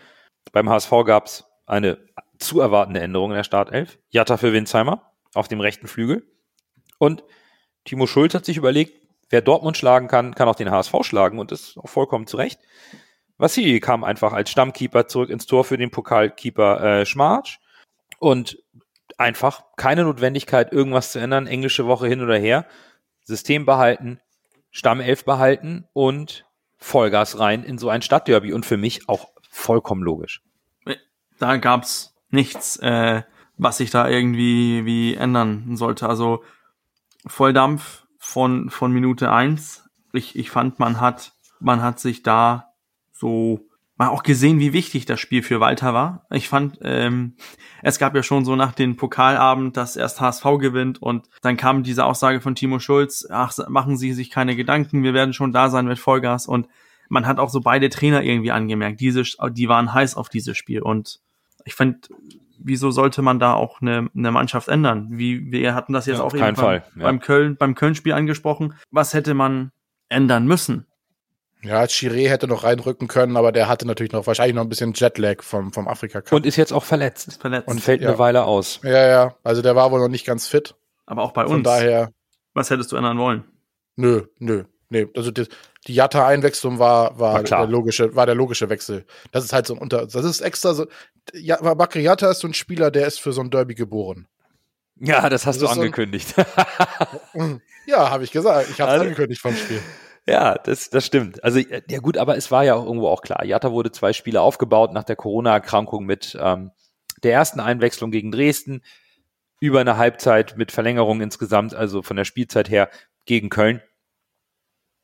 Beim 0.52 0.70
HSV 0.70 0.92
gab 1.06 1.26
es 1.26 1.46
eine 1.66 1.98
zu 2.40 2.62
erwartende 2.62 3.02
Änderung 3.02 3.32
in 3.32 3.38
der 3.38 3.44
Startelf. 3.44 4.00
Jatta 4.10 4.38
für 4.38 4.54
Winsheimer 4.54 5.12
auf 5.34 5.48
dem 5.48 5.60
rechten 5.60 5.88
Flügel. 5.88 6.26
Und 6.98 7.24
Timo 7.86 8.08
Schulz 8.08 8.34
hat 8.34 8.46
sich 8.46 8.58
überlegt, 8.58 9.00
wer 9.30 9.42
Dortmund 9.42 9.78
schlagen 9.78 10.08
kann, 10.08 10.36
kann 10.36 10.48
auch 10.48 10.56
den 10.56 10.72
HSV 10.72 10.94
schlagen 11.02 11.40
und 11.40 11.52
ist 11.52 11.78
auch 11.78 11.90
vollkommen 11.90 12.28
zu 12.28 12.38
Recht. 12.38 12.60
Vassili 13.38 13.80
kam 13.80 14.04
einfach 14.04 14.34
als 14.34 14.50
Stammkeeper 14.50 15.08
zurück 15.08 15.30
ins 15.30 15.46
Tor 15.46 15.64
für 15.64 15.78
den 15.78 15.92
Pokalkeeper 15.92 17.02
äh, 17.02 17.06
Schmarsch 17.06 17.60
und 18.20 18.62
einfach 19.18 19.64
keine 19.78 20.04
Notwendigkeit, 20.04 20.72
irgendwas 20.72 21.14
zu 21.14 21.20
ändern. 21.20 21.48
Englische 21.48 21.88
Woche 21.88 22.08
hin 22.08 22.22
oder 22.22 22.38
her. 22.38 22.66
System 23.24 23.66
behalten, 23.66 24.20
Stammelf 24.72 25.24
behalten 25.24 25.88
und 25.94 26.46
Vollgas 26.78 27.40
rein 27.40 27.64
in 27.64 27.78
so 27.78 27.90
ein 27.90 28.02
Stadtderby 28.02 28.54
und 28.54 28.66
für 28.66 28.78
mich 28.78 29.08
auch 29.08 29.30
vollkommen 29.50 30.04
logisch. 30.04 30.42
Da 31.40 31.58
gab's 31.58 32.16
nichts, 32.30 32.78
äh, 32.78 33.24
was 33.58 33.78
sich 33.78 33.92
da 33.92 34.08
irgendwie 34.08 34.86
wie 34.86 35.16
ändern 35.16 35.76
sollte. 35.76 36.08
Also 36.08 36.44
Volldampf 37.26 38.06
von, 38.18 38.70
von 38.70 38.92
Minute 38.92 39.32
eins. 39.32 39.90
Ich, 40.14 40.38
ich 40.38 40.50
fand, 40.50 40.80
man 40.80 41.00
hat, 41.00 41.34
man 41.60 41.82
hat 41.82 42.00
sich 42.00 42.24
da 42.24 42.74
so 43.12 43.70
hat 44.00 44.12
auch 44.12 44.24
gesehen, 44.24 44.60
wie 44.60 44.72
wichtig 44.72 45.06
das 45.06 45.20
Spiel 45.20 45.44
für 45.44 45.60
Walter 45.60 45.94
war. 45.94 46.26
Ich 46.32 46.48
fand, 46.48 46.80
ähm, 46.84 47.36
es 47.84 48.00
gab 48.00 48.16
ja 48.16 48.24
schon 48.24 48.46
so 48.46 48.56
nach 48.56 48.72
dem 48.72 48.96
Pokalabend, 48.96 49.76
dass 49.76 49.98
erst 49.98 50.22
HSV 50.22 50.46
gewinnt 50.58 51.02
und 51.02 51.28
dann 51.42 51.58
kam 51.58 51.84
diese 51.84 52.06
Aussage 52.06 52.40
von 52.40 52.56
Timo 52.56 52.80
Schulz, 52.80 53.28
ach, 53.30 53.54
machen 53.68 53.98
Sie 53.98 54.14
sich 54.14 54.30
keine 54.30 54.56
Gedanken, 54.56 55.04
wir 55.04 55.14
werden 55.14 55.34
schon 55.34 55.52
da 55.52 55.70
sein 55.70 55.86
mit 55.86 56.00
Vollgas 56.00 56.48
und 56.48 56.68
man 57.10 57.28
hat 57.28 57.38
auch 57.39 57.50
so 57.50 57.60
beide 57.62 57.89
Trainer 57.89 58.24
irgendwie 58.24 58.52
angemerkt, 58.52 59.00
diese, 59.02 59.24
die 59.52 59.67
waren 59.67 59.93
heiß 59.93 60.15
auf 60.15 60.30
dieses 60.30 60.58
Spiel 60.58 60.82
und 60.82 61.19
ich 61.65 61.76
fand, 61.76 62.10
wieso 62.58 62.91
sollte 62.91 63.22
man 63.22 63.39
da 63.39 63.54
auch 63.54 63.82
eine, 63.82 64.10
eine 64.15 64.32
Mannschaft 64.32 64.67
ändern? 64.69 65.08
Wie 65.12 65.52
wir 65.52 65.76
hatten 65.76 65.93
das 65.93 66.06
jetzt 66.06 66.19
Ja, 66.19 66.24
auch 66.24 66.34
eben 66.34 66.39
keinen 66.41 66.56
beim, 66.56 66.63
Fall, 66.63 66.84
ja. 66.95 67.04
beim 67.04 67.19
Köln, 67.19 67.58
beim 67.58 67.76
Köln-Spiel 67.76 68.13
angesprochen. 68.13 68.74
Was 68.91 69.13
hätte 69.13 69.34
man 69.34 69.72
ändern 70.08 70.45
müssen? 70.48 70.86
Ja, 71.62 71.82
Chiré 71.84 72.30
hätte 72.30 72.48
noch 72.48 72.63
reinrücken 72.63 73.10
können, 73.10 73.36
aber 73.36 73.52
der 73.52 73.67
hatte 73.67 73.86
natürlich 73.86 74.13
noch 74.13 74.26
wahrscheinlich 74.28 74.56
noch 74.56 74.62
ein 74.63 74.69
bisschen 74.69 74.93
Jetlag 74.95 75.43
vom, 75.43 75.74
vom 75.74 75.89
Afrika 75.89 76.22
Cup. 76.22 76.32
Und 76.32 76.45
ist 76.45 76.56
jetzt 76.56 76.72
auch 76.72 76.86
verletzt 76.86 77.38
Verletzt. 77.41 77.67
und 77.67 77.82
fällt 77.82 78.02
Ja. 78.02 78.10
eine 78.10 78.17
Weile 78.19 78.45
aus. 78.45 78.80
ja, 78.84 79.08
ja, 79.08 79.36
also 79.43 79.62
der 79.62 79.76
war 79.76 79.91
wohl 79.91 80.00
noch 80.00 80.08
nicht 80.08 80.26
ganz 80.26 80.48
fit. 80.48 80.76
Aber 81.06 81.22
auch 81.24 81.32
bei 81.34 81.43
Von 81.45 81.56
uns. 81.58 81.63
daher, 81.65 82.12
Was 82.54 82.69
hättest 82.69 82.91
du 82.93 82.95
ändern 82.95 83.17
wollen? 83.17 83.43
nö, 83.98 84.24
nö, 84.39 84.63
nee. 84.89 85.08
Also 85.15 85.32
die, 85.32 85.45
die 85.88 85.93
Jatta-Einwechslung 85.95 86.80
war, 86.80 87.17
war, 87.19 87.34
War 87.36 87.43
der 87.43 87.67
logische, 87.67 88.15
war 88.15 88.25
der 88.25 88.36
logische 88.36 88.69
Wechsel. 88.69 89.06
Das 89.32 89.43
ist 89.43 89.54
halt 89.54 89.65
so 89.67 89.75
ein 89.75 89.80
Unter, 89.80 90.06
das 90.08 90.25
ist 90.25 90.41
extra 90.41 90.73
so. 90.73 90.88
Ja, 91.34 91.58
Bakri 91.75 92.02
Jatta 92.02 92.30
ist 92.32 92.39
so 92.39 92.47
ein 92.47 92.54
Spieler, 92.54 92.91
der 92.91 93.08
ist 93.08 93.19
für 93.19 93.34
so 93.34 93.41
ein 93.41 93.49
Derby 93.52 93.75
geboren. 93.75 94.28
Ja, 95.02 95.30
das 95.30 95.45
hast 95.45 95.56
Das 95.56 95.60
du 95.62 95.65
ist 95.65 95.71
so 95.75 95.80
ein- 95.80 95.86
angekündigt. 95.86 96.34
Ja, 97.86 98.10
habe 98.10 98.23
ich 98.23 98.32
gesagt. 98.32 98.69
Ich 98.69 98.82
habe 98.82 98.91
Also- 98.91 99.04
angekündigt 99.04 99.41
vom 99.41 99.56
Spiel. 99.56 99.80
Ja, 100.28 100.56
das, 100.56 100.89
das 100.91 101.06
stimmt. 101.06 101.43
Also, 101.43 101.60
ja 101.60 101.99
gut, 101.99 102.17
aber 102.17 102.38
es 102.38 102.52
war 102.52 102.63
ja 102.63 102.75
auch 102.75 102.86
irgendwo 102.86 103.08
auch 103.08 103.21
klar. 103.23 103.43
Jatta 103.45 103.71
wurde 103.71 103.91
zwei 103.91 104.13
Spiele 104.13 104.41
aufgebaut 104.41 104.93
nach 104.93 105.04
der 105.04 105.15
Corona-Erkrankung 105.15 106.06
mit 106.06 106.38
ähm, 106.39 106.71
der 107.23 107.34
ersten 107.34 107.60
Einwechslung 107.60 108.12
gegen 108.12 108.32
Dresden, 108.32 108.84
über 109.60 109.80
eine 109.80 109.97
Halbzeit 109.97 110.56
mit 110.56 110.71
Verlängerung 110.71 111.21
insgesamt, 111.21 111.73
also 111.73 112.04
von 112.04 112.15
der 112.15 112.25
Spielzeit 112.25 112.69
her 112.69 112.89
gegen 113.25 113.49
Köln. 113.49 113.82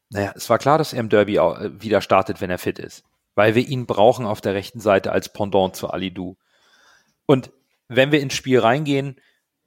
Naja, 0.09 0.33
es 0.35 0.49
war 0.49 0.57
klar, 0.57 0.77
dass 0.77 0.93
er 0.93 0.99
im 0.99 1.09
Derby 1.09 1.37
äh, 1.37 1.81
wieder 1.81 2.01
startet, 2.01 2.41
wenn 2.41 2.49
er 2.49 2.57
fit 2.57 2.79
ist. 2.79 3.03
Weil 3.35 3.55
wir 3.55 3.67
ihn 3.67 3.85
brauchen 3.85 4.25
auf 4.25 4.41
der 4.41 4.53
rechten 4.53 4.79
Seite 4.79 5.11
als 5.11 5.33
Pendant 5.33 5.75
zu 5.75 5.89
Alidu. 5.89 6.37
Und 7.25 7.51
wenn 7.87 8.11
wir 8.11 8.21
ins 8.21 8.33
Spiel 8.33 8.59
reingehen, 8.59 9.19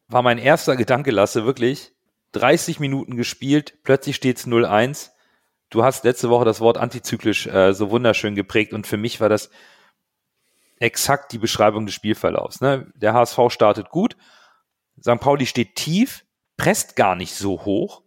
war 0.08 0.22
mein 0.22 0.38
erster 0.38 0.76
Gedanke, 0.76 1.10
Lasse, 1.10 1.44
wirklich 1.44 1.92
30 2.32 2.80
Minuten 2.80 3.16
gespielt, 3.16 3.74
plötzlich 3.82 4.16
steht's 4.16 4.46
0-1 4.46 5.10
du 5.70 5.84
hast 5.84 6.04
letzte 6.04 6.30
Woche 6.30 6.44
das 6.44 6.60
Wort 6.60 6.78
antizyklisch 6.78 7.46
äh, 7.46 7.72
so 7.72 7.90
wunderschön 7.90 8.34
geprägt 8.34 8.72
und 8.72 8.86
für 8.86 8.96
mich 8.96 9.20
war 9.20 9.28
das 9.28 9.50
exakt 10.78 11.32
die 11.32 11.38
Beschreibung 11.38 11.86
des 11.86 11.94
Spielverlaufs. 11.94 12.60
Ne? 12.60 12.90
Der 12.94 13.14
HSV 13.14 13.38
startet 13.48 13.90
gut, 13.90 14.16
St. 15.00 15.20
Pauli 15.20 15.46
steht 15.46 15.76
tief, 15.76 16.24
presst 16.56 16.96
gar 16.96 17.14
nicht 17.14 17.34
so 17.34 17.64
hoch. 17.64 18.02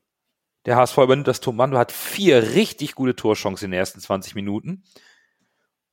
Der 0.66 0.76
HSV 0.76 0.97
übernimmt 0.99 1.28
das 1.28 1.41
Kommando, 1.41 1.78
hat 1.78 1.91
vier 1.91 2.53
richtig 2.53 2.95
gute 2.95 3.16
Torchancen 3.16 3.66
in 3.66 3.72
den 3.72 3.80
ersten 3.80 3.99
20 3.99 4.36
Minuten. 4.36 4.84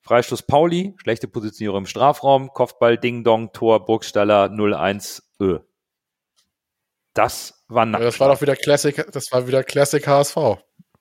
Freistoß 0.03 0.43
Pauli, 0.43 0.95
schlechte 0.99 1.29
Positionierung 1.29 1.81
im 1.81 1.87
Strafraum, 1.87 2.53
Kopfball, 2.53 2.99
Ding 2.99 3.25
Dong, 3.25 3.53
Tor, 3.53 3.85
Burgstaller 3.85 4.47
0-1, 4.47 5.23
Ö. 5.41 5.61
Das 7.15 7.65
war 7.69 7.85
Ja, 7.85 7.93
nackt. 7.93 8.05
das 8.05 8.21
war 8.21 8.33
doch 8.33 8.41
wieder 8.41 8.57
Classic, 8.57 9.07
das 9.13 9.33
war 9.33 9.47
wieder 9.47 9.65
Classic 9.65 10.07
HSV. 10.07 10.37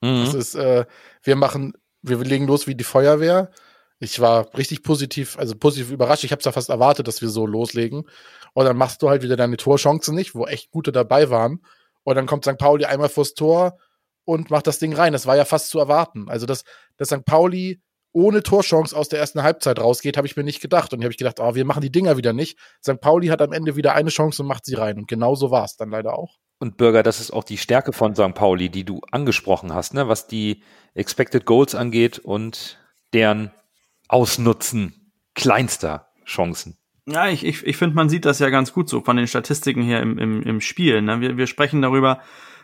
Das 0.02 0.34
mhm. 0.34 0.40
ist, 0.40 0.56
äh, 0.56 0.86
wir 1.24 1.36
machen, 1.36 1.74
wir 2.02 2.18
legen 2.18 2.48
los 2.48 2.68
wie 2.68 2.76
die 2.76 2.84
Feuerwehr. 2.84 3.52
Ich 4.00 4.20
war 4.20 4.54
richtig 4.56 4.84
positiv, 4.84 5.38
also 5.40 5.56
positiv 5.56 5.92
überrascht. 5.92 6.24
Ich 6.24 6.32
habe 6.32 6.40
es 6.40 6.46
ja 6.46 6.52
fast 6.52 6.70
erwartet, 6.70 7.08
dass 7.08 7.22
wir 7.22 7.30
so 7.30 7.48
loslegen. 7.48 8.08
Und 8.54 8.66
dann 8.66 8.78
machst 8.78 9.02
du 9.02 9.10
halt 9.10 9.24
wieder 9.24 9.36
deine 9.36 9.58
Torchancen 9.58 10.16
nicht, 10.16 10.36
wo 10.36 10.46
echt 10.46 10.70
gute 10.70 10.92
dabei 10.92 11.30
waren. 11.30 11.62
Und 12.08 12.16
dann 12.16 12.26
kommt 12.26 12.46
St. 12.46 12.58
Pauli 12.58 12.86
einmal 12.86 13.10
vors 13.10 13.34
Tor 13.34 13.78
und 14.24 14.50
macht 14.50 14.66
das 14.66 14.80
Ding 14.80 14.94
rein. 14.94 15.12
Das 15.12 15.26
war 15.26 15.36
ja 15.36 15.44
fast 15.44 15.68
zu 15.68 15.78
erwarten. 15.78 16.30
Also, 16.30 16.46
dass, 16.46 16.64
dass 16.96 17.10
St. 17.10 17.26
Pauli 17.26 17.82
ohne 18.14 18.44
Torchance 18.44 18.96
aus 18.96 19.10
der 19.10 19.20
ersten 19.20 19.44
Halbzeit 19.44 19.78
rausgeht, 19.78 20.16
habe 20.16 20.26
ich 20.26 20.38
mir 20.38 20.46
nicht 20.46 20.62
gedacht. 20.62 20.94
Und 20.94 21.04
habe 21.04 21.12
ich 21.12 21.18
gedacht, 21.18 21.42
oh, 21.42 21.54
wir 21.54 21.66
machen 21.66 21.82
die 21.82 21.92
Dinger 21.92 22.16
wieder 22.16 22.32
nicht. 22.32 22.58
St. 22.82 23.02
Pauli 23.02 23.28
hat 23.28 23.42
am 23.42 23.52
Ende 23.52 23.76
wieder 23.76 23.94
eine 23.94 24.10
Chance 24.10 24.42
und 24.42 24.48
macht 24.48 24.64
sie 24.64 24.76
rein. 24.76 24.98
Und 24.98 25.10
genau 25.10 25.36
so 25.36 25.52
war 25.52 25.66
es 25.66 25.76
dann 25.76 25.90
leider 25.90 26.18
auch. 26.18 26.38
Und 26.60 26.78
Bürger, 26.78 27.04
das 27.04 27.20
ist 27.20 27.32
auch 27.32 27.44
die 27.44 27.58
Stärke 27.58 27.92
von 27.92 28.16
St. 28.16 28.34
Pauli, 28.34 28.70
die 28.70 28.86
du 28.86 29.02
angesprochen 29.12 29.74
hast, 29.74 29.94
ne? 29.94 30.08
was 30.08 30.28
die 30.28 30.64
Expected 30.94 31.44
Goals 31.44 31.76
angeht 31.76 32.20
und 32.20 32.78
deren 33.12 33.52
Ausnutzen 34.08 35.12
kleinster 35.36 36.08
Chancen. 36.24 36.77
Ja, 37.10 37.30
ich, 37.30 37.46
ich, 37.46 37.66
ich 37.66 37.78
finde, 37.78 37.96
man 37.96 38.10
sieht 38.10 38.26
das 38.26 38.40
ja 38.40 38.50
ganz 38.50 38.74
gut 38.74 38.90
so 38.90 39.02
von 39.02 39.16
den 39.16 39.28
Statistiken 39.28 39.82
her 39.82 40.02
im, 40.02 40.18
im, 40.18 40.42
im 40.42 40.60
Spiel. 40.60 41.02
Ne? 41.02 41.22
Wir, 41.22 41.38
wir 41.38 41.48
sprechen 41.48 41.82
darüber, 41.82 42.20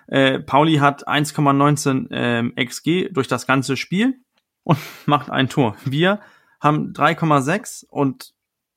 äh, 0.08 0.40
Pauli 0.40 0.76
hat 0.76 1.08
1,19 1.08 2.08
ähm, 2.12 2.54
XG 2.56 3.10
durch 3.12 3.30
das 3.30 3.48
ganze 3.48 3.78
Spiel 3.78 4.20
und 4.64 4.78
macht 5.06 5.30
ein 5.30 5.48
Tor. 5.48 5.78
Wir 5.86 6.20
haben 6.60 6.92
3,6 6.92 7.86
und 7.88 8.34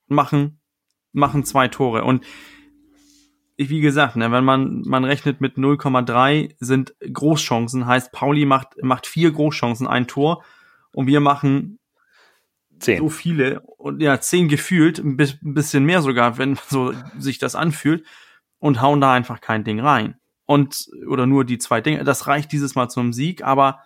machen, 0.07 0.61
machen 1.11 1.43
zwei 1.43 1.67
Tore. 1.67 2.05
Und 2.05 2.23
wie 3.57 3.81
gesagt, 3.81 4.15
ne, 4.15 4.31
wenn 4.31 4.45
man, 4.45 4.83
man 4.85 5.03
rechnet 5.03 5.41
mit 5.41 5.57
0,3 5.57 6.55
sind 6.59 6.95
Großchancen, 7.11 7.87
heißt 7.87 8.13
Pauli 8.13 8.45
macht, 8.45 8.81
macht 8.81 9.05
vier 9.05 9.31
Großchancen, 9.31 9.85
ein 9.85 10.07
Tor 10.07 10.45
und 10.93 11.07
wir 11.07 11.19
machen 11.19 11.76
Zehn. 12.79 12.99
so 12.99 13.09
viele 13.09 13.61
und 13.77 14.01
ja, 14.01 14.19
zehn 14.19 14.47
gefühlt, 14.47 14.99
ein 14.99 15.17
bisschen 15.17 15.85
mehr 15.85 16.01
sogar, 16.01 16.37
wenn 16.37 16.57
so 16.69 16.93
sich 17.17 17.39
das 17.39 17.55
anfühlt 17.55 18.05
und 18.59 18.81
hauen 18.81 19.01
da 19.01 19.13
einfach 19.13 19.41
kein 19.41 19.63
Ding 19.63 19.79
rein. 19.79 20.15
Und, 20.45 20.87
oder 21.07 21.25
nur 21.25 21.43
die 21.43 21.57
zwei 21.57 21.81
Dinge. 21.81 22.03
Das 22.05 22.27
reicht 22.27 22.51
dieses 22.53 22.75
Mal 22.75 22.87
zum 22.89 23.11
Sieg, 23.11 23.43
aber 23.43 23.79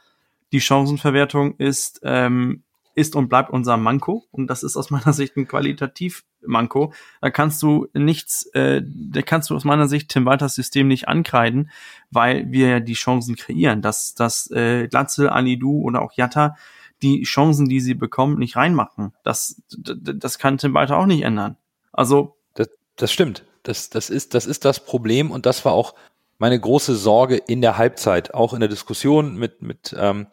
die 0.51 0.61
Chancenverwertung 0.61 1.55
ist, 1.57 2.01
ähm, 2.03 2.63
ist 2.93 3.15
und 3.15 3.29
bleibt 3.29 3.49
unser 3.49 3.77
Manko. 3.77 4.25
Und 4.31 4.47
das 4.47 4.61
ist 4.63 4.77
aus 4.77 4.91
meiner 4.91 5.13
Sicht 5.13 5.37
ein 5.37 5.47
qualitativ 5.47 6.23
Manko. 6.45 6.93
Da 7.19 7.31
kannst 7.31 7.61
du 7.63 7.87
nichts, 7.93 8.45
äh, 8.53 8.81
da 8.85 9.21
kannst 9.23 9.49
du 9.49 9.55
aus 9.55 9.63
meiner 9.63 9.87
Sicht 9.87 10.09
Tim 10.09 10.25
Walters 10.25 10.55
System 10.55 10.87
nicht 10.87 11.07
ankreiden, 11.07 11.71
weil 12.11 12.51
wir 12.51 12.69
ja 12.69 12.79
die 12.79 12.93
Chancen 12.93 13.35
kreieren. 13.35 13.81
Dass, 13.81 14.13
dass 14.13 14.51
äh, 14.51 14.87
Glatzel, 14.87 15.29
Anidu 15.29 15.81
oder 15.81 16.01
auch 16.01 16.13
Jatta 16.13 16.55
die 17.01 17.23
Chancen, 17.23 17.67
die 17.67 17.79
sie 17.79 17.93
bekommen, 17.93 18.37
nicht 18.37 18.55
reinmachen. 18.55 19.13
Das, 19.23 19.61
das 19.69 20.39
kann 20.39 20.57
Tim 20.57 20.73
Walter 20.73 20.97
auch 20.97 21.05
nicht 21.05 21.23
ändern. 21.23 21.57
Also. 21.91 22.35
Das, 22.53 22.69
das 22.95 23.11
stimmt. 23.11 23.45
Das, 23.63 23.89
das, 23.89 24.09
ist, 24.09 24.33
das 24.33 24.45
ist 24.45 24.65
das 24.65 24.83
Problem 24.85 25.31
und 25.31 25.45
das 25.45 25.65
war 25.65 25.73
auch 25.73 25.93
meine 26.39 26.59
große 26.59 26.95
Sorge 26.95 27.37
in 27.37 27.61
der 27.61 27.77
Halbzeit, 27.77 28.33
auch 28.33 28.53
in 28.53 28.59
der 28.59 28.69
Diskussion 28.69 29.35
mit, 29.35 29.61
mit 29.61 29.95
ähm, 29.97 30.25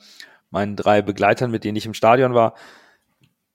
meinen 0.50 0.74
drei 0.74 1.02
Begleitern, 1.02 1.50
mit 1.50 1.64
denen 1.64 1.76
ich 1.76 1.84
im 1.84 1.92
Stadion 1.92 2.32
war. 2.32 2.54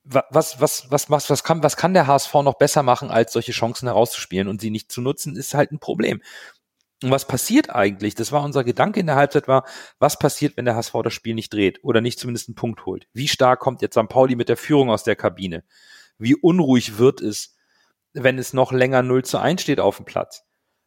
Was, 0.04 0.60
was, 0.60 0.90
was, 0.90 1.10
was, 1.10 1.30
was, 1.30 1.42
kann, 1.42 1.62
was 1.62 1.76
kann 1.76 1.94
der 1.94 2.06
HSV 2.06 2.32
noch 2.34 2.54
besser 2.54 2.82
machen, 2.82 3.10
als 3.10 3.32
solche 3.32 3.52
Chancen 3.52 3.88
herauszuspielen 3.88 4.48
und 4.48 4.60
sie 4.60 4.70
nicht 4.70 4.92
zu 4.92 5.00
nutzen, 5.00 5.34
ist 5.34 5.54
halt 5.54 5.72
ein 5.72 5.80
Problem. 5.80 6.22
Und 7.02 7.10
was 7.10 7.26
passiert 7.26 7.70
eigentlich? 7.70 8.14
Das 8.14 8.32
war 8.32 8.42
unser 8.44 8.64
Gedanke 8.64 9.00
in 9.00 9.06
der 9.06 9.16
Halbzeit 9.16 9.48
war, 9.48 9.64
was 9.98 10.18
passiert, 10.18 10.56
wenn 10.56 10.64
der 10.64 10.76
HSV 10.76 10.94
das 11.02 11.12
Spiel 11.12 11.34
nicht 11.34 11.52
dreht 11.52 11.82
oder 11.82 12.00
nicht 12.00 12.18
zumindest 12.18 12.48
einen 12.48 12.54
Punkt 12.54 12.86
holt? 12.86 13.08
Wie 13.12 13.28
stark 13.28 13.60
kommt 13.60 13.82
jetzt 13.82 13.98
St. 13.98 14.08
Pauli 14.08 14.36
mit 14.36 14.48
der 14.48 14.56
Führung 14.56 14.90
aus 14.90 15.04
der 15.04 15.16
Kabine? 15.16 15.64
Wie 16.18 16.34
unruhig 16.34 16.98
wird 16.98 17.20
es, 17.20 17.56
wenn 18.12 18.38
es 18.38 18.52
noch 18.52 18.72
länger 18.72 19.02
0 19.02 19.24
zu 19.24 19.38
1 19.38 19.60
steht 19.60 19.80
auf 19.80 19.96
dem 19.96 20.06
Platz? 20.06 20.44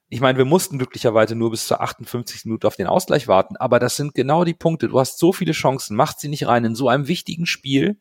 Ich 0.10 0.22
meine, 0.22 0.38
wir 0.38 0.46
mussten 0.46 0.78
glücklicherweise 0.78 1.36
nur 1.36 1.52
bis 1.52 1.68
zur 1.68 1.82
58. 1.82 2.46
Minute 2.46 2.66
auf 2.66 2.78
den 2.78 2.88
Ausgleich 2.88 3.28
warten, 3.28 3.58
aber 3.58 3.78
das 3.78 3.98
sind 3.98 4.16
genau 4.16 4.46
die 4.46 4.54
Punkte. 4.54 4.88
Du 4.88 5.00
hast 5.00 5.20
so 5.20 5.34
viele 5.34 5.52
Chancen, 5.52 5.98
macht 5.98 6.22
sie 6.22 6.30
nicht 6.30 6.48
rein 6.48 6.64
in 6.64 6.76
so 6.76 6.88
einem 6.88 7.10
wichtigen 7.10 7.46
Spiel, 7.46 8.00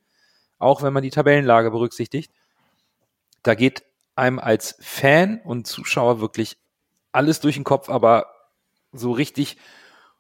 auch 0.59 0.83
wenn 0.83 0.93
man 0.93 1.03
die 1.03 1.11
Tabellenlage 1.11 1.73
berücksichtigt. 1.73 2.33
Da 3.43 3.55
geht 3.55 3.83
einem 4.15 4.39
als 4.39 4.77
Fan 4.81 5.41
und 5.45 5.67
Zuschauer 5.67 6.21
wirklich 6.21 6.59
alles 7.17 7.41
durch 7.41 7.57
den 7.57 7.65
Kopf, 7.65 7.89
aber 7.89 8.27
so 8.93 9.13
richtig 9.13 9.57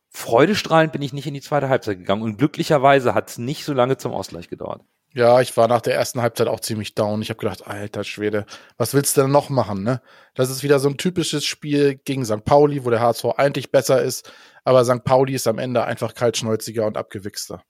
freudestrahlend 0.08 0.92
bin 0.92 1.02
ich 1.02 1.12
nicht 1.12 1.26
in 1.26 1.34
die 1.34 1.40
zweite 1.40 1.68
Halbzeit 1.68 1.98
gegangen. 1.98 2.22
Und 2.22 2.38
glücklicherweise 2.38 3.14
hat 3.14 3.30
es 3.30 3.38
nicht 3.38 3.64
so 3.64 3.72
lange 3.72 3.96
zum 3.96 4.12
Ausgleich 4.12 4.48
gedauert. 4.48 4.82
Ja, 5.12 5.40
ich 5.40 5.56
war 5.56 5.66
nach 5.66 5.80
der 5.80 5.94
ersten 5.94 6.20
Halbzeit 6.20 6.46
auch 6.46 6.60
ziemlich 6.60 6.94
down. 6.94 7.22
Ich 7.22 7.30
habe 7.30 7.38
gedacht, 7.38 7.66
alter 7.66 8.04
Schwede, 8.04 8.44
was 8.76 8.92
willst 8.92 9.16
du 9.16 9.22
denn 9.22 9.30
noch 9.30 9.48
machen, 9.48 9.82
ne? 9.82 10.02
Das 10.34 10.50
ist 10.50 10.62
wieder 10.62 10.78
so 10.78 10.90
ein 10.90 10.98
typisches 10.98 11.46
Spiel 11.46 11.94
gegen 11.94 12.24
St. 12.26 12.44
Pauli, 12.44 12.84
wo 12.84 12.90
der 12.90 13.00
HSV 13.00 13.24
eigentlich 13.36 13.70
besser 13.70 14.02
ist, 14.02 14.30
aber 14.64 14.84
St. 14.84 15.04
Pauli 15.04 15.34
ist 15.34 15.46
am 15.46 15.58
Ende 15.58 15.84
einfach 15.84 16.14
kaltschnäuziger 16.14 16.86
und 16.86 16.98
abgewichster. 16.98 17.62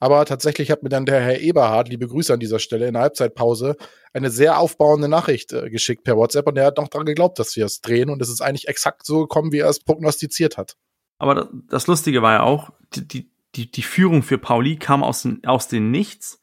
Aber 0.00 0.24
tatsächlich 0.24 0.70
hat 0.70 0.82
mir 0.82 0.88
dann 0.88 1.06
der 1.06 1.20
Herr 1.20 1.40
Eberhard, 1.40 1.88
liebe 1.88 2.08
Grüße 2.08 2.32
an 2.32 2.40
dieser 2.40 2.58
Stelle, 2.58 2.86
in 2.86 2.94
der 2.94 3.02
Halbzeitpause 3.02 3.76
eine 4.12 4.30
sehr 4.30 4.58
aufbauende 4.58 5.08
Nachricht 5.08 5.52
äh, 5.52 5.70
geschickt 5.70 6.04
per 6.04 6.16
WhatsApp 6.16 6.46
und 6.46 6.58
er 6.58 6.66
hat 6.66 6.76
noch 6.78 6.88
dran 6.88 7.06
geglaubt, 7.06 7.38
dass 7.38 7.56
wir 7.56 7.64
es 7.64 7.80
drehen 7.80 8.10
und 8.10 8.20
es 8.20 8.28
ist 8.28 8.40
eigentlich 8.40 8.68
exakt 8.68 9.06
so 9.06 9.22
gekommen, 9.22 9.52
wie 9.52 9.60
er 9.60 9.68
es 9.68 9.80
prognostiziert 9.80 10.58
hat. 10.58 10.76
Aber 11.18 11.48
das 11.70 11.86
Lustige 11.86 12.22
war 12.22 12.32
ja 12.32 12.42
auch, 12.42 12.70
die, 12.94 13.30
die, 13.54 13.70
die 13.70 13.82
Führung 13.82 14.22
für 14.22 14.38
Pauli 14.38 14.76
kam 14.76 15.02
aus, 15.02 15.26
aus 15.46 15.68
den 15.68 15.90
Nichts. 15.90 16.40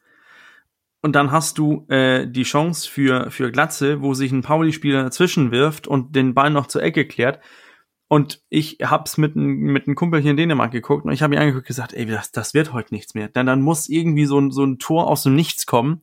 Und 1.02 1.16
dann 1.16 1.32
hast 1.32 1.58
du 1.58 1.84
äh, 1.88 2.26
die 2.28 2.44
Chance 2.44 2.88
für, 2.88 3.30
für 3.30 3.50
Glatze, 3.50 4.02
wo 4.02 4.14
sich 4.14 4.30
ein 4.30 4.42
Pauli-Spieler 4.42 5.02
dazwischen 5.02 5.50
wirft 5.50 5.88
und 5.88 6.14
den 6.14 6.32
Ball 6.32 6.50
noch 6.50 6.68
zur 6.68 6.82
Ecke 6.82 7.06
klärt. 7.06 7.40
Und 8.12 8.42
ich 8.50 8.76
hab's 8.82 9.16
mit, 9.16 9.36
mit 9.36 9.86
einem 9.86 9.96
Kumpel 9.96 10.20
hier 10.20 10.32
in 10.32 10.36
Dänemark 10.36 10.70
geguckt 10.70 11.06
und 11.06 11.12
ich 11.12 11.22
habe 11.22 11.34
mir 11.34 11.40
angeguckt 11.40 11.64
und 11.64 11.68
gesagt, 11.68 11.94
ey, 11.94 12.04
das, 12.04 12.30
das 12.30 12.52
wird 12.52 12.74
heute 12.74 12.92
nichts 12.92 13.14
mehr. 13.14 13.28
Denn 13.28 13.46
dann 13.46 13.62
muss 13.62 13.88
irgendwie 13.88 14.26
so 14.26 14.38
ein, 14.38 14.50
so 14.50 14.62
ein 14.64 14.78
Tor 14.78 15.08
aus 15.08 15.22
dem 15.22 15.34
Nichts 15.34 15.64
kommen. 15.64 16.02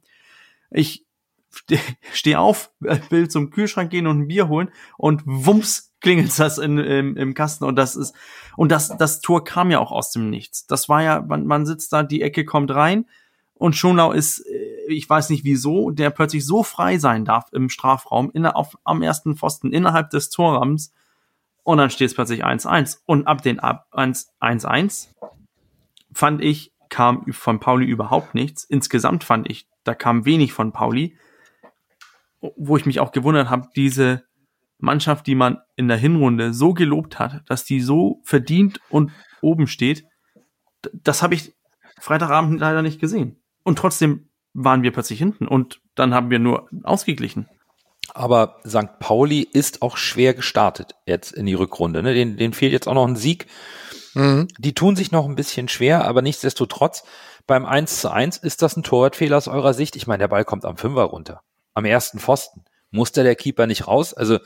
Ich 0.71 1.05
stehe 1.51 1.79
steh 2.11 2.35
auf, 2.35 2.71
will 2.79 3.29
zum 3.29 3.51
Kühlschrank 3.51 3.91
gehen 3.91 4.07
und 4.07 4.21
ein 4.21 4.27
Bier 4.27 4.47
holen 4.47 4.71
und 4.97 5.21
wumms 5.23 5.93
klingelt 6.01 6.39
das 6.39 6.57
in, 6.57 6.79
im, 6.79 7.15
im 7.15 7.35
Kasten 7.35 7.65
und 7.65 7.75
das 7.75 7.95
ist 7.95 8.15
und 8.57 8.71
das 8.71 8.97
das 8.97 9.21
Tor 9.21 9.43
kam 9.43 9.69
ja 9.69 9.77
auch 9.77 9.91
aus 9.91 10.09
dem 10.09 10.31
Nichts. 10.31 10.65
Das 10.65 10.89
war 10.89 11.03
ja 11.03 11.21
man, 11.21 11.45
man 11.45 11.67
sitzt 11.67 11.93
da, 11.93 12.01
die 12.01 12.23
Ecke 12.23 12.43
kommt 12.43 12.71
rein 12.71 13.05
und 13.53 13.75
Schonlau 13.75 14.13
ist 14.13 14.39
äh, 14.47 14.91
ich 14.91 15.07
weiß 15.07 15.29
nicht 15.29 15.43
wieso, 15.43 15.91
der 15.91 16.09
plötzlich 16.09 16.43
so 16.43 16.63
frei 16.63 16.97
sein 16.97 17.23
darf 17.23 17.53
im 17.53 17.69
Strafraum 17.69 18.31
in, 18.33 18.47
auf, 18.47 18.79
am 18.83 19.03
ersten 19.03 19.35
Pfosten 19.35 19.71
innerhalb 19.71 20.09
des 20.09 20.31
Torrahmens 20.31 20.91
und 21.69 21.77
dann 21.77 21.91
steht 21.91 22.07
es 22.07 22.15
plötzlich 22.15 22.43
1-1. 22.43 23.01
Und 23.05 23.27
ab 23.27 23.43
den 23.43 23.59
1-1 23.61 25.09
fand 26.11 26.41
ich, 26.41 26.73
kam 26.89 27.31
von 27.31 27.59
Pauli 27.59 27.85
überhaupt 27.85 28.33
nichts. 28.33 28.63
Insgesamt 28.63 29.23
fand 29.23 29.47
ich, 29.47 29.67
da 29.83 29.93
kam 29.93 30.25
wenig 30.25 30.51
von 30.51 30.71
Pauli. 30.71 31.15
Wo 32.41 32.75
ich 32.75 32.87
mich 32.87 32.99
auch 32.99 33.11
gewundert 33.11 33.51
habe, 33.51 33.67
diese 33.75 34.23
Mannschaft, 34.79 35.27
die 35.27 35.35
man 35.35 35.59
in 35.75 35.87
der 35.87 35.97
Hinrunde 35.97 36.55
so 36.55 36.73
gelobt 36.73 37.19
hat, 37.19 37.43
dass 37.47 37.65
die 37.65 37.81
so 37.81 38.19
verdient 38.23 38.81
und 38.89 39.11
oben 39.41 39.67
steht, 39.67 40.05
das 40.91 41.21
habe 41.21 41.35
ich 41.35 41.53
Freitagabend 41.99 42.59
leider 42.59 42.81
nicht 42.81 42.99
gesehen. 42.99 43.35
Und 43.61 43.77
trotzdem 43.77 44.27
waren 44.53 44.81
wir 44.81 44.91
plötzlich 44.91 45.19
hinten 45.19 45.47
und 45.47 45.81
dann 45.93 46.15
haben 46.15 46.31
wir 46.31 46.39
nur 46.39 46.67
ausgeglichen. 46.81 47.47
Aber 48.13 48.59
St. 48.67 48.99
Pauli 48.99 49.41
ist 49.41 49.81
auch 49.81 49.97
schwer 49.97 50.33
gestartet 50.33 50.95
jetzt 51.05 51.31
in 51.31 51.45
die 51.45 51.53
Rückrunde. 51.53 52.03
Ne? 52.03 52.13
Den, 52.13 52.37
den 52.37 52.53
fehlt 52.53 52.73
jetzt 52.73 52.87
auch 52.87 52.93
noch 52.93 53.07
ein 53.07 53.15
Sieg. 53.15 53.47
Mhm. 54.13 54.47
Die 54.57 54.73
tun 54.73 54.95
sich 54.95 55.11
noch 55.11 55.25
ein 55.25 55.35
bisschen 55.35 55.67
schwer, 55.67 56.05
aber 56.05 56.21
nichtsdestotrotz, 56.21 57.03
beim 57.47 57.65
1 57.65 58.01
zu 58.01 58.11
1 58.11 58.37
ist 58.37 58.61
das 58.61 58.77
ein 58.77 58.83
Torwartfehler 58.83 59.37
aus 59.37 59.47
eurer 59.47 59.73
Sicht. 59.73 59.95
Ich 59.95 60.07
meine, 60.07 60.19
der 60.19 60.27
Ball 60.27 60.45
kommt 60.45 60.65
am 60.65 60.77
Fünfer 60.77 61.03
runter. 61.03 61.41
Am 61.73 61.85
ersten 61.85 62.19
Pfosten. 62.19 62.63
Muss 62.91 63.11
da 63.11 63.23
der 63.23 63.35
Keeper 63.35 63.67
nicht 63.67 63.87
raus? 63.87 64.13
Also, 64.13 64.39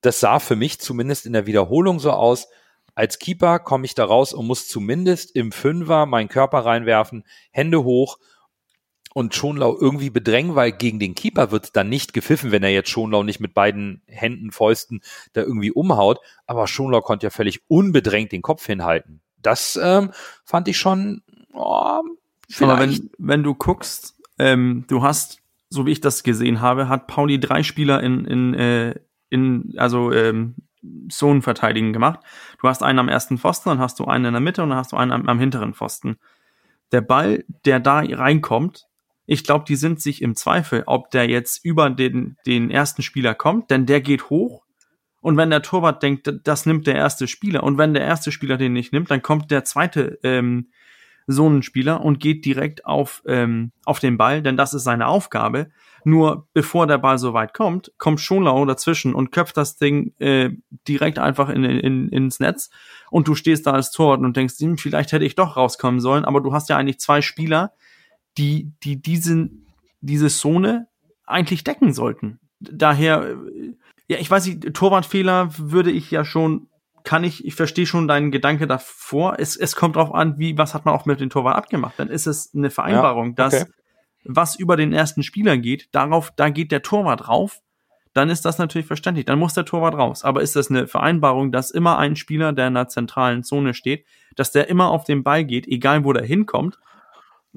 das 0.00 0.20
sah 0.20 0.38
für 0.38 0.56
mich 0.56 0.80
zumindest 0.80 1.26
in 1.26 1.32
der 1.32 1.46
Wiederholung 1.46 1.98
so 1.98 2.12
aus. 2.12 2.48
Als 2.94 3.18
Keeper 3.18 3.58
komme 3.58 3.84
ich 3.84 3.94
da 3.94 4.04
raus 4.04 4.32
und 4.32 4.46
muss 4.46 4.68
zumindest 4.68 5.34
im 5.36 5.52
Fünfer 5.52 6.06
meinen 6.06 6.28
Körper 6.28 6.64
reinwerfen, 6.64 7.24
Hände 7.50 7.84
hoch 7.84 8.18
und 9.16 9.34
Schonlau 9.34 9.78
irgendwie 9.80 10.10
bedrängen, 10.10 10.56
weil 10.56 10.72
gegen 10.72 10.98
den 10.98 11.14
Keeper 11.14 11.50
wird 11.50 11.74
dann 11.74 11.88
nicht 11.88 12.12
gepfiffen, 12.12 12.52
wenn 12.52 12.62
er 12.62 12.68
jetzt 12.68 12.90
Schonlau 12.90 13.22
nicht 13.22 13.40
mit 13.40 13.54
beiden 13.54 14.02
Händen, 14.04 14.52
Fäusten 14.52 15.00
da 15.32 15.40
irgendwie 15.40 15.72
umhaut. 15.72 16.18
Aber 16.46 16.66
Schonlau 16.66 17.00
konnte 17.00 17.24
ja 17.24 17.30
völlig 17.30 17.62
unbedrängt 17.66 18.32
den 18.32 18.42
Kopf 18.42 18.66
hinhalten. 18.66 19.22
Das 19.40 19.80
ähm, 19.82 20.10
fand 20.44 20.68
ich 20.68 20.76
schon. 20.76 21.22
Oh, 21.54 22.02
Aber 22.60 22.78
wenn, 22.78 23.08
wenn 23.16 23.42
du 23.42 23.54
guckst, 23.54 24.18
ähm, 24.38 24.84
du 24.86 25.02
hast, 25.02 25.40
so 25.70 25.86
wie 25.86 25.92
ich 25.92 26.02
das 26.02 26.22
gesehen 26.22 26.60
habe, 26.60 26.90
hat 26.90 27.06
Pauli 27.06 27.40
drei 27.40 27.62
Spieler 27.62 28.02
in, 28.02 28.26
in, 28.26 28.52
äh, 28.52 28.96
in 29.30 29.72
also 29.78 30.12
ähm, 30.12 30.56
Zone 31.08 31.40
verteidigen 31.40 31.94
gemacht. 31.94 32.20
Du 32.60 32.68
hast 32.68 32.82
einen 32.82 32.98
am 32.98 33.08
ersten 33.08 33.38
Pfosten, 33.38 33.70
dann 33.70 33.78
hast 33.78 33.98
du 33.98 34.04
einen 34.04 34.26
in 34.26 34.34
der 34.34 34.42
Mitte 34.42 34.62
und 34.62 34.68
dann 34.68 34.78
hast 34.78 34.92
du 34.92 34.98
einen 34.98 35.12
am, 35.12 35.26
am 35.26 35.38
hinteren 35.38 35.72
Pfosten. 35.72 36.18
Der 36.92 37.00
Ball, 37.00 37.46
der 37.64 37.80
da 37.80 38.00
reinkommt, 38.00 38.85
ich 39.26 39.44
glaube, 39.44 39.64
die 39.66 39.76
sind 39.76 40.00
sich 40.00 40.22
im 40.22 40.36
Zweifel, 40.36 40.84
ob 40.86 41.10
der 41.10 41.28
jetzt 41.28 41.64
über 41.64 41.90
den, 41.90 42.36
den 42.46 42.70
ersten 42.70 43.02
Spieler 43.02 43.34
kommt, 43.34 43.70
denn 43.70 43.86
der 43.86 44.00
geht 44.00 44.30
hoch. 44.30 44.62
Und 45.20 45.36
wenn 45.36 45.50
der 45.50 45.62
Torwart 45.62 46.02
denkt, 46.02 46.32
das 46.44 46.66
nimmt 46.66 46.86
der 46.86 46.94
erste 46.94 47.26
Spieler, 47.26 47.64
und 47.64 47.78
wenn 47.78 47.94
der 47.94 48.04
erste 48.04 48.30
Spieler 48.30 48.56
den 48.56 48.72
nicht 48.72 48.92
nimmt, 48.92 49.10
dann 49.10 49.22
kommt 49.22 49.50
der 49.50 49.64
zweite 49.64 50.20
ähm, 50.22 50.68
Zonenspieler 51.28 52.00
und 52.02 52.20
geht 52.20 52.44
direkt 52.44 52.86
auf, 52.86 53.22
ähm, 53.26 53.72
auf 53.84 53.98
den 53.98 54.16
Ball, 54.16 54.42
denn 54.42 54.56
das 54.56 54.74
ist 54.74 54.84
seine 54.84 55.08
Aufgabe. 55.08 55.68
Nur 56.04 56.46
bevor 56.52 56.86
der 56.86 56.98
Ball 56.98 57.18
so 57.18 57.34
weit 57.34 57.52
kommt, 57.52 57.90
kommt 57.98 58.20
Schonlau 58.20 58.64
dazwischen 58.64 59.12
und 59.12 59.32
köpft 59.32 59.56
das 59.56 59.76
Ding 59.76 60.14
äh, 60.20 60.50
direkt 60.86 61.18
einfach 61.18 61.48
in, 61.48 61.64
in, 61.64 62.08
ins 62.10 62.38
Netz 62.38 62.70
und 63.10 63.26
du 63.26 63.34
stehst 63.34 63.66
da 63.66 63.72
als 63.72 63.90
Torwart 63.90 64.20
und 64.20 64.36
denkst, 64.36 64.54
hm, 64.60 64.78
vielleicht 64.78 65.10
hätte 65.10 65.24
ich 65.24 65.34
doch 65.34 65.56
rauskommen 65.56 65.98
sollen, 65.98 66.24
aber 66.24 66.40
du 66.40 66.52
hast 66.52 66.68
ja 66.68 66.76
eigentlich 66.76 67.00
zwei 67.00 67.22
Spieler, 67.22 67.72
die, 68.38 68.72
die 68.82 69.00
diesen, 69.00 69.66
diese 70.00 70.28
Zone 70.28 70.88
eigentlich 71.24 71.64
decken 71.64 71.92
sollten. 71.92 72.38
Daher, 72.60 73.30
äh, 73.30 73.74
ja, 74.08 74.18
ich 74.18 74.30
weiß 74.30 74.46
nicht, 74.46 74.74
Torwartfehler 74.74 75.50
würde 75.58 75.90
ich 75.90 76.10
ja 76.10 76.24
schon 76.24 76.68
kann 77.06 77.22
ich, 77.22 77.44
ich 77.44 77.54
verstehe 77.54 77.86
schon 77.86 78.08
deinen 78.08 78.32
Gedanke 78.32 78.66
davor. 78.66 79.36
Es, 79.38 79.56
es 79.56 79.76
kommt 79.76 79.94
drauf 79.94 80.12
an, 80.12 80.40
wie, 80.40 80.58
was 80.58 80.74
hat 80.74 80.84
man 80.84 80.92
auch 80.92 81.06
mit 81.06 81.20
dem 81.20 81.30
Torwart 81.30 81.56
abgemacht. 81.56 81.94
Dann 81.98 82.08
ist 82.08 82.26
es 82.26 82.52
eine 82.52 82.68
Vereinbarung, 82.68 83.36
ja, 83.38 83.46
okay. 83.46 83.58
dass 83.58 83.66
was 84.28 84.56
über 84.56 84.76
den 84.76 84.92
ersten 84.92 85.22
Spieler 85.22 85.56
geht, 85.56 85.88
darauf, 85.92 86.32
da 86.34 86.48
geht 86.48 86.72
der 86.72 86.82
Torwart 86.82 87.28
rauf, 87.28 87.60
dann 88.12 88.28
ist 88.28 88.44
das 88.44 88.58
natürlich 88.58 88.86
verständlich. 88.86 89.26
Dann 89.26 89.38
muss 89.38 89.54
der 89.54 89.64
Torwart 89.64 89.94
raus. 89.94 90.24
Aber 90.24 90.42
ist 90.42 90.56
das 90.56 90.70
eine 90.70 90.86
Vereinbarung, 90.88 91.52
dass 91.52 91.70
immer 91.70 91.98
ein 91.98 92.16
Spieler, 92.16 92.52
der 92.52 92.68
in 92.68 92.74
der 92.74 92.88
zentralen 92.88 93.44
Zone 93.44 93.72
steht, 93.72 94.04
dass 94.34 94.50
der 94.52 94.68
immer 94.68 94.90
auf 94.90 95.04
den 95.04 95.22
Ball 95.22 95.44
geht, 95.44 95.68
egal 95.68 96.04
wo 96.04 96.12
der 96.12 96.24
hinkommt, 96.24 96.78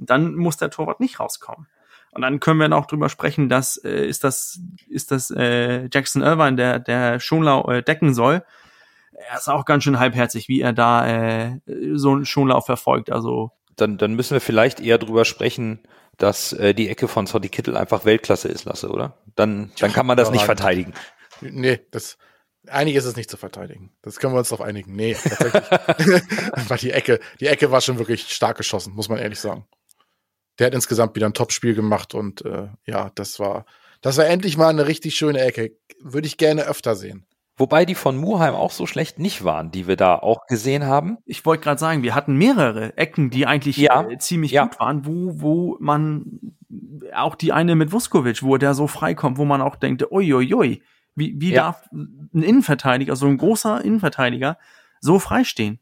dann 0.06 0.36
muss 0.36 0.58
der 0.58 0.70
Torwart 0.70 1.00
nicht 1.00 1.20
rauskommen. 1.20 1.68
Und 2.12 2.24
dann 2.24 2.40
können 2.40 2.60
wir 2.60 2.76
auch 2.76 2.88
drüber 2.88 3.10
sprechen, 3.10 3.50
dass 3.50 3.78
äh, 3.78 4.08
ist 4.08 4.24
das 4.24 4.60
ist 4.88 5.12
das 5.12 5.30
äh, 5.32 5.88
Jackson 5.94 6.22
Irvine, 6.22 6.56
der 6.56 6.80
der 6.80 7.20
Schonlau 7.20 7.70
äh, 7.70 7.84
decken 7.84 8.14
soll 8.14 8.44
er 9.28 9.38
ist 9.38 9.50
auch 9.50 9.66
ganz 9.66 9.84
schön 9.84 10.00
halbherzig, 10.00 10.48
wie 10.48 10.62
er 10.62 10.74
da 10.74 11.08
äh, 11.08 11.60
so 11.94 12.12
einen 12.12 12.26
Schonlauf 12.26 12.66
verfolgt. 12.66 13.12
Also 13.12 13.52
dann, 13.76 13.98
dann 13.98 14.16
müssen 14.16 14.34
wir 14.34 14.42
vielleicht 14.42 14.80
eher 14.80 14.98
drüber 14.98 15.26
sprechen, 15.26 15.80
dass 16.18 16.54
äh, 16.54 16.74
die 16.74 16.90
Ecke 16.90 17.08
von 17.08 17.28
Soddy 17.28 17.50
Kittel 17.50 17.78
einfach 17.78 18.06
Weltklasse 18.06 18.48
ist, 18.48 18.66
Lasse, 18.66 18.90
oder? 18.90 19.18
Dann, 19.36 19.72
dann 19.80 19.94
kann 19.94 20.06
man 20.06 20.18
das 20.18 20.32
nicht 20.32 20.44
verteidigen. 20.44 20.94
Nee, 21.42 21.80
das 21.92 22.18
einig 22.68 22.96
ist 22.96 23.06
es 23.06 23.16
nicht 23.16 23.30
zu 23.30 23.38
verteidigen. 23.38 23.92
Das 24.02 24.20
können 24.20 24.34
wir 24.34 24.40
uns 24.40 24.50
darauf 24.50 24.66
einigen. 24.66 24.96
Nee, 24.96 25.16
tatsächlich. 25.16 25.64
war 26.70 26.78
die 26.78 26.92
Ecke, 26.92 27.20
die 27.40 27.48
Ecke 27.48 27.72
war 27.72 27.80
schon 27.80 28.00
wirklich 28.00 28.30
stark 28.30 28.58
geschossen, 28.58 28.94
muss 28.94 29.08
man 29.08 29.18
ehrlich 29.18 29.40
sagen. 29.40 29.66
Der 30.60 30.68
hat 30.68 30.74
insgesamt 30.74 31.16
wieder 31.16 31.26
ein 31.26 31.34
Top-Spiel 31.34 31.74
gemacht 31.74 32.14
und 32.14 32.46
äh, 32.46 32.68
ja, 32.86 33.12
das 33.16 33.40
war, 33.40 33.66
das 34.02 34.18
war 34.18 34.28
endlich 34.28 34.58
mal 34.58 34.70
eine 34.70 34.88
richtig 34.88 35.16
schöne 35.16 35.40
Ecke. 35.40 35.72
Würde 36.02 36.28
ich 36.28 36.38
gerne 36.38 36.64
öfter 36.64 36.96
sehen. 36.96 37.26
Wobei 37.60 37.84
die 37.84 37.96
von 37.96 38.16
Muheim 38.16 38.56
auch 38.56 38.72
so 38.72 38.86
schlecht 38.86 39.20
nicht 39.20 39.44
waren, 39.44 39.70
die 39.70 39.86
wir 39.86 39.98
da 39.98 40.16
auch 40.16 40.48
gesehen 40.48 40.86
haben. 40.86 41.18
Ich 41.26 41.46
wollte 41.46 41.64
gerade 41.64 41.80
sagen, 41.80 42.04
wir 42.04 42.16
hatten 42.16 42.38
mehrere 42.38 42.98
Ecken, 42.98 43.32
die 43.32 43.46
eigentlich 43.46 43.76
ja, 43.76 44.02
äh, 44.10 44.18
ziemlich 44.18 44.52
ja. 44.52 44.64
gut 44.64 44.80
waren, 44.80 45.06
wo, 45.06 45.42
wo 45.42 45.78
man 45.82 46.40
auch 47.14 47.36
die 47.36 47.52
eine 47.52 47.76
mit 47.76 47.92
Vuskovic, 47.92 48.44
wo 48.44 48.56
der 48.56 48.74
so 48.74 48.88
freikommt, 48.88 49.38
wo 49.38 49.44
man 49.44 49.62
auch 49.62 49.76
denkt, 49.76 50.10
uiuiui, 50.10 50.82
wie, 51.16 51.36
wie 51.42 51.52
ja. 51.52 51.64
darf 51.64 51.90
ein 51.92 52.44
Innenverteidiger, 52.44 53.18
so 53.18 53.28
ein 53.28 53.38
großer 53.38 53.84
Innenverteidiger, 53.84 54.58
so 55.02 55.20
freistehen? 55.20 55.80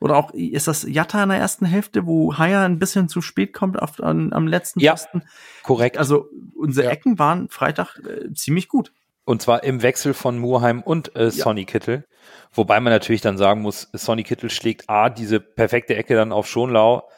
Oder 0.00 0.16
auch, 0.16 0.32
ist 0.32 0.66
das 0.66 0.82
Jatta 0.88 1.22
in 1.22 1.28
der 1.28 1.38
ersten 1.38 1.66
Hälfte, 1.66 2.06
wo 2.06 2.38
Haya 2.38 2.64
ein 2.64 2.78
bisschen 2.78 3.08
zu 3.08 3.20
spät 3.20 3.52
kommt 3.52 3.80
auf, 3.80 4.00
an, 4.00 4.32
am 4.32 4.46
letzten 4.46 4.80
ja, 4.80 4.92
Posten? 4.92 5.22
korrekt. 5.62 5.98
Also 5.98 6.28
unsere 6.56 6.86
ja. 6.86 6.92
Ecken 6.92 7.18
waren 7.18 7.50
Freitag 7.50 7.98
äh, 7.98 8.32
ziemlich 8.32 8.68
gut. 8.68 8.92
Und 9.24 9.42
zwar 9.42 9.62
im 9.62 9.82
Wechsel 9.82 10.14
von 10.14 10.38
Murheim 10.38 10.82
und 10.82 11.14
äh, 11.16 11.30
Sonny 11.30 11.60
ja. 11.60 11.66
Kittel. 11.66 12.06
Wobei 12.52 12.80
man 12.80 12.92
natürlich 12.92 13.20
dann 13.20 13.36
sagen 13.36 13.60
muss, 13.60 13.88
Sonny 13.92 14.22
Kittel 14.22 14.50
schlägt 14.50 14.88
A, 14.88 15.10
diese 15.10 15.38
perfekte 15.38 15.94
Ecke 15.94 16.14
dann 16.14 16.32
auf 16.32 16.48
Schonlau, 16.48 17.08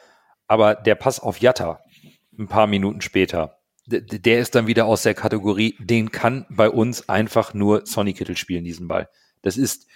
aber 0.47 0.75
der 0.75 0.95
Pass 0.95 1.19
auf 1.19 1.39
Jatta 1.39 1.79
ein 2.37 2.47
paar 2.47 2.67
Minuten 2.67 3.01
später, 3.01 3.59
der 3.85 4.39
ist 4.39 4.55
dann 4.55 4.67
wieder 4.67 4.85
aus 4.85 5.03
der 5.03 5.13
Kategorie, 5.13 5.75
den 5.79 6.11
kann 6.11 6.45
bei 6.49 6.69
uns 6.69 7.09
einfach 7.09 7.53
nur 7.53 7.85
Sonny 7.85 8.13
Kittel 8.13 8.37
spielen, 8.37 8.63
diesen 8.63 8.87
Ball. 8.87 9.09
Das 9.41 9.57
ist 9.57 9.87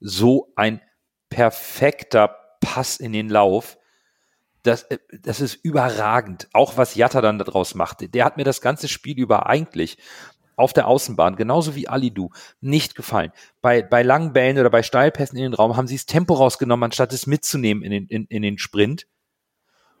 so 0.00 0.52
ein 0.56 0.80
perfekter 1.28 2.36
Pass 2.60 2.96
in 2.96 3.12
den 3.12 3.28
Lauf. 3.28 3.78
Das, 4.62 4.82
äh, 4.84 4.98
das 5.22 5.40
ist 5.40 5.54
überragend. 5.54 6.48
Auch 6.52 6.76
was 6.76 6.94
Jatta 6.94 7.20
dann 7.20 7.38
daraus 7.38 7.74
macht. 7.74 8.14
Der 8.14 8.24
hat 8.24 8.36
mir 8.36 8.44
das 8.44 8.60
ganze 8.60 8.88
Spiel 8.88 9.18
über 9.18 9.46
eigentlich 9.46 9.98
auf 10.56 10.72
der 10.72 10.88
Außenbahn, 10.88 11.36
genauso 11.36 11.74
wie 11.74 11.86
Alidu, 11.86 12.30
nicht 12.60 12.94
gefallen. 12.94 13.30
Bei, 13.60 13.82
bei 13.82 14.02
langen 14.02 14.32
Bällen 14.32 14.58
oder 14.58 14.70
bei 14.70 14.82
Steilpässen 14.82 15.36
in 15.36 15.42
den 15.42 15.54
Raum 15.54 15.76
haben 15.76 15.86
sie 15.86 15.96
das 15.96 16.06
Tempo 16.06 16.34
rausgenommen, 16.34 16.84
anstatt 16.84 17.12
es 17.12 17.26
mitzunehmen 17.26 17.84
in 17.84 17.90
den, 17.90 18.06
in, 18.06 18.24
in 18.26 18.42
den 18.42 18.58
Sprint. 18.58 19.06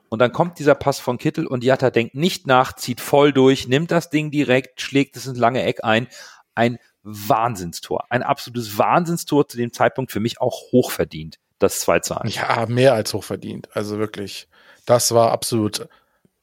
Und 0.08 0.20
dann 0.20 0.32
kommt 0.32 0.58
dieser 0.58 0.74
Pass 0.74 0.98
von 0.98 1.18
Kittel 1.18 1.46
und 1.46 1.64
Jatta 1.64 1.90
denkt 1.90 2.14
nicht 2.14 2.46
nach, 2.46 2.72
zieht 2.74 3.00
voll 3.00 3.32
durch, 3.32 3.68
nimmt 3.68 3.90
das 3.90 4.08
Ding 4.08 4.30
direkt, 4.30 4.80
schlägt 4.80 5.16
es 5.16 5.26
ins 5.26 5.38
lange 5.38 5.62
Eck 5.62 5.84
ein. 5.84 6.08
Ein 6.54 6.78
Wahnsinnstor. 7.06 8.04
Ein 8.10 8.22
absolutes 8.22 8.76
Wahnsinnstor 8.76 9.48
zu 9.48 9.56
dem 9.56 9.72
Zeitpunkt 9.72 10.10
für 10.10 10.20
mich 10.20 10.40
auch 10.40 10.72
hochverdient. 10.72 11.38
Das 11.58 11.80
2 11.80 12.00
zu 12.00 12.20
1. 12.20 12.34
Ja, 12.34 12.66
mehr 12.66 12.94
als 12.94 13.14
hochverdient. 13.14 13.74
Also 13.74 13.98
wirklich. 13.98 14.48
Das 14.84 15.12
war 15.12 15.32
absolut, 15.32 15.88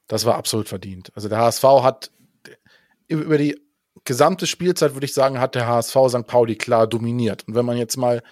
das 0.07 0.25
war 0.25 0.35
absolut 0.35 0.67
verdient. 0.67 1.11
Also 1.15 1.29
der 1.29 1.37
HSV 1.37 1.63
hat 1.63 2.11
über 3.07 3.37
die 3.37 3.61
gesamte 4.05 4.47
Spielzeit, 4.47 4.93
würde 4.93 5.05
ich 5.05 5.13
sagen, 5.13 5.39
hat 5.39 5.55
der 5.55 5.67
HSV 5.67 5.95
St. 6.09 6.27
Pauli 6.27 6.55
klar 6.55 6.87
dominiert. 6.87 7.47
Und 7.47 7.55
wenn 7.55 7.65
man 7.65 7.77
jetzt 7.77 7.97
mal, 7.97 8.23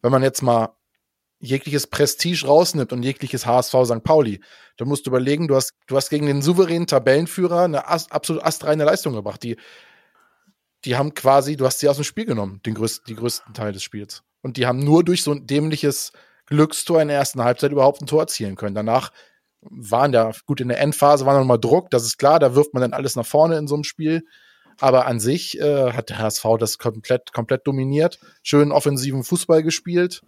wenn 0.00 0.12
man 0.12 0.22
jetzt 0.22 0.42
mal 0.42 0.70
jegliches 1.38 1.88
Prestige 1.88 2.46
rausnimmt 2.46 2.92
und 2.92 3.02
jegliches 3.02 3.46
HSV 3.46 3.74
St. 3.84 4.04
Pauli, 4.04 4.40
dann 4.76 4.88
musst 4.88 5.06
du 5.06 5.10
überlegen, 5.10 5.48
du 5.48 5.56
hast, 5.56 5.74
du 5.86 5.96
hast 5.96 6.08
gegen 6.08 6.26
den 6.26 6.40
souveränen 6.40 6.86
Tabellenführer 6.86 7.62
eine 7.62 7.88
absolut 7.88 8.42
astreine 8.42 8.84
Leistung 8.84 9.14
gebracht. 9.14 9.42
Die, 9.42 9.56
die 10.84 10.96
haben 10.96 11.14
quasi, 11.14 11.56
du 11.56 11.66
hast 11.66 11.78
sie 11.78 11.88
aus 11.88 11.96
dem 11.96 12.04
Spiel 12.04 12.24
genommen, 12.24 12.60
den 12.66 12.74
größten, 12.74 13.04
die 13.06 13.14
größten 13.14 13.54
Teil 13.54 13.72
des 13.72 13.82
Spiels. 13.82 14.22
Und 14.42 14.56
die 14.56 14.66
haben 14.66 14.80
nur 14.80 15.04
durch 15.04 15.22
so 15.22 15.32
ein 15.32 15.46
dämliches 15.46 16.12
Glückstor 16.46 17.00
in 17.00 17.08
der 17.08 17.16
ersten 17.16 17.42
Halbzeit 17.42 17.72
überhaupt 17.72 18.00
ein 18.02 18.06
Tor 18.06 18.22
erzielen 18.22 18.56
können. 18.56 18.74
Danach 18.74 19.12
waren 19.60 20.12
ja, 20.12 20.32
gut, 20.46 20.60
in 20.60 20.68
der 20.68 20.80
Endphase 20.80 21.24
war 21.24 21.38
noch 21.38 21.46
mal 21.46 21.56
Druck, 21.56 21.90
das 21.90 22.04
ist 22.04 22.18
klar, 22.18 22.40
da 22.40 22.54
wirft 22.54 22.74
man 22.74 22.80
dann 22.80 22.92
alles 22.92 23.14
nach 23.14 23.26
vorne 23.26 23.56
in 23.56 23.68
so 23.68 23.74
einem 23.74 23.84
Spiel. 23.84 24.24
Aber 24.80 25.06
an 25.06 25.20
sich 25.20 25.60
äh, 25.60 25.92
hat 25.92 26.10
der 26.10 26.18
HSV 26.18 26.44
das 26.58 26.78
komplett, 26.78 27.32
komplett 27.32 27.66
dominiert. 27.66 28.18
Schönen 28.42 28.72
offensiven 28.72 29.22
Fußball 29.22 29.62
gespielt. 29.62 30.22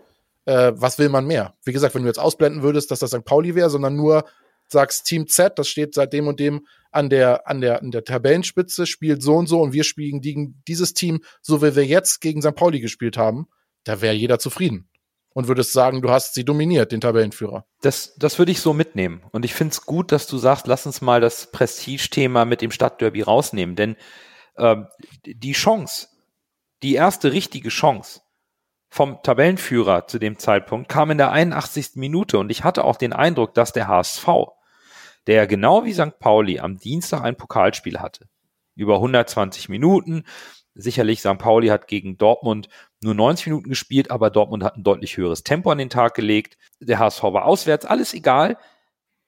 Äh, 0.44 0.72
was 0.76 0.98
will 0.98 1.08
man 1.08 1.26
mehr? 1.26 1.54
Wie 1.64 1.72
gesagt, 1.72 1.94
wenn 1.94 2.02
du 2.02 2.08
jetzt 2.08 2.20
ausblenden 2.20 2.62
würdest, 2.62 2.90
dass 2.90 3.00
das 3.00 3.10
St. 3.10 3.24
Pauli 3.24 3.54
wäre, 3.54 3.70
sondern 3.70 3.96
nur 3.96 4.24
sagst 4.68 5.06
Team 5.06 5.26
Z, 5.26 5.58
das 5.58 5.68
steht 5.68 5.94
seit 5.94 6.12
dem 6.12 6.28
und 6.28 6.38
dem 6.38 6.66
an 6.94 7.10
der, 7.10 7.48
an 7.48 7.60
der, 7.60 7.82
an 7.82 7.90
der 7.90 8.04
Tabellenspitze, 8.04 8.86
spielt 8.86 9.22
so 9.22 9.34
und 9.36 9.46
so 9.46 9.60
und 9.60 9.72
wir 9.72 9.84
spielen 9.84 10.20
gegen 10.20 10.62
dieses 10.68 10.94
Team, 10.94 11.20
so 11.42 11.62
wie 11.62 11.74
wir 11.74 11.84
jetzt 11.84 12.20
gegen 12.20 12.40
St. 12.40 12.54
Pauli 12.54 12.80
gespielt 12.80 13.16
haben, 13.16 13.46
da 13.84 14.00
wäre 14.00 14.14
jeder 14.14 14.38
zufrieden. 14.38 14.88
Und 15.36 15.48
würdest 15.48 15.72
sagen, 15.72 16.00
du 16.00 16.10
hast 16.10 16.34
sie 16.34 16.44
dominiert, 16.44 16.92
den 16.92 17.00
Tabellenführer. 17.00 17.66
Das, 17.80 18.14
das 18.16 18.38
würde 18.38 18.52
ich 18.52 18.60
so 18.60 18.72
mitnehmen. 18.72 19.24
Und 19.32 19.44
ich 19.44 19.52
finde 19.52 19.72
es 19.72 19.84
gut, 19.84 20.12
dass 20.12 20.28
du 20.28 20.38
sagst, 20.38 20.68
lass 20.68 20.86
uns 20.86 21.00
mal 21.00 21.20
das 21.20 21.50
Prestige-Thema 21.50 22.44
mit 22.44 22.60
dem 22.60 22.70
Stadtderby 22.70 23.22
rausnehmen. 23.22 23.74
Denn 23.74 23.96
ähm, 24.56 24.86
die 25.26 25.52
Chance, 25.52 26.06
die 26.84 26.94
erste 26.94 27.32
richtige 27.32 27.70
Chance 27.70 28.20
vom 28.88 29.18
Tabellenführer 29.24 30.06
zu 30.06 30.20
dem 30.20 30.38
Zeitpunkt 30.38 30.88
kam 30.88 31.10
in 31.10 31.18
der 31.18 31.32
81. 31.32 31.96
Minute 31.96 32.38
und 32.38 32.50
ich 32.50 32.62
hatte 32.62 32.84
auch 32.84 32.94
den 32.94 33.12
Eindruck, 33.12 33.54
dass 33.54 33.72
der 33.72 33.88
HSV, 33.88 34.28
der 35.26 35.46
genau 35.46 35.84
wie 35.84 35.92
St. 35.92 36.18
Pauli 36.18 36.60
am 36.60 36.78
Dienstag 36.78 37.22
ein 37.22 37.36
Pokalspiel 37.36 38.00
hatte, 38.00 38.28
über 38.74 38.96
120 38.96 39.68
Minuten, 39.68 40.24
sicherlich 40.74 41.20
St. 41.20 41.38
Pauli 41.38 41.68
hat 41.68 41.86
gegen 41.86 42.18
Dortmund 42.18 42.68
nur 43.02 43.14
90 43.14 43.46
Minuten 43.46 43.68
gespielt, 43.68 44.10
aber 44.10 44.30
Dortmund 44.30 44.64
hat 44.64 44.76
ein 44.76 44.84
deutlich 44.84 45.16
höheres 45.16 45.44
Tempo 45.44 45.70
an 45.70 45.78
den 45.78 45.90
Tag 45.90 46.14
gelegt. 46.14 46.56
Der 46.80 46.98
HSV 46.98 47.22
war 47.22 47.44
auswärts, 47.44 47.84
alles 47.86 48.14
egal. 48.14 48.58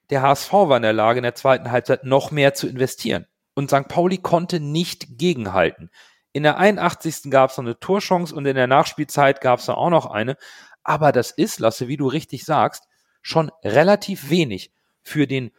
Der 0.09 0.21
HSV 0.21 0.51
war 0.51 0.77
in 0.77 0.83
der 0.83 0.93
Lage, 0.93 1.19
in 1.19 1.23
der 1.23 1.35
zweiten 1.35 1.71
Halbzeit 1.71 2.03
noch 2.03 2.31
mehr 2.31 2.53
zu 2.53 2.67
investieren 2.67 3.25
und 3.57 3.71
St. 3.71 3.87
Pauli 3.87 4.19
konnte 4.19 4.59
nicht 4.59 5.17
gegenhalten. 5.17 5.89
In 6.31 6.43
der 6.43 6.59
81. 6.59 7.31
gab 7.31 7.49
es 7.49 7.57
noch 7.57 7.65
eine 7.65 7.79
Torchance 7.79 8.35
und 8.35 8.45
in 8.45 8.55
der 8.55 8.67
Nachspielzeit 8.67 9.41
gab 9.41 9.59
es 9.59 9.67
auch 9.67 9.89
noch 9.89 10.05
eine. 10.05 10.37
Aber 10.83 11.11
das 11.11 11.31
ist, 11.31 11.59
Lasse, 11.59 11.87
wie 11.87 11.97
du 11.97 12.07
richtig 12.07 12.45
sagst, 12.45 12.83
schon 13.23 13.51
relativ 13.63 14.29
wenig 14.29 14.71
für 15.01 15.25
den 15.25 15.49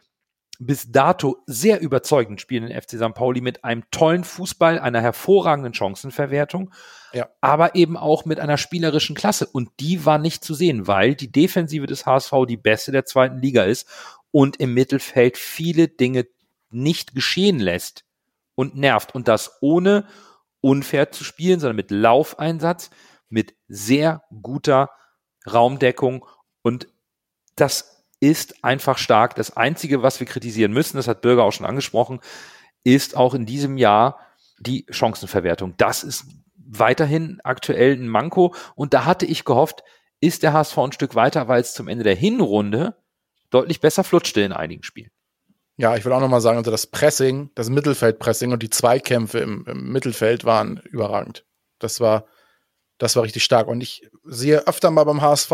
bis 0.59 0.91
dato 0.91 1.39
sehr 1.47 1.81
überzeugenden 1.81 2.39
spielenden 2.39 2.81
FC 2.81 2.93
St. 2.97 3.15
Pauli 3.15 3.41
mit 3.41 3.65
einem 3.65 3.85
tollen 3.91 4.25
Fußball, 4.25 4.79
einer 4.81 5.01
hervorragenden 5.01 5.73
Chancenverwertung, 5.73 6.73
ja. 7.13 7.29
aber 7.41 7.77
eben 7.77 7.97
auch 7.97 8.25
mit 8.25 8.41
einer 8.41 8.59
spielerischen 8.59 9.15
Klasse. 9.15 9.47
Und 9.47 9.71
die 9.79 10.05
war 10.05 10.19
nicht 10.19 10.45
zu 10.45 10.55
sehen, 10.55 10.89
weil 10.89 11.15
die 11.15 11.31
Defensive 11.31 11.87
des 11.87 12.07
HSV 12.07 12.33
die 12.49 12.57
beste 12.57 12.91
der 12.91 13.05
zweiten 13.05 13.39
Liga 13.39 13.63
ist 13.63 13.89
und 14.33 14.57
im 14.57 14.75
Mittelfeld 14.75 15.39
viele 15.39 15.87
Dinge 15.87 16.27
nicht 16.71 17.15
geschehen 17.15 17.61
lässt 17.61 18.05
und 18.57 18.77
nervt. 18.77 19.15
Und 19.15 19.29
das 19.29 19.59
ohne 19.61 20.07
unfair 20.61 21.13
zu 21.13 21.23
spielen, 21.23 21.61
sondern 21.61 21.77
mit 21.77 21.93
Laufeinsatz, 21.93 22.91
mit 23.29 23.55
sehr 23.69 24.25
guter 24.43 24.91
Raumdeckung. 25.47 26.27
Und 26.63 26.89
das 27.55 27.98
ist 28.21 28.65
einfach 28.65 28.99
stark. 28.99 29.35
Das 29.35 29.57
Einzige, 29.57 30.03
was 30.03 30.21
wir 30.21 30.27
kritisieren 30.27 30.73
müssen, 30.73 30.97
das 30.97 31.09
hat 31.09 31.23
Bürger 31.23 31.45
auch 31.45 31.53
schon 31.53 31.67
angesprochen, 31.67 32.21
ist 32.85 33.17
auch 33.17 33.35
in 33.35 33.47
diesem 33.47 33.77
Jahr 33.77 34.19
die 34.59 34.87
Chancenverwertung. 34.91 35.75
Das 35.77 36.03
ist 36.03 36.27
weiterhin 36.57 37.41
aktuell 37.45 37.93
ein 37.93 38.09
Manko. 38.09 38.55
Und 38.75 38.95
da 38.95 39.05
hatte 39.05 39.27
ich 39.27 39.45
gehofft, 39.45 39.83
ist 40.21 40.43
der 40.43 40.53
HSV 40.53 40.79
ein 40.79 40.93
Stück 40.93 41.15
weiter, 41.15 41.49
weil 41.49 41.61
es 41.61 41.75
zum 41.75 41.89
Ende 41.89 42.05
der 42.05 42.15
Hinrunde 42.15 42.97
deutlich 43.51 43.81
besser 43.81 44.05
flutschte 44.05 44.41
in 44.41 44.53
einigen 44.53 44.83
Spielen. 44.83 45.11
Ja, 45.77 45.97
ich 45.97 46.05
will 46.05 46.13
auch 46.13 46.21
nochmal 46.21 46.41
sagen, 46.41 46.59
also 46.59 46.73
das 46.73 46.89
Pressing, 46.89 47.51
das 47.55 47.71
Mittelfeldpressing 47.71 48.53
und 48.53 48.63
die 48.63 48.71
Zweikämpfe 48.71 49.39
im, 49.39 49.65
im, 49.67 49.93
Mittelfeld 49.93 50.45
waren 50.45 50.79
überragend. 50.79 51.47
Das 51.79 52.01
war, 52.01 52.27
das 52.99 53.15
war 53.15 53.23
richtig 53.23 53.45
stark. 53.45 53.69
Und 53.69 53.81
ich 53.81 54.11
sehe 54.25 54.67
öfter 54.67 54.91
mal 54.91 55.05
beim 55.05 55.23
HSV, 55.23 55.53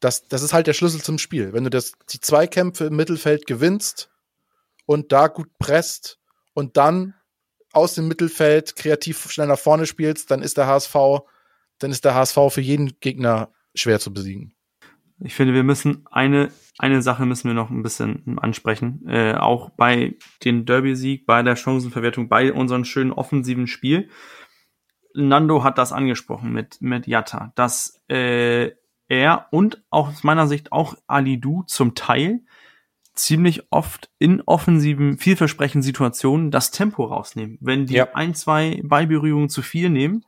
dass 0.00 0.28
das 0.28 0.42
ist 0.42 0.52
halt 0.52 0.66
der 0.66 0.74
Schlüssel 0.74 1.00
zum 1.02 1.18
Spiel. 1.18 1.52
Wenn 1.52 1.64
du 1.64 1.70
das, 1.70 1.92
die 2.10 2.20
Zweikämpfe 2.20 2.86
im 2.86 2.96
Mittelfeld 2.96 3.46
gewinnst 3.46 4.10
und 4.86 5.12
da 5.12 5.28
gut 5.28 5.48
presst 5.58 6.18
und 6.52 6.76
dann 6.76 7.14
aus 7.72 7.94
dem 7.94 8.08
Mittelfeld 8.08 8.76
kreativ 8.76 9.30
schnell 9.30 9.48
nach 9.48 9.58
vorne 9.58 9.86
spielst, 9.86 10.30
dann 10.30 10.42
ist 10.42 10.56
der 10.56 10.66
HSV, 10.66 10.94
dann 11.78 11.90
ist 11.90 12.04
der 12.04 12.14
HSV 12.14 12.38
für 12.50 12.60
jeden 12.60 13.00
Gegner 13.00 13.52
schwer 13.74 13.98
zu 13.98 14.12
besiegen. 14.12 14.54
Ich 15.20 15.34
finde, 15.34 15.54
wir 15.54 15.62
müssen 15.62 16.06
eine, 16.10 16.50
eine 16.78 17.02
Sache 17.02 17.24
müssen 17.24 17.48
wir 17.48 17.54
noch 17.54 17.70
ein 17.70 17.82
bisschen 17.82 18.38
ansprechen. 18.38 19.06
Äh, 19.06 19.34
auch 19.34 19.70
bei 19.70 20.16
den 20.44 20.66
Derby-Sieg, 20.66 21.26
bei 21.26 21.42
der 21.42 21.56
Chancenverwertung, 21.56 22.28
bei 22.28 22.52
unserem 22.52 22.84
schönen 22.84 23.12
offensiven 23.12 23.66
Spiel. 23.66 24.08
Nando 25.14 25.62
hat 25.62 25.78
das 25.78 25.92
angesprochen 25.92 26.52
mit, 26.52 26.80
mit 26.80 27.06
Jatta, 27.06 27.52
dass 27.54 28.02
äh, 28.08 28.72
er 29.08 29.46
und 29.50 29.82
auch 29.90 30.08
aus 30.08 30.24
meiner 30.24 30.46
Sicht 30.46 30.72
auch 30.72 30.94
Ali 31.06 31.40
Du 31.40 31.62
zum 31.66 31.94
Teil 31.94 32.40
ziemlich 33.14 33.62
oft 33.70 34.10
in 34.18 34.42
offensiven, 34.42 35.18
vielversprechenden 35.18 35.82
Situationen 35.82 36.50
das 36.50 36.70
Tempo 36.70 37.04
rausnehmen. 37.04 37.58
Wenn 37.60 37.86
die 37.86 37.94
ja. 37.94 38.12
ein, 38.14 38.34
zwei 38.34 38.80
Ballberührungen 38.82 39.48
zu 39.48 39.62
viel 39.62 39.88
nehmen 39.88 40.24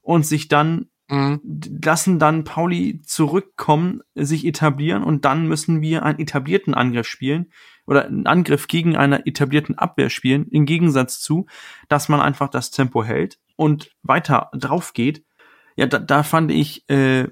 und 0.00 0.24
sich 0.24 0.48
dann 0.48 0.88
mhm. 1.08 1.40
lassen 1.84 2.18
dann 2.18 2.44
Pauli 2.44 3.02
zurückkommen, 3.02 4.00
sich 4.14 4.46
etablieren 4.46 5.02
und 5.02 5.24
dann 5.24 5.46
müssen 5.46 5.82
wir 5.82 6.02
einen 6.02 6.18
etablierten 6.18 6.74
Angriff 6.74 7.06
spielen 7.06 7.52
oder 7.86 8.06
einen 8.06 8.26
Angriff 8.26 8.68
gegen 8.68 8.96
einer 8.96 9.26
etablierten 9.26 9.76
Abwehr 9.76 10.08
spielen, 10.08 10.48
im 10.48 10.64
Gegensatz 10.64 11.20
zu, 11.20 11.46
dass 11.88 12.08
man 12.08 12.20
einfach 12.20 12.48
das 12.48 12.70
Tempo 12.70 13.04
hält 13.04 13.38
und 13.56 13.90
weiter 14.02 14.50
drauf 14.54 14.94
geht. 14.94 15.24
Ja, 15.76 15.86
da, 15.86 15.98
da 15.98 16.22
fand 16.22 16.50
ich, 16.50 16.88
äh, 16.88 17.28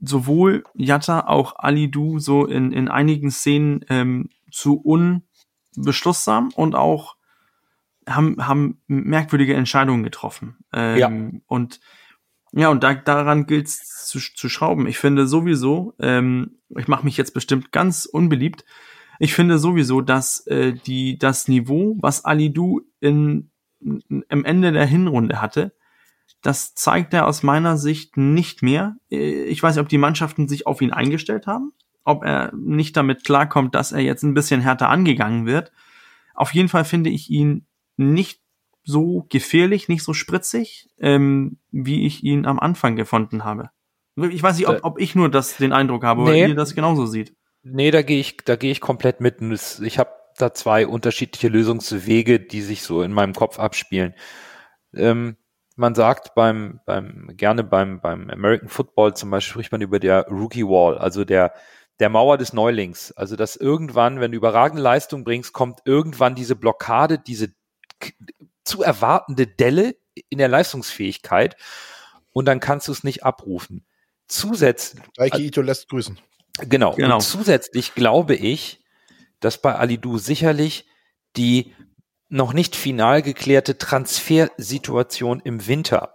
sowohl 0.00 0.64
Jatta, 0.74 1.26
auch 1.26 1.56
Ali 1.58 1.90
Du 1.90 2.18
so 2.18 2.46
in, 2.46 2.72
in 2.72 2.88
einigen 2.88 3.30
Szenen 3.30 3.84
ähm, 3.88 4.30
zu 4.50 4.80
unbeschlussam 4.80 6.50
und 6.54 6.74
auch 6.74 7.16
haben, 8.08 8.46
haben 8.46 8.80
merkwürdige 8.86 9.54
Entscheidungen 9.54 10.02
getroffen. 10.02 10.56
Ähm, 10.72 10.98
ja. 10.98 11.40
Und 11.46 11.80
ja, 12.52 12.70
und 12.70 12.82
da, 12.82 12.94
daran 12.94 13.46
gilt 13.46 13.66
es 13.66 14.06
zu, 14.06 14.18
zu 14.18 14.48
schrauben. 14.48 14.86
Ich 14.86 14.98
finde 14.98 15.26
sowieso, 15.26 15.94
ähm, 15.98 16.58
ich 16.76 16.88
mache 16.88 17.04
mich 17.04 17.18
jetzt 17.18 17.34
bestimmt 17.34 17.72
ganz 17.72 18.06
unbeliebt, 18.06 18.64
ich 19.18 19.34
finde 19.34 19.58
sowieso, 19.58 20.00
dass 20.00 20.46
äh, 20.46 20.72
die 20.72 21.18
das 21.18 21.48
Niveau, 21.48 21.96
was 22.00 22.24
Ali 22.24 22.52
Du 22.52 22.82
in, 23.00 23.50
am 23.80 24.44
Ende 24.44 24.72
der 24.72 24.86
Hinrunde 24.86 25.40
hatte, 25.40 25.74
das 26.42 26.74
zeigt 26.74 27.14
er 27.14 27.26
aus 27.26 27.42
meiner 27.42 27.76
Sicht 27.76 28.16
nicht 28.16 28.62
mehr. 28.62 28.96
Ich 29.08 29.62
weiß 29.62 29.74
nicht, 29.74 29.82
ob 29.82 29.88
die 29.88 29.98
Mannschaften 29.98 30.48
sich 30.48 30.66
auf 30.66 30.80
ihn 30.80 30.92
eingestellt 30.92 31.46
haben, 31.46 31.72
ob 32.04 32.24
er 32.24 32.52
nicht 32.54 32.96
damit 32.96 33.24
klarkommt, 33.24 33.74
dass 33.74 33.92
er 33.92 34.00
jetzt 34.00 34.22
ein 34.22 34.34
bisschen 34.34 34.60
härter 34.60 34.88
angegangen 34.88 35.46
wird. 35.46 35.72
Auf 36.34 36.54
jeden 36.54 36.68
Fall 36.68 36.84
finde 36.84 37.10
ich 37.10 37.30
ihn 37.30 37.66
nicht 37.96 38.40
so 38.84 39.26
gefährlich, 39.28 39.88
nicht 39.88 40.02
so 40.02 40.14
spritzig, 40.14 40.88
ähm, 40.98 41.58
wie 41.70 42.06
ich 42.06 42.24
ihn 42.24 42.46
am 42.46 42.58
Anfang 42.58 42.96
gefunden 42.96 43.44
habe. 43.44 43.70
Ich 44.16 44.42
weiß 44.42 44.56
nicht, 44.56 44.68
ob, 44.68 44.80
ob 44.82 45.00
ich 45.00 45.14
nur 45.14 45.28
das 45.28 45.56
den 45.58 45.72
Eindruck 45.72 46.04
habe 46.04 46.22
nee. 46.22 46.28
oder 46.28 46.48
ihr 46.48 46.54
das 46.54 46.74
genauso 46.74 47.06
sieht. 47.06 47.34
Nee, 47.62 47.90
da 47.90 48.02
gehe 48.02 48.18
ich, 48.18 48.38
da 48.38 48.56
gehe 48.56 48.70
ich 48.70 48.80
komplett 48.80 49.20
mit. 49.20 49.40
Ich 49.82 49.98
habe 49.98 50.10
da 50.38 50.54
zwei 50.54 50.86
unterschiedliche 50.86 51.48
Lösungswege, 51.48 52.40
die 52.40 52.62
sich 52.62 52.82
so 52.82 53.02
in 53.02 53.12
meinem 53.12 53.34
Kopf 53.34 53.58
abspielen. 53.58 54.14
Ähm, 54.94 55.36
man 55.78 55.94
sagt 55.94 56.34
beim, 56.34 56.80
beim, 56.84 57.30
gerne 57.36 57.62
beim, 57.62 58.00
beim 58.00 58.28
American 58.30 58.68
Football 58.68 59.14
zum 59.14 59.30
Beispiel 59.30 59.52
spricht 59.52 59.72
man 59.72 59.80
über 59.80 60.00
der 60.00 60.26
Rookie 60.26 60.64
Wall, 60.64 60.98
also 60.98 61.24
der, 61.24 61.54
der 62.00 62.08
Mauer 62.08 62.36
des 62.36 62.52
Neulings. 62.52 63.12
Also, 63.12 63.36
dass 63.36 63.54
irgendwann, 63.54 64.20
wenn 64.20 64.32
du 64.32 64.36
überragende 64.36 64.82
Leistung 64.82 65.22
bringst, 65.22 65.52
kommt 65.52 65.80
irgendwann 65.84 66.34
diese 66.34 66.56
Blockade, 66.56 67.18
diese 67.18 67.52
zu 68.64 68.82
erwartende 68.82 69.46
Delle 69.46 69.94
in 70.28 70.38
der 70.38 70.48
Leistungsfähigkeit 70.48 71.56
und 72.32 72.46
dann 72.46 72.58
kannst 72.58 72.88
du 72.88 72.92
es 72.92 73.04
nicht 73.04 73.24
abrufen. 73.24 73.86
Zusätzlich. 74.26 75.02
Reiki 75.16 75.46
Ito 75.46 75.62
lässt 75.62 75.88
grüßen. 75.88 76.18
Genau. 76.68 76.94
genau. 76.94 77.16
Und 77.16 77.20
zusätzlich 77.22 77.94
glaube 77.94 78.34
ich, 78.34 78.84
dass 79.38 79.62
bei 79.62 79.76
Alidu 79.76 80.18
sicherlich 80.18 80.86
die 81.36 81.72
noch 82.28 82.52
nicht 82.52 82.76
final 82.76 83.22
geklärte 83.22 83.78
Transfersituation 83.78 85.40
im 85.44 85.66
Winter 85.66 86.12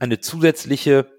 eine 0.00 0.20
zusätzliche 0.20 1.10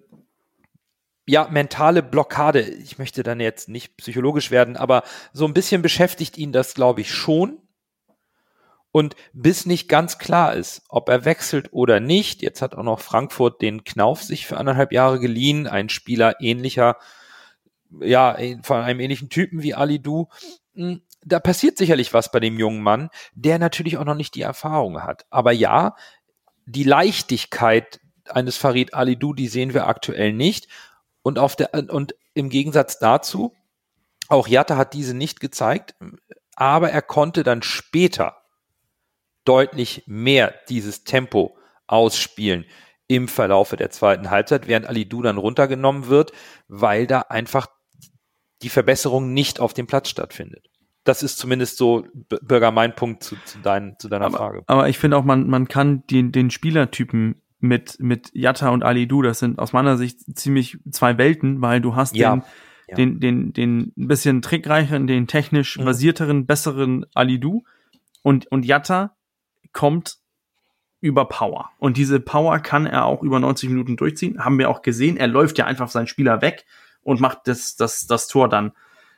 ja, 1.25 1.47
mentale 1.49 2.03
Blockade. 2.03 2.61
Ich 2.61 2.97
möchte 2.97 3.23
dann 3.23 3.39
jetzt 3.39 3.67
nicht 3.67 3.97
psychologisch 3.97 4.49
werden, 4.49 4.77
aber 4.77 5.03
so 5.33 5.45
ein 5.45 5.53
bisschen 5.53 5.81
beschäftigt 5.81 6.38
ihn 6.38 6.53
das, 6.53 6.73
glaube 6.73 7.01
ich, 7.01 7.11
schon. 7.11 7.61
Und 8.91 9.15
bis 9.33 9.65
nicht 9.65 9.89
ganz 9.89 10.17
klar 10.17 10.55
ist, 10.55 10.83
ob 10.88 11.09
er 11.09 11.25
wechselt 11.25 11.73
oder 11.73 11.99
nicht, 11.99 12.41
jetzt 12.41 12.61
hat 12.61 12.75
auch 12.75 12.83
noch 12.83 13.01
Frankfurt 13.01 13.61
den 13.61 13.83
Knauf 13.83 14.23
sich 14.23 14.47
für 14.47 14.57
anderthalb 14.57 14.93
Jahre 14.93 15.19
geliehen, 15.19 15.67
ein 15.67 15.89
Spieler 15.89 16.39
ähnlicher, 16.39 16.97
ja, 17.99 18.38
von 18.63 18.81
einem 18.81 19.01
ähnlichen 19.01 19.29
Typen 19.29 19.61
wie 19.61 19.75
Ali 19.75 19.99
Du. 19.99 20.29
Da 21.24 21.39
passiert 21.39 21.78
sicherlich 21.78 22.13
was 22.13 22.32
bei 22.32 22.39
dem 22.39 22.57
jungen 22.57 22.82
Mann, 22.82 23.09
der 23.34 23.59
natürlich 23.59 23.97
auch 23.97 24.05
noch 24.05 24.15
nicht 24.15 24.36
die 24.36 24.41
Erfahrung 24.41 25.03
hat. 25.03 25.26
Aber 25.30 25.51
ja, 25.51 25.95
die 26.65 26.84
Leichtigkeit 26.84 27.99
eines 28.30 28.57
Farid 28.57 28.93
Alidou, 28.93 29.34
die 29.34 29.47
sehen 29.47 29.74
wir 29.74 29.88
aktuell 29.88 30.34
nicht. 30.34 30.68
Und 31.22 31.39
auf 31.39 31.55
der, 31.55 31.74
und 31.89 32.15
im 32.34 32.49
Gegensatz 32.49 32.99
dazu, 32.99 33.53
auch 34.28 34.47
Jatta 34.47 34.78
hat 34.78 34.93
diese 34.93 35.13
nicht 35.13 35.39
gezeigt, 35.39 35.95
aber 36.55 36.91
er 36.91 37.01
konnte 37.01 37.43
dann 37.43 37.61
später 37.61 38.38
deutlich 39.45 40.03
mehr 40.05 40.53
dieses 40.70 41.03
Tempo 41.03 41.57
ausspielen 41.88 42.65
im 43.07 43.30
Verlaufe 43.30 43.78
der 43.78 43.89
zweiten 43.89 44.30
Halbzeit, 44.30 44.68
während 44.68 44.86
Alidou 44.86 45.22
dann 45.22 45.38
runtergenommen 45.38 46.07
wird, 46.07 46.34
weil 46.68 47.07
da 47.07 47.22
einfach 47.22 47.68
die 48.61 48.70
Verbesserung 48.70 49.34
nicht 49.34 49.61
auf 49.61 49.74
dem 49.74 49.88
Platz 49.88 50.09
stattfindet 50.09 50.68
das 51.08 51.24
ist 51.24 51.38
zumindest 51.38 51.78
so, 51.78 52.05
Bürger, 52.14 52.72
mein 52.72 52.93
Punkt 52.93 53.24
zu, 53.24 53.36
zu, 53.45 53.60
dein, 53.60 53.95
zu 53.97 54.10
deiner 54.10 54.26
aber, 54.26 54.38
Frage. 54.38 54.64
Aber 54.68 54.89
ich 54.89 54.97
finde 54.99 55.18
auch, 55.18 55.24
man, 55.24 55.47
man 55.47 55.68
kann 55.68 56.03
den, 56.08 56.32
den 56.32 56.51
Spielertypen 56.51 57.41
mit, 57.60 57.97
mit 57.99 58.30
Jatta 58.34 58.70
und 58.70 58.84
Ali 58.84 59.08
Du, 59.08 59.22
das 59.22 59.39
sind 59.39 59.58
aus 59.58 59.74
meiner 59.74 59.97
Sicht 59.97 60.20
ziemlich 60.38 60.78
zwei 60.91 61.18
Welten, 61.18 61.62
weil 61.62 61.82
du 61.82 61.95
hast 61.95 62.16
ja. 62.16 62.36
den, 62.36 62.43
ja. 62.88 62.95
den, 62.95 63.20
den, 63.20 63.53
den 63.53 63.93
ein 63.97 64.08
bisschen 64.08 64.41
trickreicheren, 64.41 65.08
den 65.08 65.28
technisch 65.28 65.78
mhm. 65.78 65.86
basierteren, 65.86 66.45
besseren 66.45 67.05
Ali 67.14 67.39
Du 67.39 67.64
und, 68.22 68.51
und 68.51 68.66
Jatta 68.66 69.16
kommt 69.72 70.18
über 70.99 71.26
Power. 71.26 71.70
Und 71.78 71.95
diese 71.97 72.20
Power 72.20 72.60
kann 72.60 72.86
er 72.86 73.05
auch 73.05 73.24
über 73.24 73.39
90 73.39 73.70
Minuten 73.70 73.97
durchziehen. 73.97 74.43
Haben 74.43 74.58
wir 74.58 74.70
auch 74.70 74.82
gesehen. 74.82 75.16
Er 75.16 75.28
läuft 75.28 75.58
ja 75.58 75.66
einfach 75.66 75.89
seinen 75.89 76.08
Spieler 76.08 76.41
weg 76.41 76.66
und 77.01 77.22
macht 77.22 77.41
das, 77.45 77.76
das, 77.76 78.08
das 78.08 78.28
Tor 78.28 78.49
dann. 78.49 78.74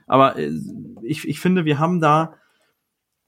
Aber 0.10 0.38
äh, 0.38 0.52
ich, 1.04 1.26
ich 1.26 1.40
finde, 1.40 1.64
wir 1.64 1.80
haben 1.80 2.02
da, 2.02 2.34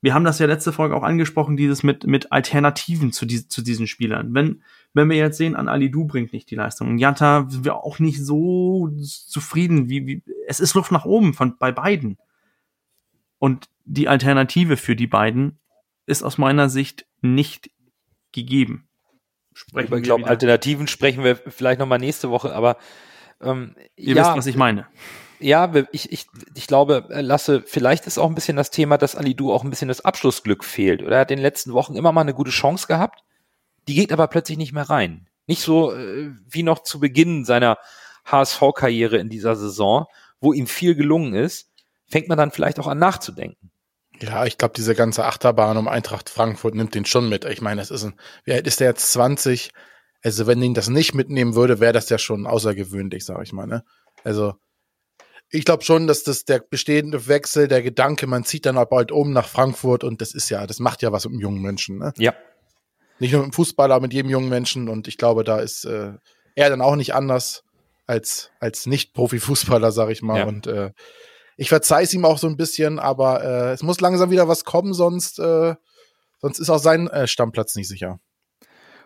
wir 0.02 0.14
haben 0.14 0.26
das 0.26 0.40
ja 0.40 0.48
letzte 0.48 0.74
Folge 0.74 0.96
auch 0.96 1.04
angesprochen, 1.04 1.56
dieses 1.56 1.84
mit, 1.84 2.06
mit 2.06 2.32
Alternativen 2.34 3.14
zu, 3.14 3.26
die, 3.26 3.48
zu 3.48 3.62
diesen 3.62 3.88
Spielern. 3.88 4.34
Wenn, 4.34 4.64
wenn 4.94 5.10
wir 5.10 5.16
jetzt 5.16 5.38
sehen, 5.38 5.56
an 5.56 5.70
Ali 5.70 5.90
Du 5.92 6.06
bringt 6.06 6.34
nicht 6.34 6.50
die 6.50 6.56
Leistung. 6.56 6.90
Und 6.90 6.98
Jatta 6.98 7.46
sind 7.48 7.64
wir 7.64 7.76
auch 7.76 8.00
nicht 8.00 8.26
so 8.26 8.90
zufrieden, 9.00 9.90
wie, 9.90 10.08
wie, 10.08 10.24
es 10.48 10.60
ist 10.60 10.74
Luft 10.74 10.92
nach 10.92 11.06
oben 11.06 11.34
von, 11.34 11.58
bei 11.58 11.72
beiden. 11.72 12.18
Und 13.38 13.70
die 13.86 14.08
Alternative 14.08 14.76
für 14.76 14.96
die 14.96 15.08
beiden 15.08 15.60
ist 16.08 16.24
aus 16.24 16.40
meiner 16.40 16.68
Sicht 16.68 17.06
nicht 17.22 17.70
gegeben. 18.32 18.88
Sprechen 19.54 19.94
ich 19.98 20.04
glaube, 20.04 20.26
Alternativen 20.26 20.88
sprechen 20.88 21.24
wir 21.24 21.36
vielleicht 21.36 21.80
nochmal 21.80 22.00
nächste 22.00 22.32
Woche, 22.32 22.56
aber 22.56 22.78
ähm, 23.40 23.76
Ihr 23.96 24.16
ja, 24.16 24.24
wisst, 24.24 24.38
was 24.38 24.48
ich 24.48 24.56
meine 24.56 24.88
ja, 25.42 25.72
ich, 25.92 26.12
ich, 26.12 26.28
ich 26.56 26.68
glaube, 26.68 27.08
äh, 27.10 27.22
Lasse, 27.22 27.64
vielleicht 27.66 28.08
ist 28.08 28.18
auch 28.18 28.30
ein 28.30 28.36
bisschen 28.36 28.58
das 28.58 28.72
Thema, 28.72 28.98
dass 28.98 29.16
Alidu 29.16 29.52
auch 29.52 29.64
ein 29.64 29.70
bisschen 29.70 29.88
das 29.88 30.06
Abschlussglück 30.06 30.64
fehlt. 30.64 31.02
Oder 31.02 31.16
er 31.16 31.22
hat 31.22 31.32
in 31.32 31.38
den 31.38 31.44
letzten 31.44 31.74
Wochen 31.74 31.96
immer 31.96 32.12
mal 32.12 32.22
eine 32.22 32.34
gute 32.34 32.52
Chance 32.52 32.88
gehabt, 32.88 33.24
die 33.88 33.96
geht 33.96 34.12
aber 34.12 34.28
plötzlich 34.28 34.58
nicht 34.58 34.74
mehr 34.74 34.90
rein. 34.90 35.28
Nicht 35.48 35.62
so 35.62 35.94
äh, 35.94 36.32
wie 36.48 36.64
noch 36.64 36.84
zu 36.84 37.00
Beginn 37.00 37.46
seiner 37.46 37.78
HSV-Karriere 38.26 39.18
in 39.18 39.30
dieser 39.30 39.56
Saison, 39.56 40.06
wo 40.40 40.54
ihm 40.54 40.68
viel 40.68 40.96
gelungen 40.96 41.34
ist, 41.34 41.72
fängt 42.08 42.28
man 42.28 42.38
dann 42.38 42.52
vielleicht 42.52 42.80
auch 42.80 42.88
an 42.88 43.00
nachzudenken. 43.00 43.72
Ja, 44.22 44.46
ich 44.46 44.58
glaube, 44.58 44.76
diese 44.78 44.94
ganze 44.94 45.26
Achterbahn 45.26 45.78
um 45.78 45.88
Eintracht 45.88 46.30
Frankfurt 46.30 46.76
nimmt 46.76 46.94
den 46.94 47.06
schon 47.06 47.28
mit. 47.28 47.46
Ich 47.46 47.62
meine, 47.62 47.82
das 47.82 47.90
ist 47.90 48.04
ein, 48.04 48.20
wie 48.44 48.54
alt 48.54 48.68
ist 48.68 48.80
der 48.80 48.88
jetzt 48.90 49.12
20? 49.14 49.72
Also, 50.24 50.46
wenn 50.46 50.62
ihn 50.62 50.76
das 50.76 50.90
nicht 50.90 51.16
mitnehmen 51.16 51.56
würde, 51.56 51.80
wäre 51.80 51.94
das 51.94 52.10
ja 52.10 52.20
schon 52.20 52.46
außergewöhnlich, 52.46 53.26
sag 53.26 53.42
ich 53.42 53.54
mal, 53.54 53.66
ne? 53.66 53.84
Also, 54.24 54.54
ich 55.52 55.66
glaube 55.66 55.84
schon, 55.84 56.08
dass 56.08 56.24
das 56.24 56.46
der 56.46 56.60
bestehende 56.60 57.28
Wechsel, 57.28 57.68
der 57.68 57.84
Gedanke, 57.84 58.26
man 58.26 58.46
zieht 58.46 58.66
dann 58.66 58.76
bald 58.90 59.12
um 59.12 59.34
nach 59.34 59.48
Frankfurt 59.48 60.04
und 60.04 60.22
das 60.22 60.34
ist 60.34 60.50
ja, 60.50 60.66
das 60.66 60.80
macht 60.80 61.02
ja 61.02 61.12
was 61.12 61.26
mit 61.26 61.34
einem 61.34 61.42
jungen 61.42 61.62
Menschen, 61.62 61.98
ne? 61.98 62.14
Ja. 62.18 62.34
Nicht 63.20 63.34
nur 63.34 63.42
mit 63.42 63.52
dem 63.52 63.54
Fußballer, 63.54 64.00
mit 64.00 64.14
jedem 64.14 64.32
jungen 64.32 64.50
Menschen 64.50 64.90
und 64.90 65.08
ich 65.08 65.18
glaube, 65.18 65.44
da 65.44 65.60
ist 65.60 65.86
äh, 65.86 66.14
er 66.56 66.70
dann 66.70 66.82
auch 66.82 66.96
nicht 66.96 67.14
anders 67.14 67.64
als, 68.08 68.52
als 68.60 68.86
Nicht-Profi-Fußballer, 68.88 69.92
sag 69.92 70.10
ich 70.10 70.22
mal. 70.22 70.40
Ja. 70.40 70.46
Und 70.46 70.68
äh, 70.68 70.92
ich 71.58 71.70
verzeih's 71.70 72.14
ihm 72.14 72.26
auch 72.26 72.38
so 72.38 72.48
ein 72.48 72.58
bisschen, 72.58 72.98
aber 72.98 73.44
äh, 73.44 73.72
es 73.74 73.84
muss 73.84 74.02
langsam 74.02 74.32
wieder 74.32 74.48
was 74.48 74.66
kommen, 74.66 74.94
sonst, 74.94 75.38
äh, 75.40 75.76
sonst 76.40 76.60
ist 76.60 76.70
auch 76.70 76.80
sein 76.80 77.08
äh, 77.08 77.28
Stammplatz 77.28 77.76
nicht 77.76 77.88
sicher. 77.88 78.20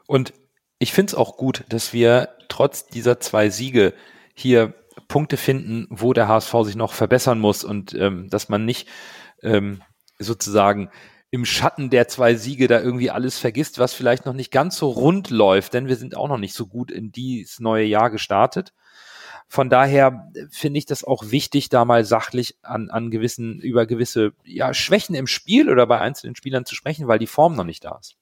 Und 0.08 0.34
ich 0.80 0.94
finde 0.94 1.12
es 1.12 1.16
auch 1.16 1.38
gut, 1.38 1.64
dass 1.70 1.92
wir 1.92 2.30
trotz 2.48 2.86
dieser 2.86 3.20
zwei 3.20 3.50
Siege 3.50 3.94
hier 4.34 4.74
Punkte 5.08 5.38
finden, 5.38 5.88
wo 5.90 6.14
der 6.14 6.28
HSV 6.28 6.54
sich 6.64 6.76
noch 6.76 6.94
verbessern 6.94 7.40
muss 7.40 7.64
und 7.64 7.94
ähm, 7.94 8.30
dass 8.30 8.50
man 8.50 8.66
nicht 8.66 8.88
ähm, 9.42 9.82
sozusagen 10.20 10.90
im 11.32 11.46
Schatten 11.46 11.90
der 11.90 12.08
zwei 12.08 12.36
Siege 12.36 12.68
da 12.68 12.80
irgendwie 12.80 13.12
alles 13.12 13.38
vergisst, 13.38 13.78
was 13.78 13.94
vielleicht 13.94 14.26
noch 14.26 14.34
nicht 14.34 14.52
ganz 14.52 14.78
so 14.78 14.90
rund 14.90 15.30
läuft, 15.30 15.74
denn 15.74 15.88
wir 15.88 15.98
sind 15.98 16.16
auch 16.16 16.30
noch 16.30 16.38
nicht 16.38 16.54
so 16.54 16.66
gut 16.66 16.92
in 16.92 17.12
dieses 17.12 17.60
neue 17.60 17.86
Jahr 17.86 18.10
gestartet. 18.10 18.74
Von 19.48 19.70
daher 19.70 20.32
finde 20.50 20.80
ich 20.80 20.86
das 20.86 21.04
auch 21.04 21.30
wichtig, 21.32 21.70
da 21.70 21.86
mal 21.86 22.04
sachlich 22.04 22.58
an, 22.62 22.90
an 22.90 23.12
gewissen, 23.12 23.60
über 23.60 23.86
gewisse 23.86 24.34
ja, 24.44 24.74
Schwächen 24.74 25.14
im 25.14 25.28
Spiel 25.28 25.70
oder 25.70 25.86
bei 25.86 26.00
einzelnen 26.00 26.36
Spielern 26.36 26.66
zu 26.66 26.74
sprechen, 26.74 27.08
weil 27.08 27.20
die 27.20 27.28
Form 27.28 27.56
noch 27.56 27.64
nicht 27.64 27.84
da 27.84 27.98
ist. 28.00 28.16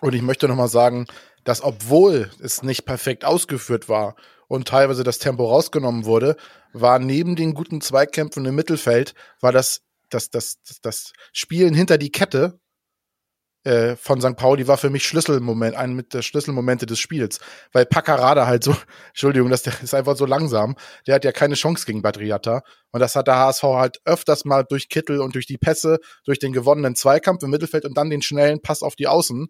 Und 0.00 0.14
ich 0.14 0.22
möchte 0.22 0.48
nochmal 0.48 0.68
sagen, 0.68 1.06
dass 1.44 1.62
obwohl 1.62 2.30
es 2.40 2.62
nicht 2.62 2.84
perfekt 2.84 3.24
ausgeführt 3.24 3.88
war 3.88 4.16
und 4.48 4.68
teilweise 4.68 5.04
das 5.04 5.18
Tempo 5.18 5.46
rausgenommen 5.46 6.04
wurde, 6.04 6.36
war 6.72 6.98
neben 6.98 7.36
den 7.36 7.54
guten 7.54 7.80
Zweikämpfen 7.80 8.44
im 8.44 8.54
Mittelfeld, 8.54 9.14
war 9.40 9.52
das, 9.52 9.82
das, 10.10 10.30
das, 10.30 10.58
das, 10.66 10.80
das 10.80 11.12
Spielen 11.32 11.74
hinter 11.74 11.98
die 11.98 12.10
Kette 12.10 12.58
äh, 13.64 13.96
von 13.96 14.20
St. 14.20 14.36
Pauli 14.36 14.68
war 14.68 14.76
für 14.76 14.90
mich 14.90 15.06
Schlüsselmoment, 15.06 15.74
ein 15.74 15.94
mit 15.94 16.12
der 16.12 16.20
Schlüsselmomente 16.22 16.84
des 16.84 16.98
Spiels. 16.98 17.40
Weil 17.72 17.86
Paccarada 17.86 18.46
halt 18.46 18.62
so, 18.62 18.76
Entschuldigung, 19.08 19.50
das 19.50 19.66
ist 19.66 19.94
einfach 19.94 20.16
so 20.16 20.26
langsam. 20.26 20.76
Der 21.06 21.14
hat 21.14 21.24
ja 21.24 21.32
keine 21.32 21.54
Chance 21.54 21.86
gegen 21.86 22.02
Badriata. 22.02 22.62
Und 22.92 23.00
das 23.00 23.16
hat 23.16 23.26
der 23.26 23.36
HSV 23.36 23.62
halt 23.62 24.00
öfters 24.04 24.44
mal 24.44 24.64
durch 24.64 24.88
Kittel 24.90 25.20
und 25.20 25.34
durch 25.34 25.46
die 25.46 25.58
Pässe, 25.58 25.98
durch 26.24 26.38
den 26.38 26.52
gewonnenen 26.52 26.94
Zweikampf 26.94 27.42
im 27.42 27.50
Mittelfeld 27.50 27.86
und 27.86 27.96
dann 27.96 28.10
den 28.10 28.22
schnellen 28.22 28.60
Pass 28.60 28.82
auf 28.82 28.96
die 28.96 29.08
Außen. 29.08 29.48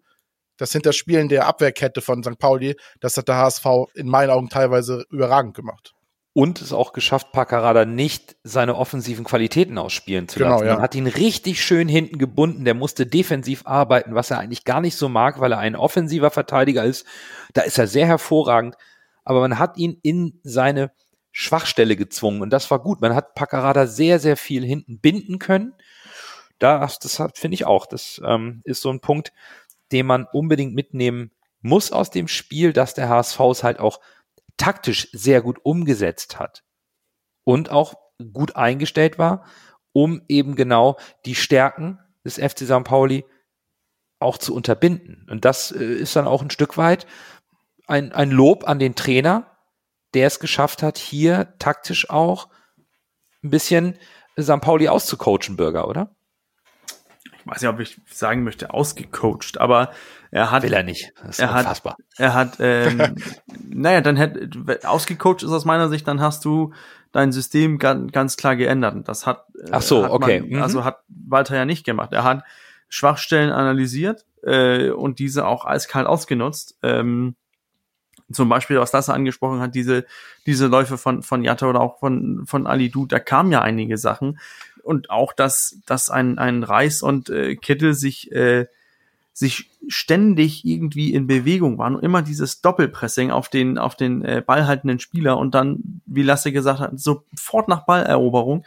Das 0.57 0.71
Hinterspielen 0.71 1.29
der 1.29 1.47
Abwehrkette 1.47 2.01
von 2.01 2.23
St. 2.23 2.37
Pauli, 2.39 2.75
das 2.99 3.17
hat 3.17 3.27
der 3.27 3.37
HSV 3.37 3.65
in 3.93 4.07
meinen 4.07 4.29
Augen 4.29 4.49
teilweise 4.49 5.05
überragend 5.09 5.55
gemacht. 5.55 5.93
Und 6.37 6.61
es 6.61 6.73
auch 6.73 6.91
geschafft, 6.91 7.31
Paccarada 7.31 7.85
nicht 7.85 8.35
seine 8.43 8.75
offensiven 8.75 9.23
Qualitäten 9.23 9.77
ausspielen 9.77 10.27
zu 10.27 10.39
Genau, 10.39 10.51
lassen. 10.55 10.65
ja. 10.67 10.73
Man 10.73 10.81
hat 10.81 10.93
ihn 10.93 11.07
richtig 11.07 11.63
schön 11.63 11.87
hinten 11.87 12.17
gebunden. 12.17 12.65
Der 12.65 12.73
musste 12.73 13.05
defensiv 13.05 13.61
arbeiten, 13.65 14.15
was 14.15 14.31
er 14.31 14.39
eigentlich 14.39 14.65
gar 14.65 14.81
nicht 14.81 14.97
so 14.97 15.07
mag, 15.07 15.39
weil 15.39 15.53
er 15.53 15.59
ein 15.59 15.77
offensiver 15.77 16.31
Verteidiger 16.31 16.83
ist. 16.83 17.05
Da 17.53 17.61
ist 17.61 17.77
er 17.77 17.87
sehr 17.87 18.05
hervorragend. 18.05 18.75
Aber 19.23 19.39
man 19.39 19.59
hat 19.59 19.77
ihn 19.77 19.97
in 20.03 20.39
seine 20.43 20.91
Schwachstelle 21.31 21.95
gezwungen. 21.95 22.41
Und 22.41 22.49
das 22.49 22.69
war 22.69 22.79
gut. 22.79 22.99
Man 22.99 23.15
hat 23.15 23.33
Paccarada 23.35 23.87
sehr, 23.87 24.19
sehr 24.19 24.35
viel 24.35 24.65
hinten 24.65 24.99
binden 24.99 25.39
können. 25.39 25.73
Das, 26.59 26.99
das 26.99 27.21
finde 27.33 27.55
ich 27.55 27.65
auch. 27.65 27.85
Das 27.85 28.21
ähm, 28.25 28.61
ist 28.65 28.81
so 28.81 28.89
ein 28.89 28.99
Punkt, 28.99 29.31
den 29.91 30.05
man 30.05 30.25
unbedingt 30.31 30.73
mitnehmen 30.73 31.31
muss 31.61 31.91
aus 31.91 32.09
dem 32.09 32.27
Spiel, 32.27 32.73
dass 32.73 32.93
der 32.93 33.09
HSV 33.09 33.39
es 33.51 33.63
halt 33.63 33.79
auch 33.79 33.99
taktisch 34.57 35.09
sehr 35.11 35.41
gut 35.41 35.59
umgesetzt 35.63 36.39
hat 36.39 36.63
und 37.43 37.69
auch 37.69 37.95
gut 38.33 38.55
eingestellt 38.55 39.17
war, 39.17 39.45
um 39.91 40.21
eben 40.27 40.55
genau 40.55 40.97
die 41.25 41.35
Stärken 41.35 41.99
des 42.23 42.35
FC 42.35 42.59
St. 42.59 42.83
Pauli 42.83 43.25
auch 44.19 44.37
zu 44.37 44.55
unterbinden. 44.55 45.27
Und 45.29 45.45
das 45.45 45.71
äh, 45.71 45.83
ist 45.83 46.15
dann 46.15 46.27
auch 46.27 46.41
ein 46.41 46.49
Stück 46.49 46.77
weit 46.77 47.05
ein, 47.87 48.11
ein 48.11 48.31
Lob 48.31 48.67
an 48.67 48.79
den 48.79 48.95
Trainer, 48.95 49.57
der 50.13 50.27
es 50.27 50.39
geschafft 50.39 50.81
hat, 50.81 50.97
hier 50.97 51.53
taktisch 51.59 52.09
auch 52.09 52.49
ein 53.43 53.49
bisschen 53.49 53.97
St. 54.39 54.61
Pauli 54.61 54.87
auszucoachen, 54.87 55.55
Bürger, 55.55 55.87
oder? 55.87 56.15
Ich 57.45 57.51
weiß 57.51 57.61
nicht, 57.61 57.69
ob 57.69 57.79
ich 57.79 58.01
sagen 58.07 58.43
möchte, 58.43 58.73
ausgecoacht, 58.73 59.59
aber 59.59 59.91
er 60.31 60.49
hat 60.51 60.63
Will 60.63 60.73
er 60.73 60.83
nicht. 60.83 61.13
Das 61.21 61.29
ist 61.37 61.39
Er 61.39 61.53
hat- 61.53 61.59
unfassbar. 61.61 61.97
Er 62.17 62.33
hat, 62.33 62.57
ähm, 62.59 63.15
naja, 63.69 64.01
dann 64.01 64.17
hätte, 64.17 64.49
ausgecoacht 64.87 65.43
ist 65.43 65.51
aus 65.51 65.63
meiner 65.65 65.87
Sicht, 65.89 66.07
dann 66.07 66.21
hast 66.21 66.43
du 66.43 66.73
dein 67.11 67.31
System 67.31 67.77
ganz, 67.77 68.11
ganz 68.11 68.35
klar 68.35 68.55
geändert. 68.55 68.95
Und 68.95 69.07
das 69.07 69.25
hat, 69.27 69.45
äh, 69.59 69.69
Ach 69.71 69.81
so, 69.81 70.03
hat 70.03 70.11
okay. 70.11 70.41
Man, 70.41 70.49
Mhm. 70.49 70.61
Also 70.63 70.83
hat 70.83 70.99
Walter 71.07 71.55
ja 71.55 71.65
nicht 71.65 71.85
gemacht. 71.85 72.11
Er 72.13 72.23
hat 72.23 72.43
Schwachstellen 72.89 73.51
analysiert 73.51 74.25
äh, 74.43 74.89
und 74.89 75.19
diese 75.19 75.45
auch 75.45 75.65
eiskalt 75.65 76.07
ausgenutzt. 76.07 76.77
Ähm, 76.83 77.35
zum 78.31 78.49
Beispiel, 78.49 78.79
was 78.79 78.89
das 78.89 79.09
angesprochen 79.09 79.59
hat, 79.61 79.75
diese, 79.75 80.05
diese 80.47 80.65
Läufe 80.65 80.97
von, 80.97 81.21
von 81.21 81.43
Jatta 81.43 81.67
oder 81.67 81.79
auch 81.79 81.99
von, 81.99 82.43
von 82.47 82.65
Ali 82.65 82.89
Du, 82.89 83.05
da 83.05 83.19
kamen 83.19 83.51
ja 83.51 83.61
einige 83.61 83.97
Sachen. 83.99 84.39
Und 84.85 85.09
auch, 85.09 85.33
dass, 85.33 85.79
dass 85.85 86.09
ein, 86.09 86.37
ein 86.37 86.63
Reis 86.63 87.01
und 87.01 87.29
äh, 87.29 87.55
Kittel 87.55 87.93
sich, 87.95 88.31
äh, 88.31 88.67
sich 89.33 89.69
ständig 89.87 90.63
irgendwie 90.63 91.13
in 91.13 91.27
Bewegung 91.27 91.77
waren 91.77 91.95
und 91.95 92.03
immer 92.03 92.21
dieses 92.21 92.61
Doppelpressing 92.61 93.31
auf 93.31 93.49
den, 93.49 93.77
auf 93.77 93.95
den 93.95 94.23
äh, 94.23 94.43
ballhaltenden 94.45 94.99
Spieler 94.99 95.37
und 95.37 95.55
dann, 95.55 96.01
wie 96.05 96.23
Lasse 96.23 96.51
gesagt 96.51 96.79
hat, 96.79 96.99
sofort 96.99 97.67
nach 97.67 97.85
Balleroberung 97.85 98.65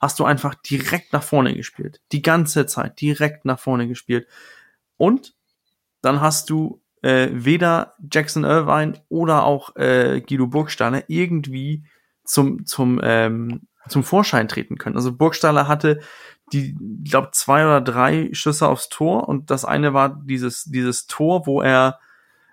hast 0.00 0.18
du 0.18 0.24
einfach 0.24 0.54
direkt 0.54 1.12
nach 1.12 1.22
vorne 1.22 1.54
gespielt. 1.54 2.00
Die 2.12 2.22
ganze 2.22 2.66
Zeit 2.66 3.00
direkt 3.00 3.44
nach 3.44 3.58
vorne 3.58 3.88
gespielt. 3.88 4.26
Und 4.96 5.34
dann 6.02 6.20
hast 6.20 6.50
du 6.50 6.80
äh, 7.02 7.28
weder 7.32 7.94
Jackson 8.10 8.44
Irvine 8.44 8.94
oder 9.08 9.44
auch 9.44 9.76
äh, 9.76 10.20
Guido 10.20 10.46
Burgstaller 10.46 11.04
irgendwie 11.08 11.84
zum, 12.24 12.66
zum, 12.66 13.00
ähm, 13.02 13.62
zum 13.88 14.04
Vorschein 14.04 14.48
treten 14.48 14.78
können. 14.78 14.96
Also 14.96 15.12
Burgstaller 15.12 15.68
hatte 15.68 16.00
die, 16.52 16.76
glaube, 17.04 17.30
zwei 17.32 17.64
oder 17.64 17.80
drei 17.80 18.30
Schüsse 18.32 18.68
aufs 18.68 18.88
Tor 18.88 19.28
und 19.28 19.50
das 19.50 19.64
eine 19.64 19.92
war 19.94 20.20
dieses, 20.24 20.64
dieses 20.64 21.06
Tor, 21.06 21.46
wo 21.46 21.60
er, 21.60 21.98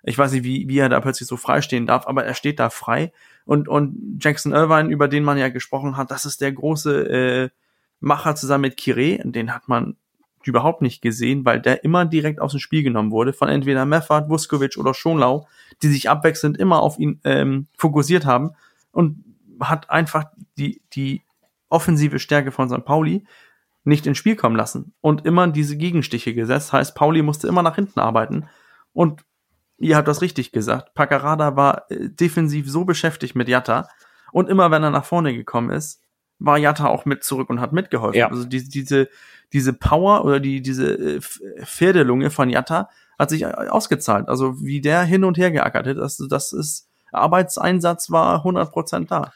ich 0.04 0.18
weiß 0.18 0.34
nicht, 0.34 0.44
wie, 0.44 0.68
wie 0.68 0.80
er 0.80 0.90
da 0.90 1.00
plötzlich 1.00 1.28
so 1.28 1.38
frei 1.38 1.62
stehen 1.62 1.88
darf, 1.88 2.08
aber 2.08 2.26
er 2.26 2.34
steht 2.34 2.60
da 2.60 2.70
frei 2.70 3.14
und, 3.46 3.68
und 3.68 4.18
Jackson 4.20 4.54
Irvine, 4.54 4.90
über 4.90 5.08
den 5.08 5.24
man 5.24 5.38
ja 5.38 5.50
gesprochen 5.50 5.98
hat, 5.98 6.12
das 6.12 6.26
ist 6.26 6.42
der 6.42 6.52
große 6.52 7.10
äh, 7.10 7.50
Macher 8.00 8.36
zusammen 8.36 8.64
mit 8.64 8.78
Kire, 8.78 9.20
den 9.24 9.54
hat 9.54 9.68
man 9.68 9.96
überhaupt 10.44 10.82
nicht 10.82 11.02
gesehen, 11.02 11.46
weil 11.46 11.60
der 11.60 11.84
immer 11.84 12.06
direkt 12.06 12.40
aus 12.40 12.52
dem 12.52 12.60
Spiel 12.60 12.84
genommen 12.84 13.12
wurde 13.12 13.34
von 13.34 13.50
entweder 13.50 13.86
Meffert, 13.86 14.30
Vuskovic 14.30 14.78
oder 14.78 14.94
Schonlau, 14.94 15.48
die 15.82 15.88
sich 15.88 16.10
abwechselnd 16.10 16.58
immer 16.58 16.82
auf 16.82 17.00
ihn 17.00 17.20
ähm, 17.24 17.68
fokussiert 17.78 18.26
haben 18.26 18.52
und 18.92 19.24
hat 19.60 19.90
einfach 19.90 20.26
die, 20.58 20.82
die 20.94 21.25
offensive 21.76 22.20
Stärke 22.20 22.52
von 22.52 22.70
St. 22.70 22.86
Pauli 22.86 23.26
nicht 23.84 24.08
ins 24.08 24.18
Spiel 24.18 24.36
kommen 24.36 24.56
lassen 24.56 24.94
und 25.02 25.26
immer 25.26 25.48
diese 25.48 25.78
Gegenstiche 25.78 26.34
gesetzt. 26.34 26.74
Heißt, 26.74 26.96
Pauli 26.96 27.22
musste 27.22 27.48
immer 27.48 27.62
nach 27.62 27.76
hinten 27.76 28.00
arbeiten 28.00 28.48
und 28.94 29.24
ihr 29.78 29.98
habt 29.98 30.08
das 30.08 30.22
richtig 30.22 30.52
gesagt. 30.52 30.94
Paccarada 30.96 31.56
war 31.56 31.92
äh, 31.92 32.10
defensiv 32.10 32.70
so 32.72 32.86
beschäftigt 32.86 33.36
mit 33.36 33.50
Jatta 33.50 33.88
und 34.32 34.50
immer 34.50 34.72
wenn 34.72 34.84
er 34.84 34.90
nach 34.90 35.06
vorne 35.06 35.36
gekommen 35.36 35.70
ist, 35.70 36.02
war 36.40 36.58
Jatta 36.58 36.88
auch 36.88 37.06
mit 37.06 37.24
zurück 37.24 37.50
und 37.50 37.62
hat 37.62 37.74
mitgeholfen. 37.74 38.20
Ja. 38.20 38.30
Also 38.30 38.46
die, 38.46 38.68
diese, 38.68 39.10
diese 39.54 39.74
Power 39.74 40.26
oder 40.26 40.40
die, 40.40 40.62
diese 40.62 40.94
äh, 40.94 41.22
Pferdelunge 41.64 42.32
von 42.32 42.50
Jatta 42.50 42.90
hat 43.20 43.30
sich 43.30 43.44
äh, 43.44 43.46
ausgezahlt. 43.46 44.28
Also 44.30 44.62
wie 44.62 44.82
der 44.82 45.04
hin 45.04 45.24
und 45.24 45.38
her 45.38 45.52
geackert 45.52 45.88
hat, 45.88 45.98
das, 45.98 46.18
das 46.30 46.54
ist, 46.54 46.90
Arbeitseinsatz 47.12 48.12
war 48.12 48.44
100% 48.46 49.08
da. 49.08 49.32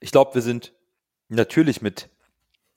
Ich 0.00 0.10
glaube, 0.10 0.34
wir 0.34 0.42
sind 0.42 0.74
natürlich 1.28 1.82
mit 1.82 2.10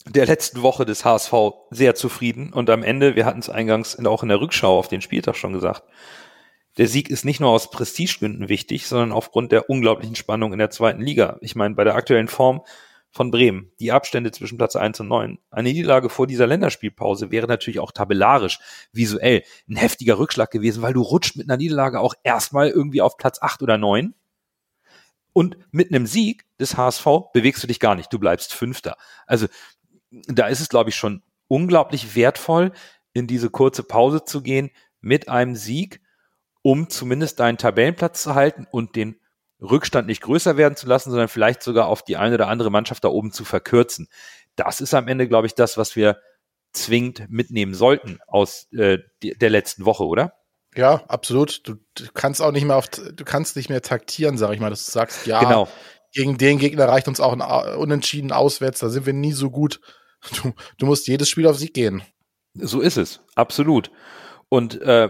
der 0.05 0.25
letzten 0.25 0.61
Woche 0.61 0.85
des 0.85 1.03
HSV 1.03 1.33
sehr 1.69 1.95
zufrieden 1.95 2.53
und 2.53 2.69
am 2.69 2.83
Ende, 2.83 3.15
wir 3.15 3.25
hatten 3.25 3.39
es 3.39 3.49
eingangs 3.49 3.93
in- 3.93 4.07
auch 4.07 4.23
in 4.23 4.29
der 4.29 4.39
Rückschau 4.39 4.77
auf 4.79 4.87
den 4.87 5.01
Spieltag 5.01 5.35
schon 5.35 5.53
gesagt, 5.53 5.83
der 6.77 6.87
Sieg 6.87 7.09
ist 7.09 7.25
nicht 7.25 7.39
nur 7.39 7.49
aus 7.49 7.71
Prestigegründen 7.71 8.49
wichtig, 8.49 8.87
sondern 8.87 9.11
aufgrund 9.11 9.51
der 9.51 9.69
unglaublichen 9.69 10.15
Spannung 10.15 10.53
in 10.53 10.59
der 10.59 10.69
zweiten 10.69 11.01
Liga. 11.01 11.37
Ich 11.41 11.55
meine, 11.55 11.75
bei 11.75 11.83
der 11.83 11.95
aktuellen 11.95 12.27
Form 12.27 12.61
von 13.09 13.31
Bremen, 13.31 13.71
die 13.79 13.91
Abstände 13.91 14.31
zwischen 14.31 14.57
Platz 14.59 14.75
1 14.75 14.99
und 14.99 15.07
9, 15.07 15.39
eine 15.49 15.69
Niederlage 15.69 16.09
vor 16.09 16.27
dieser 16.27 16.45
Länderspielpause 16.45 17.31
wäre 17.31 17.47
natürlich 17.47 17.79
auch 17.79 17.91
tabellarisch, 17.91 18.59
visuell 18.91 19.43
ein 19.67 19.75
heftiger 19.75 20.19
Rückschlag 20.19 20.51
gewesen, 20.51 20.83
weil 20.83 20.93
du 20.93 21.01
rutscht 21.01 21.35
mit 21.35 21.49
einer 21.49 21.57
Niederlage 21.57 21.99
auch 21.99 22.13
erstmal 22.23 22.69
irgendwie 22.69 23.01
auf 23.01 23.17
Platz 23.17 23.41
8 23.41 23.63
oder 23.63 23.77
9 23.79 24.13
Und 25.37 25.55
mit 25.69 25.93
einem 25.93 26.07
Sieg 26.07 26.45
des 26.59 26.77
HSV 26.77 27.05
bewegst 27.31 27.61
du 27.61 27.67
dich 27.67 27.79
gar 27.79 27.93
nicht. 27.93 28.11
Du 28.11 28.17
bleibst 28.17 28.55
Fünfter. 28.55 28.97
Also 29.27 29.45
da 30.09 30.47
ist 30.47 30.61
es, 30.61 30.67
glaube 30.67 30.89
ich, 30.89 30.95
schon 30.95 31.21
unglaublich 31.47 32.15
wertvoll, 32.15 32.71
in 33.13 33.27
diese 33.27 33.51
kurze 33.51 33.83
Pause 33.83 34.25
zu 34.25 34.41
gehen 34.41 34.71
mit 34.99 35.29
einem 35.29 35.53
Sieg, 35.53 36.01
um 36.63 36.89
zumindest 36.89 37.39
deinen 37.39 37.59
Tabellenplatz 37.59 38.23
zu 38.23 38.33
halten 38.33 38.65
und 38.71 38.95
den 38.95 39.19
Rückstand 39.61 40.07
nicht 40.07 40.23
größer 40.23 40.57
werden 40.57 40.75
zu 40.75 40.87
lassen, 40.87 41.11
sondern 41.11 41.27
vielleicht 41.27 41.61
sogar 41.61 41.85
auf 41.85 42.01
die 42.01 42.17
eine 42.17 42.33
oder 42.33 42.47
andere 42.47 42.71
Mannschaft 42.71 43.03
da 43.03 43.09
oben 43.09 43.31
zu 43.31 43.45
verkürzen. 43.45 44.07
Das 44.55 44.81
ist 44.81 44.95
am 44.95 45.07
Ende, 45.07 45.27
glaube 45.27 45.45
ich, 45.45 45.53
das, 45.53 45.77
was 45.77 45.95
wir 45.95 46.19
zwingend 46.73 47.29
mitnehmen 47.29 47.75
sollten 47.75 48.17
aus 48.25 48.73
äh, 48.73 48.97
der 49.21 49.51
letzten 49.51 49.85
Woche, 49.85 50.07
oder? 50.07 50.33
Ja, 50.77 51.03
absolut. 51.07 51.67
Du, 51.67 51.75
du, 51.95 52.05
kannst 52.13 52.41
auch 52.41 52.51
nicht 52.51 52.65
mehr 52.65 52.77
auf, 52.77 52.87
du 52.87 53.25
kannst 53.25 53.55
nicht 53.55 53.69
mehr 53.69 53.81
taktieren, 53.81 54.37
sag 54.37 54.53
ich 54.53 54.59
mal, 54.59 54.69
dass 54.69 54.85
du 54.85 54.91
sagst, 54.91 55.25
ja, 55.25 55.39
genau. 55.39 55.67
gegen 56.13 56.37
den 56.37 56.59
Gegner 56.59 56.87
reicht 56.87 57.07
uns 57.07 57.19
auch 57.19 57.33
ein 57.33 57.41
Unentschieden 57.77 58.31
auswärts, 58.31 58.79
da 58.79 58.89
sind 58.89 59.05
wir 59.05 59.13
nie 59.13 59.33
so 59.33 59.49
gut. 59.49 59.81
Du, 60.41 60.51
du 60.79 60.87
musst 60.87 61.07
jedes 61.07 61.29
Spiel 61.29 61.45
auf 61.45 61.57
Sieg 61.57 61.75
gehen. 61.75 62.01
So 62.55 62.81
ist 62.81 62.97
es, 62.97 63.21
absolut. 63.35 63.91
Und 64.49 64.81
äh, 64.81 65.09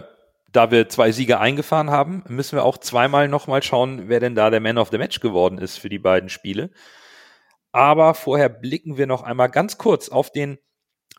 da 0.52 0.70
wir 0.70 0.88
zwei 0.88 1.12
Siege 1.12 1.40
eingefahren 1.40 1.90
haben, 1.90 2.24
müssen 2.28 2.56
wir 2.56 2.64
auch 2.64 2.78
zweimal 2.78 3.26
nochmal 3.26 3.62
schauen, 3.62 4.08
wer 4.08 4.20
denn 4.20 4.34
da 4.34 4.50
der 4.50 4.60
Man 4.60 4.78
of 4.78 4.90
the 4.90 4.98
Match 4.98 5.20
geworden 5.20 5.58
ist 5.58 5.78
für 5.78 5.88
die 5.88 5.98
beiden 5.98 6.28
Spiele. 6.28 6.70
Aber 7.72 8.14
vorher 8.14 8.48
blicken 8.48 8.96
wir 8.96 9.06
noch 9.06 9.22
einmal 9.22 9.50
ganz 9.50 9.78
kurz 9.78 10.08
auf 10.08 10.30
den 10.30 10.58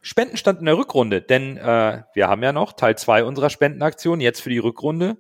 Spendenstand 0.02 0.60
in 0.60 0.66
der 0.66 0.78
Rückrunde, 0.78 1.22
denn 1.22 1.58
äh, 1.58 2.04
wir 2.14 2.28
haben 2.28 2.44
ja 2.44 2.54
noch 2.54 2.74
Teil 2.74 2.98
2 2.98 3.24
unserer 3.24 3.50
Spendenaktion 3.50 4.22
jetzt 4.22 4.42
für 4.42 4.50
die 4.50 4.60
Rückrunde. 4.60 5.18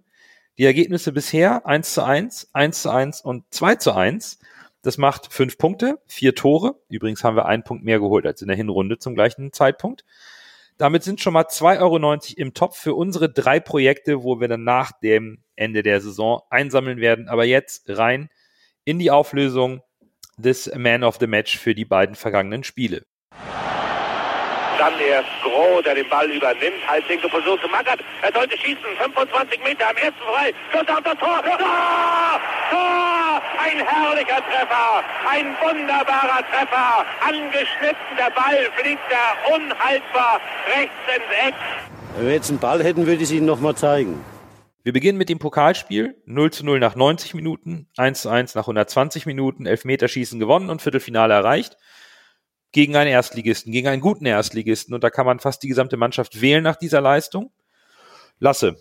Die 0.57 0.65
Ergebnisse 0.65 1.11
bisher 1.11 1.65
1 1.65 1.93
zu 1.93 2.03
1, 2.03 2.49
1 2.53 2.81
zu 2.81 2.89
1 2.89 3.21
und 3.21 3.45
2 3.51 3.75
zu 3.75 3.93
1. 3.93 4.39
Das 4.81 4.97
macht 4.97 5.31
fünf 5.33 5.57
Punkte, 5.57 5.99
vier 6.07 6.35
Tore. 6.35 6.75
Übrigens 6.89 7.23
haben 7.23 7.35
wir 7.35 7.45
einen 7.45 7.63
Punkt 7.63 7.83
mehr 7.83 7.99
geholt 7.99 8.25
als 8.25 8.41
in 8.41 8.47
der 8.47 8.57
Hinrunde 8.57 8.97
zum 8.97 9.15
gleichen 9.15 9.51
Zeitpunkt. 9.51 10.05
Damit 10.77 11.03
sind 11.03 11.19
schon 11.19 11.33
mal 11.33 11.43
2,90 11.43 11.81
Euro 11.81 12.19
im 12.37 12.53
Topf 12.53 12.77
für 12.77 12.93
unsere 12.93 13.29
drei 13.29 13.59
Projekte, 13.59 14.23
wo 14.23 14.39
wir 14.39 14.47
dann 14.47 14.63
nach 14.63 14.93
dem 14.93 15.43
Ende 15.57 15.83
der 15.83 15.99
Saison 15.99 16.41
einsammeln 16.49 16.99
werden. 16.99 17.27
Aber 17.27 17.43
jetzt 17.43 17.89
rein 17.89 18.29
in 18.85 18.97
die 18.97 19.11
Auflösung 19.11 19.81
des 20.37 20.73
Man 20.73 21.03
of 21.03 21.17
the 21.19 21.27
Match 21.27 21.57
für 21.57 21.75
die 21.75 21.83
beiden 21.83 22.15
vergangenen 22.15 22.63
Spiele. 22.63 23.03
Dann 24.79 24.97
erst 24.97 25.27
Groh, 25.43 25.81
der 25.81 25.93
den 25.93 26.07
Ball 26.07 26.31
übernimmt, 26.31 26.79
halblinke 26.87 27.27
Position 27.27 27.59
zu 27.59 27.67
Mackert. 27.67 27.99
Er 28.21 28.31
sollte 28.31 28.57
schießen, 28.57 28.79
25 28.97 29.61
Meter 29.61 29.89
am 29.89 29.97
ersten 29.97 30.23
frei. 30.23 30.53
Schuss 30.71 30.87
auf 30.87 31.03
das 31.03 31.17
Tor. 31.19 31.43
Tor! 31.43 32.39
Tor! 32.71 33.41
Ein 33.61 33.85
herrlicher 33.85 34.41
Treffer, 34.47 35.03
ein 35.29 35.47
wunderbarer 35.59 36.45
Treffer. 36.49 37.05
Angeschnitten, 37.27 38.15
der 38.17 38.29
Ball 38.31 38.69
fliegt 38.77 39.01
da 39.09 39.53
unhaltbar 39.53 40.39
rechts 40.73 40.95
ins 41.13 41.47
Eck. 41.47 41.55
Wenn 42.15 42.27
wir 42.27 42.33
jetzt 42.33 42.49
einen 42.49 42.59
Ball 42.59 42.81
hätten, 42.81 43.05
würde 43.05 43.17
ich 43.17 43.23
es 43.23 43.31
Ihnen 43.31 43.47
nochmal 43.47 43.75
zeigen. 43.75 44.23
Wir 44.83 44.93
beginnen 44.93 45.17
mit 45.17 45.27
dem 45.27 45.39
Pokalspiel. 45.39 46.15
0 46.25 46.51
zu 46.51 46.65
0 46.65 46.79
nach 46.79 46.95
90 46.95 47.33
Minuten, 47.33 47.89
1 47.97 48.21
zu 48.21 48.29
1 48.29 48.55
nach 48.55 48.63
120 48.63 49.25
Minuten, 49.25 49.65
Elfmeterschießen 49.65 50.39
gewonnen 50.39 50.69
und 50.69 50.81
Viertelfinale 50.81 51.33
erreicht 51.33 51.75
gegen 52.71 52.95
einen 52.95 53.09
Erstligisten, 53.09 53.71
gegen 53.71 53.87
einen 53.87 54.01
guten 54.01 54.25
Erstligisten. 54.25 54.93
Und 54.93 55.03
da 55.03 55.09
kann 55.09 55.25
man 55.25 55.39
fast 55.39 55.63
die 55.63 55.67
gesamte 55.67 55.97
Mannschaft 55.97 56.41
wählen 56.41 56.63
nach 56.63 56.75
dieser 56.75 57.01
Leistung. 57.01 57.51
Lasse, 58.39 58.75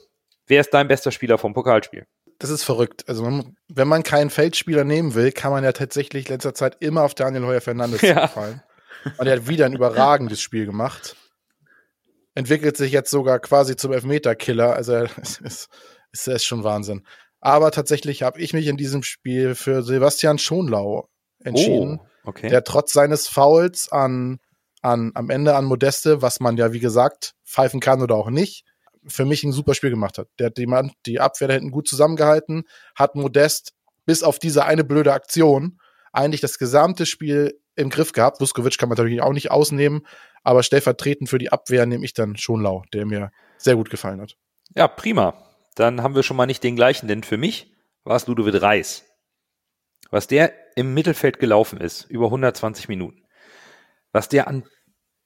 wer 0.46 0.60
ist 0.60 0.70
dein 0.70 0.88
bester 0.88 1.10
Spieler 1.10 1.38
vom 1.38 1.54
Pokalspiel? 1.54 2.06
Das 2.38 2.50
ist 2.50 2.62
verrückt. 2.62 3.08
Also, 3.08 3.24
man, 3.24 3.56
wenn 3.68 3.88
man 3.88 4.04
keinen 4.04 4.30
Feldspieler 4.30 4.84
nehmen 4.84 5.14
will, 5.14 5.32
kann 5.32 5.50
man 5.50 5.64
ja 5.64 5.72
tatsächlich 5.72 6.26
in 6.26 6.34
letzter 6.34 6.54
Zeit 6.54 6.76
immer 6.80 7.02
auf 7.02 7.14
Daniel 7.14 7.46
Heuer 7.46 7.60
Fernandes 7.60 8.00
ja. 8.02 8.28
fallen. 8.28 8.62
Und 9.16 9.26
er 9.26 9.36
hat 9.36 9.48
wieder 9.48 9.66
ein 9.66 9.72
überragendes 9.72 10.40
Spiel 10.40 10.66
gemacht. 10.66 11.16
Entwickelt 12.34 12.76
sich 12.76 12.92
jetzt 12.92 13.10
sogar 13.10 13.40
quasi 13.40 13.74
zum 13.74 13.92
Elfmeter-Killer. 13.92 14.74
Also, 14.74 14.94
es 15.20 15.38
ist, 15.44 15.68
es 16.12 16.26
ist 16.28 16.44
schon 16.44 16.62
Wahnsinn. 16.62 17.04
Aber 17.40 17.70
tatsächlich 17.70 18.22
habe 18.22 18.40
ich 18.40 18.52
mich 18.52 18.66
in 18.66 18.76
diesem 18.76 19.02
Spiel 19.02 19.54
für 19.54 19.82
Sebastian 19.82 20.38
Schonlau 20.38 21.08
entschieden. 21.42 22.00
Oh. 22.00 22.07
Okay. 22.28 22.50
Der 22.50 22.62
trotz 22.62 22.92
seines 22.92 23.26
Fouls 23.26 23.90
an, 23.90 24.38
an, 24.82 25.12
am 25.14 25.30
Ende 25.30 25.56
an 25.56 25.64
Modeste, 25.64 26.20
was 26.20 26.40
man 26.40 26.58
ja 26.58 26.74
wie 26.74 26.78
gesagt 26.78 27.34
pfeifen 27.46 27.80
kann 27.80 28.02
oder 28.02 28.16
auch 28.16 28.28
nicht, 28.28 28.66
für 29.06 29.24
mich 29.24 29.44
ein 29.44 29.52
super 29.52 29.72
Spiel 29.72 29.88
gemacht 29.88 30.18
hat. 30.18 30.28
Der 30.38 30.48
hat 30.48 30.58
die, 30.58 30.66
die 31.06 31.20
Abwehr 31.20 31.48
da 31.48 31.54
hinten 31.54 31.70
gut 31.70 31.88
zusammengehalten, 31.88 32.64
hat 32.94 33.14
Modest 33.14 33.72
bis 34.04 34.22
auf 34.22 34.38
diese 34.38 34.66
eine 34.66 34.84
blöde 34.84 35.14
Aktion 35.14 35.80
eigentlich 36.12 36.42
das 36.42 36.58
gesamte 36.58 37.06
Spiel 37.06 37.58
im 37.76 37.88
Griff 37.88 38.12
gehabt. 38.12 38.42
Vuskovic 38.42 38.76
kann 38.76 38.90
man 38.90 38.98
natürlich 38.98 39.22
auch 39.22 39.32
nicht 39.32 39.50
ausnehmen, 39.50 40.06
aber 40.42 40.62
stellvertretend 40.62 41.30
für 41.30 41.38
die 41.38 41.50
Abwehr 41.50 41.86
nehme 41.86 42.04
ich 42.04 42.12
dann 42.12 42.36
schon 42.36 42.60
Lau, 42.60 42.84
der 42.92 43.06
mir 43.06 43.30
sehr 43.56 43.76
gut 43.76 43.88
gefallen 43.88 44.20
hat. 44.20 44.36
Ja, 44.76 44.86
prima. 44.86 45.32
Dann 45.76 46.02
haben 46.02 46.14
wir 46.14 46.22
schon 46.22 46.36
mal 46.36 46.44
nicht 46.44 46.62
den 46.62 46.76
gleichen, 46.76 47.08
denn 47.08 47.22
für 47.22 47.38
mich 47.38 47.72
war 48.04 48.16
es 48.16 48.26
Ludovic 48.26 48.60
Reis. 48.60 49.07
Was 50.10 50.26
der 50.26 50.52
im 50.76 50.94
Mittelfeld 50.94 51.38
gelaufen 51.38 51.80
ist, 51.80 52.04
über 52.08 52.26
120 52.26 52.88
Minuten, 52.88 53.22
was 54.12 54.28
der 54.28 54.48
an 54.48 54.64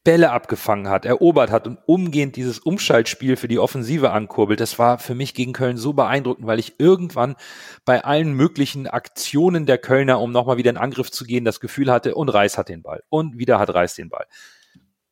Bälle 0.04 0.32
abgefangen 0.32 0.88
hat, 0.88 1.04
erobert 1.04 1.52
hat 1.52 1.68
und 1.68 1.78
umgehend 1.86 2.34
dieses 2.34 2.58
Umschaltspiel 2.58 3.36
für 3.36 3.46
die 3.46 3.60
Offensive 3.60 4.10
ankurbelt, 4.10 4.58
das 4.58 4.78
war 4.78 4.98
für 4.98 5.14
mich 5.14 5.32
gegen 5.32 5.52
Köln 5.52 5.76
so 5.76 5.92
beeindruckend, 5.92 6.46
weil 6.46 6.58
ich 6.58 6.80
irgendwann 6.80 7.36
bei 7.84 8.02
allen 8.02 8.32
möglichen 8.32 8.88
Aktionen 8.88 9.64
der 9.64 9.78
Kölner, 9.78 10.20
um 10.20 10.32
nochmal 10.32 10.56
wieder 10.56 10.70
in 10.70 10.76
Angriff 10.76 11.12
zu 11.12 11.24
gehen, 11.24 11.44
das 11.44 11.60
Gefühl 11.60 11.92
hatte, 11.92 12.16
und 12.16 12.30
Reis 12.30 12.58
hat 12.58 12.68
den 12.68 12.82
Ball. 12.82 13.04
Und 13.10 13.38
wieder 13.38 13.60
hat 13.60 13.72
Reis 13.72 13.94
den 13.94 14.08
Ball. 14.08 14.26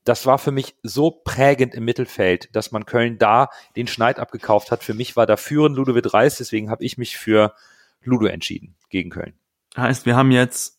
Das 0.03 0.27
war 0.27 0.39
für 0.39 0.51
mich 0.51 0.75
so 0.83 1.13
prägend 1.13 1.75
im 1.75 1.85
Mittelfeld, 1.85 2.49
dass 2.57 2.73
man 2.73 2.85
Köln 2.85 3.19
da 3.19 3.49
den 3.77 3.87
Schneid 3.87 4.19
abgekauft 4.19 4.73
hat. 4.73 4.83
Für 4.83 4.95
mich 4.95 5.15
war 5.15 5.27
da 5.27 5.37
führend 5.37 5.77
Ludovic 5.77 6.13
Reis, 6.13 6.39
deswegen 6.39 6.69
habe 6.69 6.83
ich 6.83 6.99
mich 6.99 7.17
für 7.17 7.55
Ludo 8.03 8.27
entschieden 8.27 8.75
gegen 8.89 9.11
Köln. 9.11 9.35
Heißt, 9.77 10.07
wir 10.07 10.17
haben 10.17 10.31
jetzt 10.31 10.79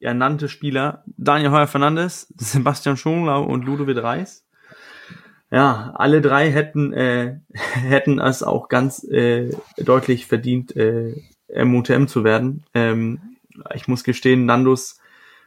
ernannte 0.00 0.48
Spieler 0.48 1.04
Daniel 1.16 1.50
Heuer 1.50 1.66
Fernandes, 1.66 2.32
Sebastian 2.36 2.96
Schonlau 2.96 3.44
und 3.44 3.64
Ludovic 3.64 4.02
Reis. 4.02 4.46
Ja, 5.50 5.92
alle 5.94 6.20
drei 6.20 6.50
hätten 6.50 6.92
äh, 6.92 7.38
hätten 7.52 8.18
es 8.18 8.42
auch 8.42 8.68
ganz 8.68 9.04
äh, 9.04 9.50
deutlich 9.78 10.26
verdient, 10.26 10.76
äh, 10.76 11.14
MUTM 11.64 12.06
zu 12.06 12.24
werden. 12.24 12.64
Ähm, 12.74 13.36
ich 13.74 13.88
muss 13.88 14.04
gestehen, 14.04 14.44
Nandos 14.44 15.00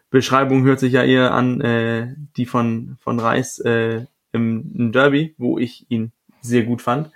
Beschreibung 0.10 0.64
hört 0.64 0.80
sich 0.80 0.94
ja 0.94 1.04
eher 1.04 1.34
an 1.34 1.62
äh, 1.62 2.16
die 2.38 2.46
von 2.46 2.98
von 3.02 3.20
Reis 3.20 3.60
äh, 3.60 4.06
im, 4.32 4.72
im 4.76 4.92
Derby, 4.92 5.36
wo 5.38 5.60
ich 5.60 5.86
ihn 5.90 6.12
sehr 6.42 6.64
gut 6.64 6.82
fand. 6.82 7.12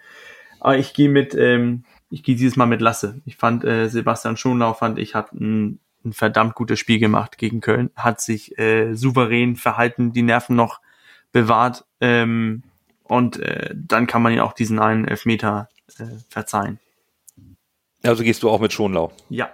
Aber 0.60 0.78
ich 0.78 0.94
gehe 0.94 1.10
mit 1.10 1.34
ähm, 1.36 1.86
ich 2.14 2.22
gehe 2.22 2.36
dieses 2.36 2.56
Mal 2.56 2.68
mit 2.68 2.80
Lasse. 2.80 3.22
Ich 3.26 3.38
fand 3.38 3.64
äh, 3.66 3.90
Sebastian 3.90 4.38
Schonlau 4.38 4.74
fand 4.74 5.00
ich 5.00 5.16
hat 5.16 5.34
ein, 5.34 5.80
ein 6.06 6.14
verdammt 6.14 6.54
gutes 6.54 6.80
Spiel 6.80 7.00
gemacht 7.00 7.40
gegen 7.40 7.60
Köln, 7.60 7.90
hat 7.96 8.22
sich 8.22 8.58
äh, 8.60 8.94
souverän 8.94 9.56
verhalten, 9.56 10.14
die 10.14 10.22
Nerven 10.22 10.56
noch 10.56 10.80
bewahrt 11.32 11.86
ähm, 12.02 12.62
und 13.04 13.40
äh, 13.40 13.74
dann 13.74 14.06
kann 14.06 14.22
man 14.22 14.32
ihn 14.32 14.42
auch 14.42 14.54
diesen 14.54 14.78
einen 14.78 15.08
Elfmeter 15.08 15.70
äh, 15.98 16.04
verzeihen. 16.30 16.80
Also 18.04 18.24
gehst 18.24 18.44
du 18.44 18.50
auch 18.52 18.60
mit 18.60 18.74
Schonlau? 18.74 19.12
Ja. 19.30 19.50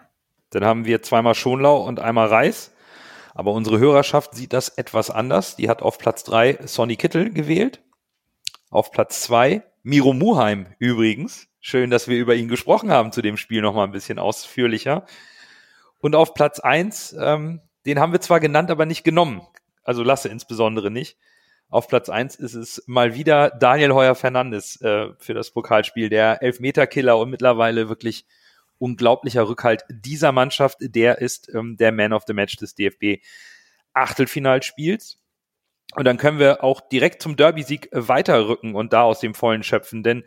Dann 0.50 0.66
haben 0.66 0.84
wir 0.84 1.02
zweimal 1.02 1.36
Schonlau 1.36 1.88
und 1.88 2.02
einmal 2.02 2.28
Reis. 2.28 2.74
Aber 3.36 3.54
unsere 3.54 3.80
Hörerschaft 3.80 4.36
sieht 4.36 4.52
das 4.52 4.70
etwas 4.70 5.12
anders. 5.12 5.56
Die 5.56 5.70
hat 5.70 5.82
auf 5.82 5.98
Platz 5.98 6.24
drei 6.26 6.58
Sonny 6.66 6.98
Kittel 6.98 7.30
gewählt. 7.30 7.80
Auf 8.70 8.92
Platz 8.92 9.22
zwei 9.22 9.64
Miro 9.90 10.14
Muheim 10.14 10.68
übrigens. 10.78 11.48
Schön, 11.60 11.90
dass 11.90 12.08
wir 12.08 12.16
über 12.20 12.36
ihn 12.36 12.48
gesprochen 12.48 12.92
haben 12.92 13.12
zu 13.12 13.24
dem 13.24 13.38
Spiel 13.38 13.64
nochmal 13.64 13.88
ein 13.88 13.92
bisschen 13.92 14.20
ausführlicher. 14.20 15.08
Und 15.98 16.16
auf 16.16 16.36
Platz 16.36 16.60
eins, 16.60 17.16
ähm, 17.20 17.62
den 17.88 18.00
haben 18.00 18.12
wir 18.12 18.22
zwar 18.22 18.40
genannt, 18.40 18.70
aber 18.70 18.86
nicht 18.86 19.04
genommen. 19.04 19.42
Also 19.84 20.04
Lasse 20.04 20.30
insbesondere 20.30 20.92
nicht. 20.92 21.18
Auf 21.70 21.88
Platz 21.88 22.08
eins 22.08 22.36
ist 22.36 22.54
es 22.54 22.84
mal 22.86 23.16
wieder 23.16 23.50
Daniel 23.50 23.94
Heuer 23.94 24.14
Fernandes 24.14 24.80
äh, 24.82 25.08
für 25.18 25.34
das 25.34 25.50
Pokalspiel, 25.50 26.10
der 26.10 26.44
Elfmeterkiller 26.44 27.18
und 27.18 27.32
mittlerweile 27.32 27.90
wirklich 27.90 28.28
unglaublicher 28.78 29.50
Rückhalt 29.50 29.86
dieser 29.90 30.32
Mannschaft. 30.32 30.78
Der 30.82 31.18
ist 31.18 31.50
ähm, 31.52 31.78
der 31.78 31.92
Man 31.92 32.14
of 32.14 32.26
the 32.28 32.34
Match 32.34 32.58
des 32.58 32.76
DFB 32.76 33.24
Achtelfinalspiels. 33.94 35.20
Und 35.96 36.06
dann 36.06 36.18
können 36.18 36.40
wir 36.40 36.64
auch 36.64 36.82
direkt 36.82 37.22
zum 37.22 37.36
Derby-Sieg 37.36 37.90
weiterrücken 37.92 38.76
und 38.76 38.94
da 38.94 39.04
aus 39.04 39.20
dem 39.20 39.34
Vollen 39.34 39.64
schöpfen, 39.64 40.04
denn 40.04 40.24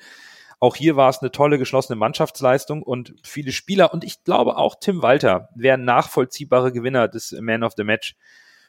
auch 0.63 0.77
hier 0.77 0.95
war 0.95 1.11
es 1.11 1.19
eine 1.19 1.33
tolle 1.33 1.59
geschlossene 1.59 1.97
Mannschaftsleistung 1.97 2.85
und 2.85 3.15
viele 3.25 3.51
Spieler 3.51 3.93
und 3.93 4.05
ich 4.05 4.23
glaube 4.23 4.57
auch 4.57 4.77
Tim 4.79 5.03
Walter 5.03 5.49
wären 5.57 5.85
nachvollziehbare 5.85 6.71
Gewinner 6.71 7.09
des 7.09 7.33
Man 7.33 7.65
of 7.65 7.73
the 7.77 7.83
Match 7.83 8.15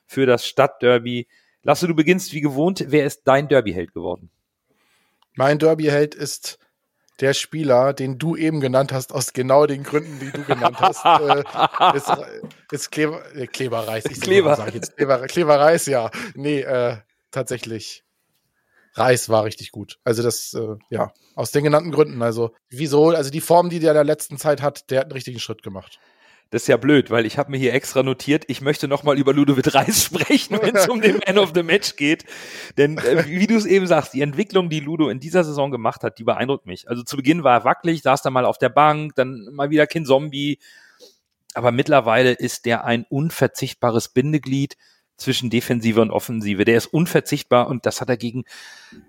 für 0.07 0.25
das 0.25 0.47
Stadtderby. 0.47 1.27
Lasse, 1.61 1.87
du 1.87 1.93
beginnst 1.93 2.33
wie 2.33 2.41
gewohnt. 2.41 2.83
Wer 2.87 3.05
ist 3.05 3.21
dein 3.25 3.47
Derbyheld 3.47 3.93
geworden? 3.93 4.31
Mein 5.35 5.59
Derbyheld 5.59 6.15
ist 6.15 6.57
der 7.19 7.33
Spieler, 7.33 7.93
den 7.93 8.17
du 8.17 8.35
eben 8.35 8.59
genannt 8.59 8.91
hast, 8.91 9.13
aus 9.13 9.33
genau 9.33 9.65
den 9.65 9.83
Gründen, 9.83 10.19
die 10.19 10.31
du 10.31 10.43
genannt 10.43 10.77
hast, 10.79 11.05
äh, 11.05 11.43
ist, 11.97 12.11
ist 12.71 12.91
Kleber, 12.91 13.23
äh, 13.35 13.47
Kleberreis. 13.47 14.05
Ich 14.05 14.21
Kleber. 14.21 14.55
Sag 14.55 14.69
ich 14.69 14.75
jetzt. 14.75 14.97
Kleber, 14.97 15.19
Kleberreis, 15.27 15.85
ja. 15.85 16.09
Nee, 16.33 16.61
äh, 16.61 16.97
tatsächlich. 17.31 18.03
Reis 18.95 19.29
war 19.29 19.43
richtig 19.43 19.71
gut. 19.71 19.99
Also 20.03 20.21
das, 20.21 20.53
äh, 20.53 20.75
ja, 20.89 21.11
aus 21.35 21.51
den 21.51 21.63
genannten 21.63 21.91
Gründen. 21.91 22.21
Also 22.21 22.51
wieso, 22.69 23.09
also 23.09 23.31
die 23.31 23.41
Form, 23.41 23.69
die 23.69 23.79
der 23.79 23.91
in 23.91 23.95
der 23.95 24.03
letzten 24.03 24.37
Zeit 24.37 24.61
hat, 24.61 24.89
der 24.91 24.99
hat 24.99 25.05
einen 25.05 25.13
richtigen 25.13 25.39
Schritt 25.39 25.63
gemacht. 25.63 25.99
Das 26.53 26.61
ist 26.61 26.67
ja 26.67 26.77
blöd, 26.77 27.09
weil 27.09 27.25
ich 27.25 27.39
habe 27.39 27.49
mir 27.49 27.57
hier 27.57 27.73
extra 27.73 28.03
notiert, 28.03 28.43
ich 28.47 28.61
möchte 28.61 28.87
nochmal 28.87 29.17
über 29.17 29.33
Ludovic 29.33 29.73
Reis 29.73 30.03
sprechen, 30.05 30.59
wenn 30.61 30.75
es 30.75 30.87
um 30.87 31.01
den 31.01 31.19
Man 31.25 31.39
of 31.39 31.53
the 31.55 31.63
Match 31.63 31.95
geht. 31.95 32.25
Denn 32.77 32.99
äh, 32.99 33.25
wie 33.25 33.47
du 33.47 33.55
es 33.55 33.65
eben 33.65 33.87
sagst, 33.87 34.13
die 34.13 34.21
Entwicklung, 34.21 34.69
die 34.69 34.79
Ludo 34.79 35.09
in 35.09 35.19
dieser 35.19 35.43
Saison 35.43 35.71
gemacht 35.71 36.03
hat, 36.03 36.19
die 36.19 36.23
beeindruckt 36.23 36.67
mich. 36.67 36.87
Also 36.87 37.01
zu 37.01 37.17
Beginn 37.17 37.43
war 37.43 37.61
er 37.61 37.63
wackelig, 37.65 38.03
saß 38.03 38.21
da 38.21 38.29
mal 38.29 38.45
auf 38.45 38.59
der 38.59 38.69
Bank, 38.69 39.15
dann 39.15 39.49
mal 39.51 39.71
wieder 39.71 39.87
kein 39.87 40.05
Zombie. 40.05 40.59
Aber 41.55 41.71
mittlerweile 41.71 42.33
ist 42.33 42.67
der 42.67 42.85
ein 42.85 43.07
unverzichtbares 43.09 44.09
Bindeglied 44.09 44.77
zwischen 45.17 45.49
Defensive 45.49 46.01
und 46.01 46.11
Offensive. 46.11 46.65
Der 46.65 46.77
ist 46.77 46.85
unverzichtbar 46.85 47.67
und 47.67 47.87
das 47.87 47.99
hat 47.99 48.09
er 48.09 48.17
gegen 48.17 48.43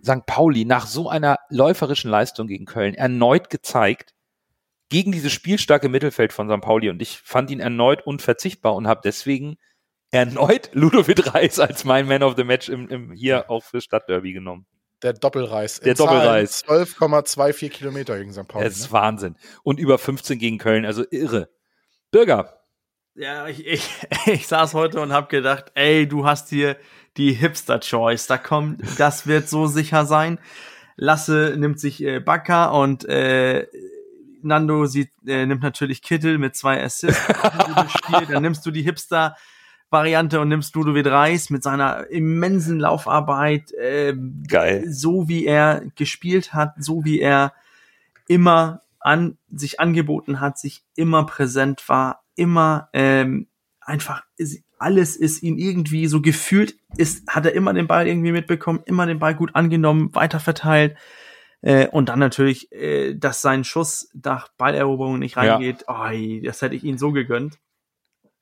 St. 0.03 0.25
Pauli 0.25 0.65
nach 0.65 0.87
so 0.87 1.11
einer 1.11 1.41
läuferischen 1.51 2.11
Leistung 2.11 2.47
gegen 2.47 2.65
Köln 2.65 2.95
erneut 2.95 3.51
gezeigt 3.51 4.14
gegen 4.89 5.13
dieses 5.13 5.33
spielstarke 5.33 5.89
Mittelfeld 5.89 6.33
von 6.33 6.49
St. 6.49 6.61
Pauli 6.61 6.91
und 6.91 7.01
ich 7.03 7.19
fand 7.19 7.51
ihn 7.51 7.61
erneut 7.61 8.07
unverzichtbar 8.07 8.75
und 8.75 8.87
habe 8.87 9.01
deswegen 9.05 9.57
erneut 10.11 10.71
Ludovic 10.73 11.35
Reis 11.35 11.59
als 11.59 11.85
mein 11.85 12.07
Man 12.07 12.23
of 12.23 12.35
the 12.37 12.45
Match 12.45 12.69
im, 12.69 12.89
im 12.89 13.13
hier 13.13 13.51
auch 13.51 13.65
für 13.65 13.81
Stadtderby 13.81 14.33
genommen. 14.33 14.67
Der 15.03 15.13
Doppelreis. 15.13 15.81
Der 15.81 15.95
Doppelreis. 15.95 16.65
12,24 16.65 17.69
Kilometer 17.69 18.17
gegen 18.19 18.33
St. 18.33 18.49
Pauli. 18.49 18.65
Das 18.65 18.77
ist 18.77 18.87
ne? 18.87 18.93
Wahnsinn. 18.93 19.37
Und 19.63 19.79
über 19.79 19.99
15 19.99 20.39
gegen 20.39 20.59
Köln, 20.59 20.87
also 20.87 21.05
irre. 21.11 21.51
Bürger. 22.11 22.61
Ja, 23.15 23.47
ich, 23.47 23.67
ich, 23.67 23.87
ich 24.27 24.47
saß 24.47 24.73
heute 24.75 25.01
und 25.01 25.13
habe 25.13 25.29
gedacht, 25.29 25.73
ey, 25.75 26.09
du 26.09 26.25
hast 26.25 26.49
hier 26.49 26.77
die 27.17 27.33
Hipster-Choice. 27.33 28.27
Da 28.29 28.39
kommt, 28.39 28.83
das 28.99 29.27
wird 29.27 29.49
so 29.49 29.67
sicher 29.67 30.07
sein. 30.07 30.39
Lasse 30.97 31.55
nimmt 31.59 31.81
sich 31.81 32.03
äh, 32.03 32.21
Bakker 32.21 32.73
und 32.73 33.05
äh, 33.05 33.67
Nando 34.45 34.87
sieht, 34.87 35.11
äh, 35.27 35.47
nimmt 35.47 35.63
natürlich 35.63 36.03
Kittel 36.03 36.39
mit 36.39 36.57
zwei 36.57 36.83
Assists. 36.83 37.27
Dann 38.29 38.43
nimmst 38.43 38.65
du 38.67 38.71
die 38.71 38.83
Hipster 38.83 39.37
Variante 39.91 40.41
und 40.41 40.49
nimmst 40.49 40.75
Ludovic 40.75 41.07
Reis 41.07 41.51
mit 41.51 41.63
seiner 41.63 42.11
immensen 42.11 42.81
Laufarbeit. 42.81 43.73
Äh, 43.73 44.15
Geil. 44.49 44.85
So 44.91 45.29
wie 45.29 45.47
er 45.47 45.83
gespielt 45.95 46.53
hat, 46.53 46.75
so 46.79 47.05
wie 47.05 47.21
er 47.21 47.53
immer 48.27 48.83
an 49.01 49.39
sich 49.53 49.81
angeboten 49.81 50.41
hat, 50.41 50.59
sich 50.59 50.83
immer 50.97 51.25
präsent 51.27 51.89
war, 51.89 52.25
immer 52.35 52.89
ähm, 52.93 53.47
einfach 53.81 54.23
alles 54.79 55.17
ist 55.17 55.43
ihm 55.43 55.57
irgendwie 55.57 56.07
so 56.09 56.21
gefühlt 56.21 56.77
ist, 56.97 57.27
hat 57.29 57.47
er 57.47 57.55
immer 57.55 57.73
den 57.73 57.87
Ball 57.87 58.07
irgendwie 58.07 58.33
mitbekommen, 58.33 58.81
immer 58.85 59.07
den 59.07 59.19
Ball 59.19 59.35
gut 59.35 59.55
angenommen, 59.55 60.15
weiterverteilt. 60.15 60.97
Äh, 61.65 61.89
und 61.89 62.11
dann 62.11 62.19
natürlich, 62.19 62.71
äh, 62.73 63.15
dass 63.15 63.41
sein 63.41 63.65
Schuss 63.65 64.11
nach 64.13 64.49
Balleroberung 64.59 65.19
nicht 65.19 65.39
reingeht. 65.39 65.87
Ja. 65.89 66.11
Oh, 66.11 66.45
das 66.45 66.61
hätte 66.61 66.75
ich 66.75 66.85
ihm 66.85 66.99
so 66.99 67.11
gegönnt. 67.11 67.59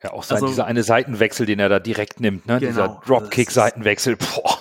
Ja, 0.02 0.12
auch 0.12 0.24
sein, 0.24 0.36
also, 0.36 0.48
dieser 0.48 0.66
eine 0.66 0.82
Seitenwechsel, 0.82 1.46
den 1.46 1.60
er 1.60 1.68
da 1.68 1.78
direkt 1.78 2.18
nimmt, 2.18 2.46
ne? 2.46 2.58
Genau, 2.58 2.70
dieser 2.70 3.00
Dropkick-Seitenwechsel. 3.06 4.16
Boah. 4.16 4.58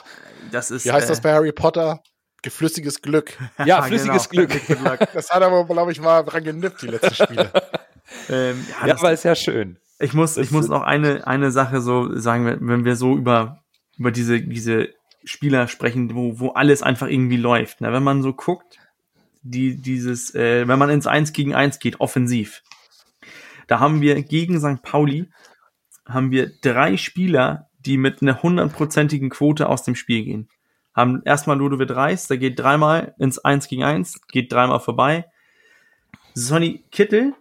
Das 0.52 0.70
ist, 0.70 0.86
Wie 0.86 0.92
heißt 0.92 1.10
das 1.10 1.20
äh, 1.20 1.22
bei 1.24 1.34
Harry 1.34 1.52
Potter? 1.52 2.04
Geflüssiges 2.44 3.02
Glück. 3.02 3.36
Ja, 3.66 3.82
flüssiges 3.82 4.30
genau. 4.30 4.48
Glück. 4.48 5.10
das 5.12 5.32
hat 5.32 5.42
er, 5.42 5.66
glaube 5.66 5.92
ich, 5.92 6.00
mal 6.00 6.22
dran 6.22 6.44
genippt, 6.44 6.84
die 6.84 6.88
letzten 6.88 7.16
Spiele. 7.16 7.52
ähm, 8.30 8.64
ja, 8.82 8.90
ja 8.90 8.96
aber 8.96 9.12
ist 9.12 9.24
ja 9.24 9.34
schön. 9.34 9.80
Ich 9.98 10.14
muss, 10.14 10.36
das 10.36 10.46
ich 10.46 10.52
muss 10.52 10.68
noch 10.68 10.84
eine, 10.84 11.26
eine 11.26 11.50
Sache 11.50 11.82
so 11.82 12.16
sagen, 12.16 12.58
wenn 12.62 12.86
wir 12.86 12.96
so 12.96 13.16
über, 13.16 13.64
über 13.98 14.12
diese, 14.12 14.40
diese 14.40 14.90
Spieler 15.24 15.68
sprechen, 15.68 16.14
wo, 16.16 16.40
wo 16.40 16.50
alles 16.50 16.82
einfach 16.84 17.08
irgendwie 17.08 17.38
läuft. 17.38 17.82
Ne? 17.82 17.92
Wenn 17.94 18.04
man 18.04 18.22
so 18.22 18.34
guckt, 18.34 18.80
die, 19.44 19.76
dieses, 19.78 20.34
äh, 20.36 20.68
wenn 20.68 20.80
man 20.80 20.90
ins 20.90 21.08
Eins 21.08 21.34
gegen 21.34 21.56
Eins 21.56 21.80
geht, 21.80 22.00
offensiv, 22.00 22.64
da 23.68 23.80
haben 23.80 24.02
wir 24.02 24.22
gegen 24.24 24.60
St. 24.60 24.82
Pauli, 24.84 25.30
haben 26.08 26.32
wir 26.32 26.52
drei 26.62 26.98
Spieler, 26.98 27.70
die 27.80 27.98
mit 27.98 28.22
einer 28.22 28.42
hundertprozentigen 28.42 29.30
Quote 29.30 29.70
aus 29.70 29.84
dem 29.84 29.96
Spiel 29.96 30.24
gehen. 30.24 30.50
Haben 30.94 31.22
erstmal 31.24 31.58
Ludovic 31.58 31.96
Reis, 31.96 32.28
der 32.28 32.38
geht 32.38 32.60
dreimal 32.60 33.16
ins 33.18 33.40
Eins 33.40 33.68
gegen 33.68 33.84
Eins, 33.84 34.20
geht 34.28 34.52
dreimal 34.52 34.80
vorbei. 34.80 35.26
Sonny 36.34 36.84
Kittel 36.92 37.34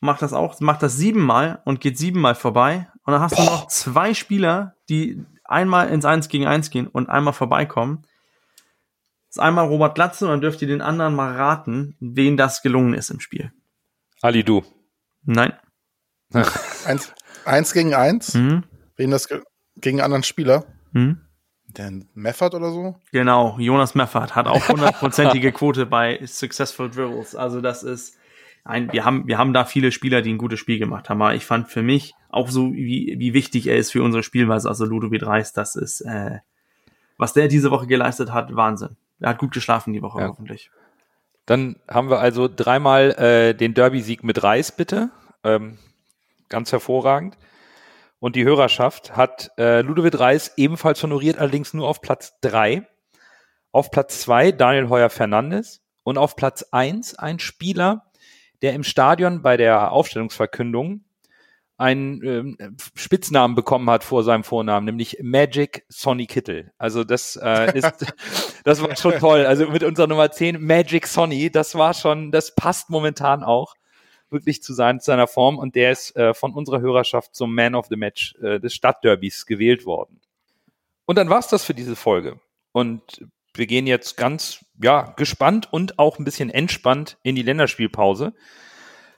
macht 0.00 0.22
das 0.22 0.32
auch, 0.32 0.60
macht 0.60 0.82
das 0.82 0.96
siebenmal 0.96 1.60
und 1.64 1.80
geht 1.80 1.98
siebenmal 1.98 2.34
vorbei. 2.34 2.88
Und 3.04 3.12
dann 3.12 3.20
hast 3.20 3.36
Boah. 3.36 3.44
du 3.44 3.50
noch 3.50 3.68
zwei 3.68 4.14
Spieler, 4.14 4.76
die 4.88 5.24
einmal 5.44 5.88
ins 5.88 6.04
Eins 6.04 6.28
gegen 6.28 6.46
Eins 6.46 6.70
gehen 6.70 6.86
und 6.86 7.08
einmal 7.08 7.34
vorbeikommen. 7.34 8.02
Das 9.28 9.36
ist 9.36 9.38
einmal 9.38 9.66
Robert 9.66 9.94
Glatze 9.94 10.26
und 10.26 10.30
dann 10.30 10.40
dürft 10.40 10.62
ihr 10.62 10.68
den 10.68 10.80
anderen 10.80 11.14
mal 11.14 11.34
raten, 11.34 11.96
wen 12.00 12.36
das 12.36 12.62
gelungen 12.62 12.94
ist 12.94 13.10
im 13.10 13.20
Spiel. 13.20 13.52
Ali, 14.22 14.44
du. 14.44 14.64
Nein. 15.24 15.52
eins, 16.86 17.12
eins 17.44 17.72
gegen 17.72 17.94
eins? 17.94 18.34
Mhm. 18.34 18.64
Wen 18.96 19.10
das 19.10 19.28
gegen 19.28 19.98
einen 19.98 20.04
anderen 20.04 20.22
Spieler? 20.22 20.64
Mhm. 20.92 21.20
Den 21.66 22.08
Meffert 22.14 22.54
oder 22.54 22.70
so? 22.70 23.00
Genau, 23.10 23.56
Jonas 23.58 23.94
Meffert 23.94 24.36
hat 24.36 24.46
auch 24.46 24.68
hundertprozentige 24.68 25.52
Quote 25.52 25.86
bei 25.86 26.20
Successful 26.24 26.88
Dribbles. 26.88 27.34
Also 27.34 27.60
das 27.60 27.82
ist 27.82 28.16
ein, 28.64 28.92
wir 28.92 29.04
haben, 29.04 29.26
wir 29.26 29.38
haben 29.38 29.52
da 29.52 29.64
viele 29.64 29.92
Spieler, 29.92 30.22
die 30.22 30.32
ein 30.32 30.38
gutes 30.38 30.58
Spiel 30.58 30.78
gemacht 30.78 31.08
haben. 31.08 31.20
Aber 31.20 31.34
ich 31.34 31.44
fand 31.44 31.68
für 31.68 31.82
mich 31.82 32.14
auch 32.30 32.48
so, 32.48 32.72
wie, 32.72 33.14
wie 33.18 33.34
wichtig 33.34 33.66
er 33.66 33.76
ist 33.76 33.92
für 33.92 34.02
unsere 34.02 34.22
Spielweise, 34.22 34.68
also 34.68 34.84
Ludovic 34.86 35.24
Reis, 35.24 35.52
das 35.52 35.76
ist, 35.76 36.00
äh, 36.00 36.38
was 37.18 37.34
der 37.34 37.48
diese 37.48 37.70
Woche 37.70 37.86
geleistet 37.86 38.32
hat, 38.32 38.56
Wahnsinn. 38.56 38.96
Er 39.20 39.30
hat 39.30 39.38
gut 39.38 39.52
geschlafen 39.52 39.92
die 39.92 40.02
Woche, 40.02 40.20
ja. 40.20 40.28
hoffentlich. 40.28 40.70
Dann 41.46 41.76
haben 41.88 42.08
wir 42.08 42.20
also 42.20 42.48
dreimal 42.48 43.10
äh, 43.12 43.54
den 43.54 43.74
Derby-Sieg 43.74 44.24
mit 44.24 44.42
Reis, 44.42 44.72
bitte. 44.72 45.10
Ähm, 45.44 45.78
ganz 46.48 46.72
hervorragend. 46.72 47.36
Und 48.18 48.36
die 48.36 48.44
Hörerschaft 48.44 49.14
hat 49.16 49.50
äh, 49.58 49.82
Ludovic 49.82 50.18
Reis 50.18 50.54
ebenfalls 50.56 51.02
honoriert, 51.02 51.38
allerdings 51.38 51.74
nur 51.74 51.86
auf 51.86 52.00
Platz 52.00 52.38
drei. 52.40 52.88
Auf 53.70 53.90
Platz 53.90 54.20
zwei 54.20 54.52
Daniel 54.52 54.88
Heuer 54.88 55.10
Fernandes 55.10 55.82
und 56.02 56.16
auf 56.16 56.34
Platz 56.34 56.64
eins 56.70 57.14
ein 57.18 57.38
Spieler, 57.38 58.06
der 58.64 58.72
im 58.72 58.82
Stadion 58.82 59.42
bei 59.42 59.58
der 59.58 59.92
Aufstellungsverkündung 59.92 61.04
einen 61.76 62.56
äh, 62.58 62.70
Spitznamen 62.94 63.54
bekommen 63.54 63.90
hat 63.90 64.04
vor 64.04 64.24
seinem 64.24 64.42
Vornamen, 64.42 64.86
nämlich 64.86 65.18
Magic 65.20 65.84
Sonny 65.90 66.26
Kittel. 66.26 66.72
Also 66.78 67.04
das 67.04 67.36
äh, 67.36 67.78
ist, 67.78 68.14
das 68.64 68.80
war 68.80 68.96
schon 68.96 69.18
toll. 69.18 69.44
Also 69.44 69.68
mit 69.68 69.84
unserer 69.84 70.06
Nummer 70.06 70.30
10 70.30 70.64
Magic 70.64 71.06
Sonny, 71.06 71.50
das 71.50 71.74
war 71.74 71.92
schon, 71.92 72.32
das 72.32 72.54
passt 72.54 72.88
momentan 72.88 73.42
auch 73.44 73.74
wirklich 74.30 74.62
zu, 74.62 74.72
sein, 74.72 74.98
seiner 74.98 75.26
Form 75.26 75.58
und 75.58 75.74
der 75.74 75.92
ist 75.92 76.16
äh, 76.16 76.32
von 76.32 76.54
unserer 76.54 76.80
Hörerschaft 76.80 77.34
zum 77.34 77.54
Man 77.54 77.74
of 77.74 77.88
the 77.90 77.96
Match 77.96 78.34
äh, 78.36 78.60
des 78.60 78.72
Stadtderbys 78.72 79.44
gewählt 79.44 79.84
worden. 79.84 80.22
Und 81.04 81.18
dann 81.18 81.28
war's 81.28 81.48
das 81.48 81.64
für 81.64 81.74
diese 81.74 81.96
Folge. 81.96 82.40
Und 82.72 83.28
wir 83.54 83.66
gehen 83.66 83.86
jetzt 83.86 84.16
ganz, 84.16 84.64
ja, 84.82 85.12
gespannt 85.16 85.72
und 85.72 85.98
auch 85.98 86.18
ein 86.18 86.24
bisschen 86.24 86.50
entspannt 86.50 87.18
in 87.22 87.34
die 87.34 87.42
Länderspielpause. 87.42 88.34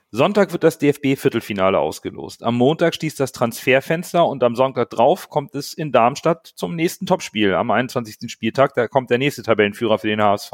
Sonntag 0.09 0.53
wird 0.53 0.63
das 0.63 0.77
DFB-Viertelfinale 0.77 1.79
ausgelost. 1.79 2.41
Am 2.41 2.55
Montag 2.55 2.95
schließt 2.95 3.19
das 3.19 3.33
Transferfenster 3.33 4.25
und 4.25 4.41
am 4.41 4.55
Sonntag 4.55 4.89
drauf 4.89 5.29
kommt 5.29 5.53
es 5.53 5.73
in 5.73 5.91
Darmstadt 5.91 6.47
zum 6.47 6.75
nächsten 6.75 7.05
Topspiel 7.05 7.53
am 7.53 7.71
21. 7.71 8.31
Spieltag. 8.31 8.73
Da 8.73 8.87
kommt 8.87 9.09
der 9.09 9.17
nächste 9.17 9.43
Tabellenführer 9.43 9.99
für 9.99 10.07
den 10.07 10.21
HSV. 10.21 10.51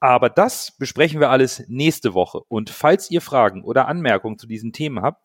Aber 0.00 0.28
das 0.28 0.72
besprechen 0.72 1.20
wir 1.20 1.30
alles 1.30 1.64
nächste 1.68 2.14
Woche. 2.14 2.40
Und 2.48 2.68
falls 2.70 3.10
ihr 3.10 3.20
Fragen 3.20 3.62
oder 3.62 3.86
Anmerkungen 3.86 4.38
zu 4.38 4.48
diesen 4.48 4.72
Themen 4.72 5.02
habt, 5.02 5.22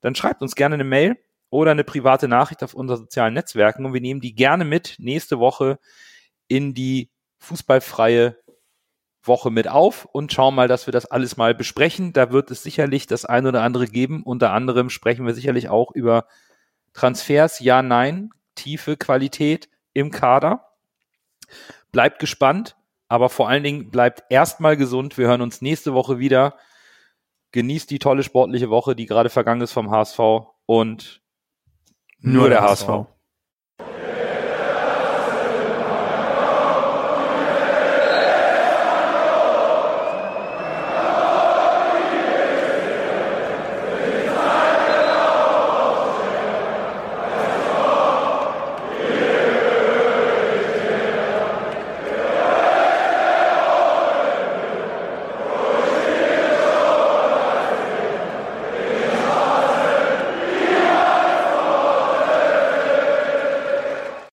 dann 0.00 0.14
schreibt 0.14 0.40
uns 0.40 0.54
gerne 0.54 0.74
eine 0.74 0.84
Mail 0.84 1.16
oder 1.50 1.72
eine 1.72 1.84
private 1.84 2.28
Nachricht 2.28 2.62
auf 2.62 2.74
unseren 2.74 2.98
sozialen 2.98 3.34
Netzwerken 3.34 3.84
und 3.84 3.92
wir 3.92 4.00
nehmen 4.00 4.20
die 4.20 4.34
gerne 4.34 4.64
mit 4.64 4.96
nächste 4.98 5.38
Woche 5.38 5.78
in 6.48 6.74
die 6.74 7.10
fußballfreie 7.38 8.36
Woche 9.22 9.50
mit 9.50 9.68
auf 9.68 10.04
und 10.04 10.32
schauen 10.32 10.54
mal, 10.54 10.68
dass 10.68 10.86
wir 10.86 10.92
das 10.92 11.06
alles 11.06 11.36
mal 11.36 11.54
besprechen. 11.54 12.12
Da 12.12 12.30
wird 12.30 12.50
es 12.50 12.62
sicherlich 12.62 13.06
das 13.06 13.24
eine 13.24 13.48
oder 13.48 13.62
andere 13.62 13.86
geben. 13.86 14.22
Unter 14.22 14.52
anderem 14.52 14.90
sprechen 14.90 15.26
wir 15.26 15.34
sicherlich 15.34 15.68
auch 15.68 15.92
über 15.92 16.26
Transfers, 16.92 17.60
ja, 17.60 17.82
nein, 17.82 18.30
tiefe 18.54 18.96
Qualität 18.96 19.68
im 19.92 20.10
Kader. 20.10 20.72
Bleibt 21.92 22.18
gespannt, 22.18 22.76
aber 23.08 23.28
vor 23.28 23.48
allen 23.48 23.62
Dingen 23.62 23.90
bleibt 23.90 24.24
erstmal 24.30 24.76
gesund. 24.76 25.18
Wir 25.18 25.28
hören 25.28 25.42
uns 25.42 25.60
nächste 25.60 25.94
Woche 25.94 26.18
wieder. 26.18 26.56
Genießt 27.52 27.90
die 27.90 27.98
tolle 27.98 28.22
sportliche 28.22 28.70
Woche, 28.70 28.96
die 28.96 29.06
gerade 29.06 29.30
vergangen 29.30 29.62
ist 29.62 29.72
vom 29.72 29.90
HSV 29.90 30.18
und 30.66 31.22
nur, 32.18 32.40
nur 32.40 32.48
der 32.48 32.62
HSV. 32.62 32.88
HSV. 32.88 33.15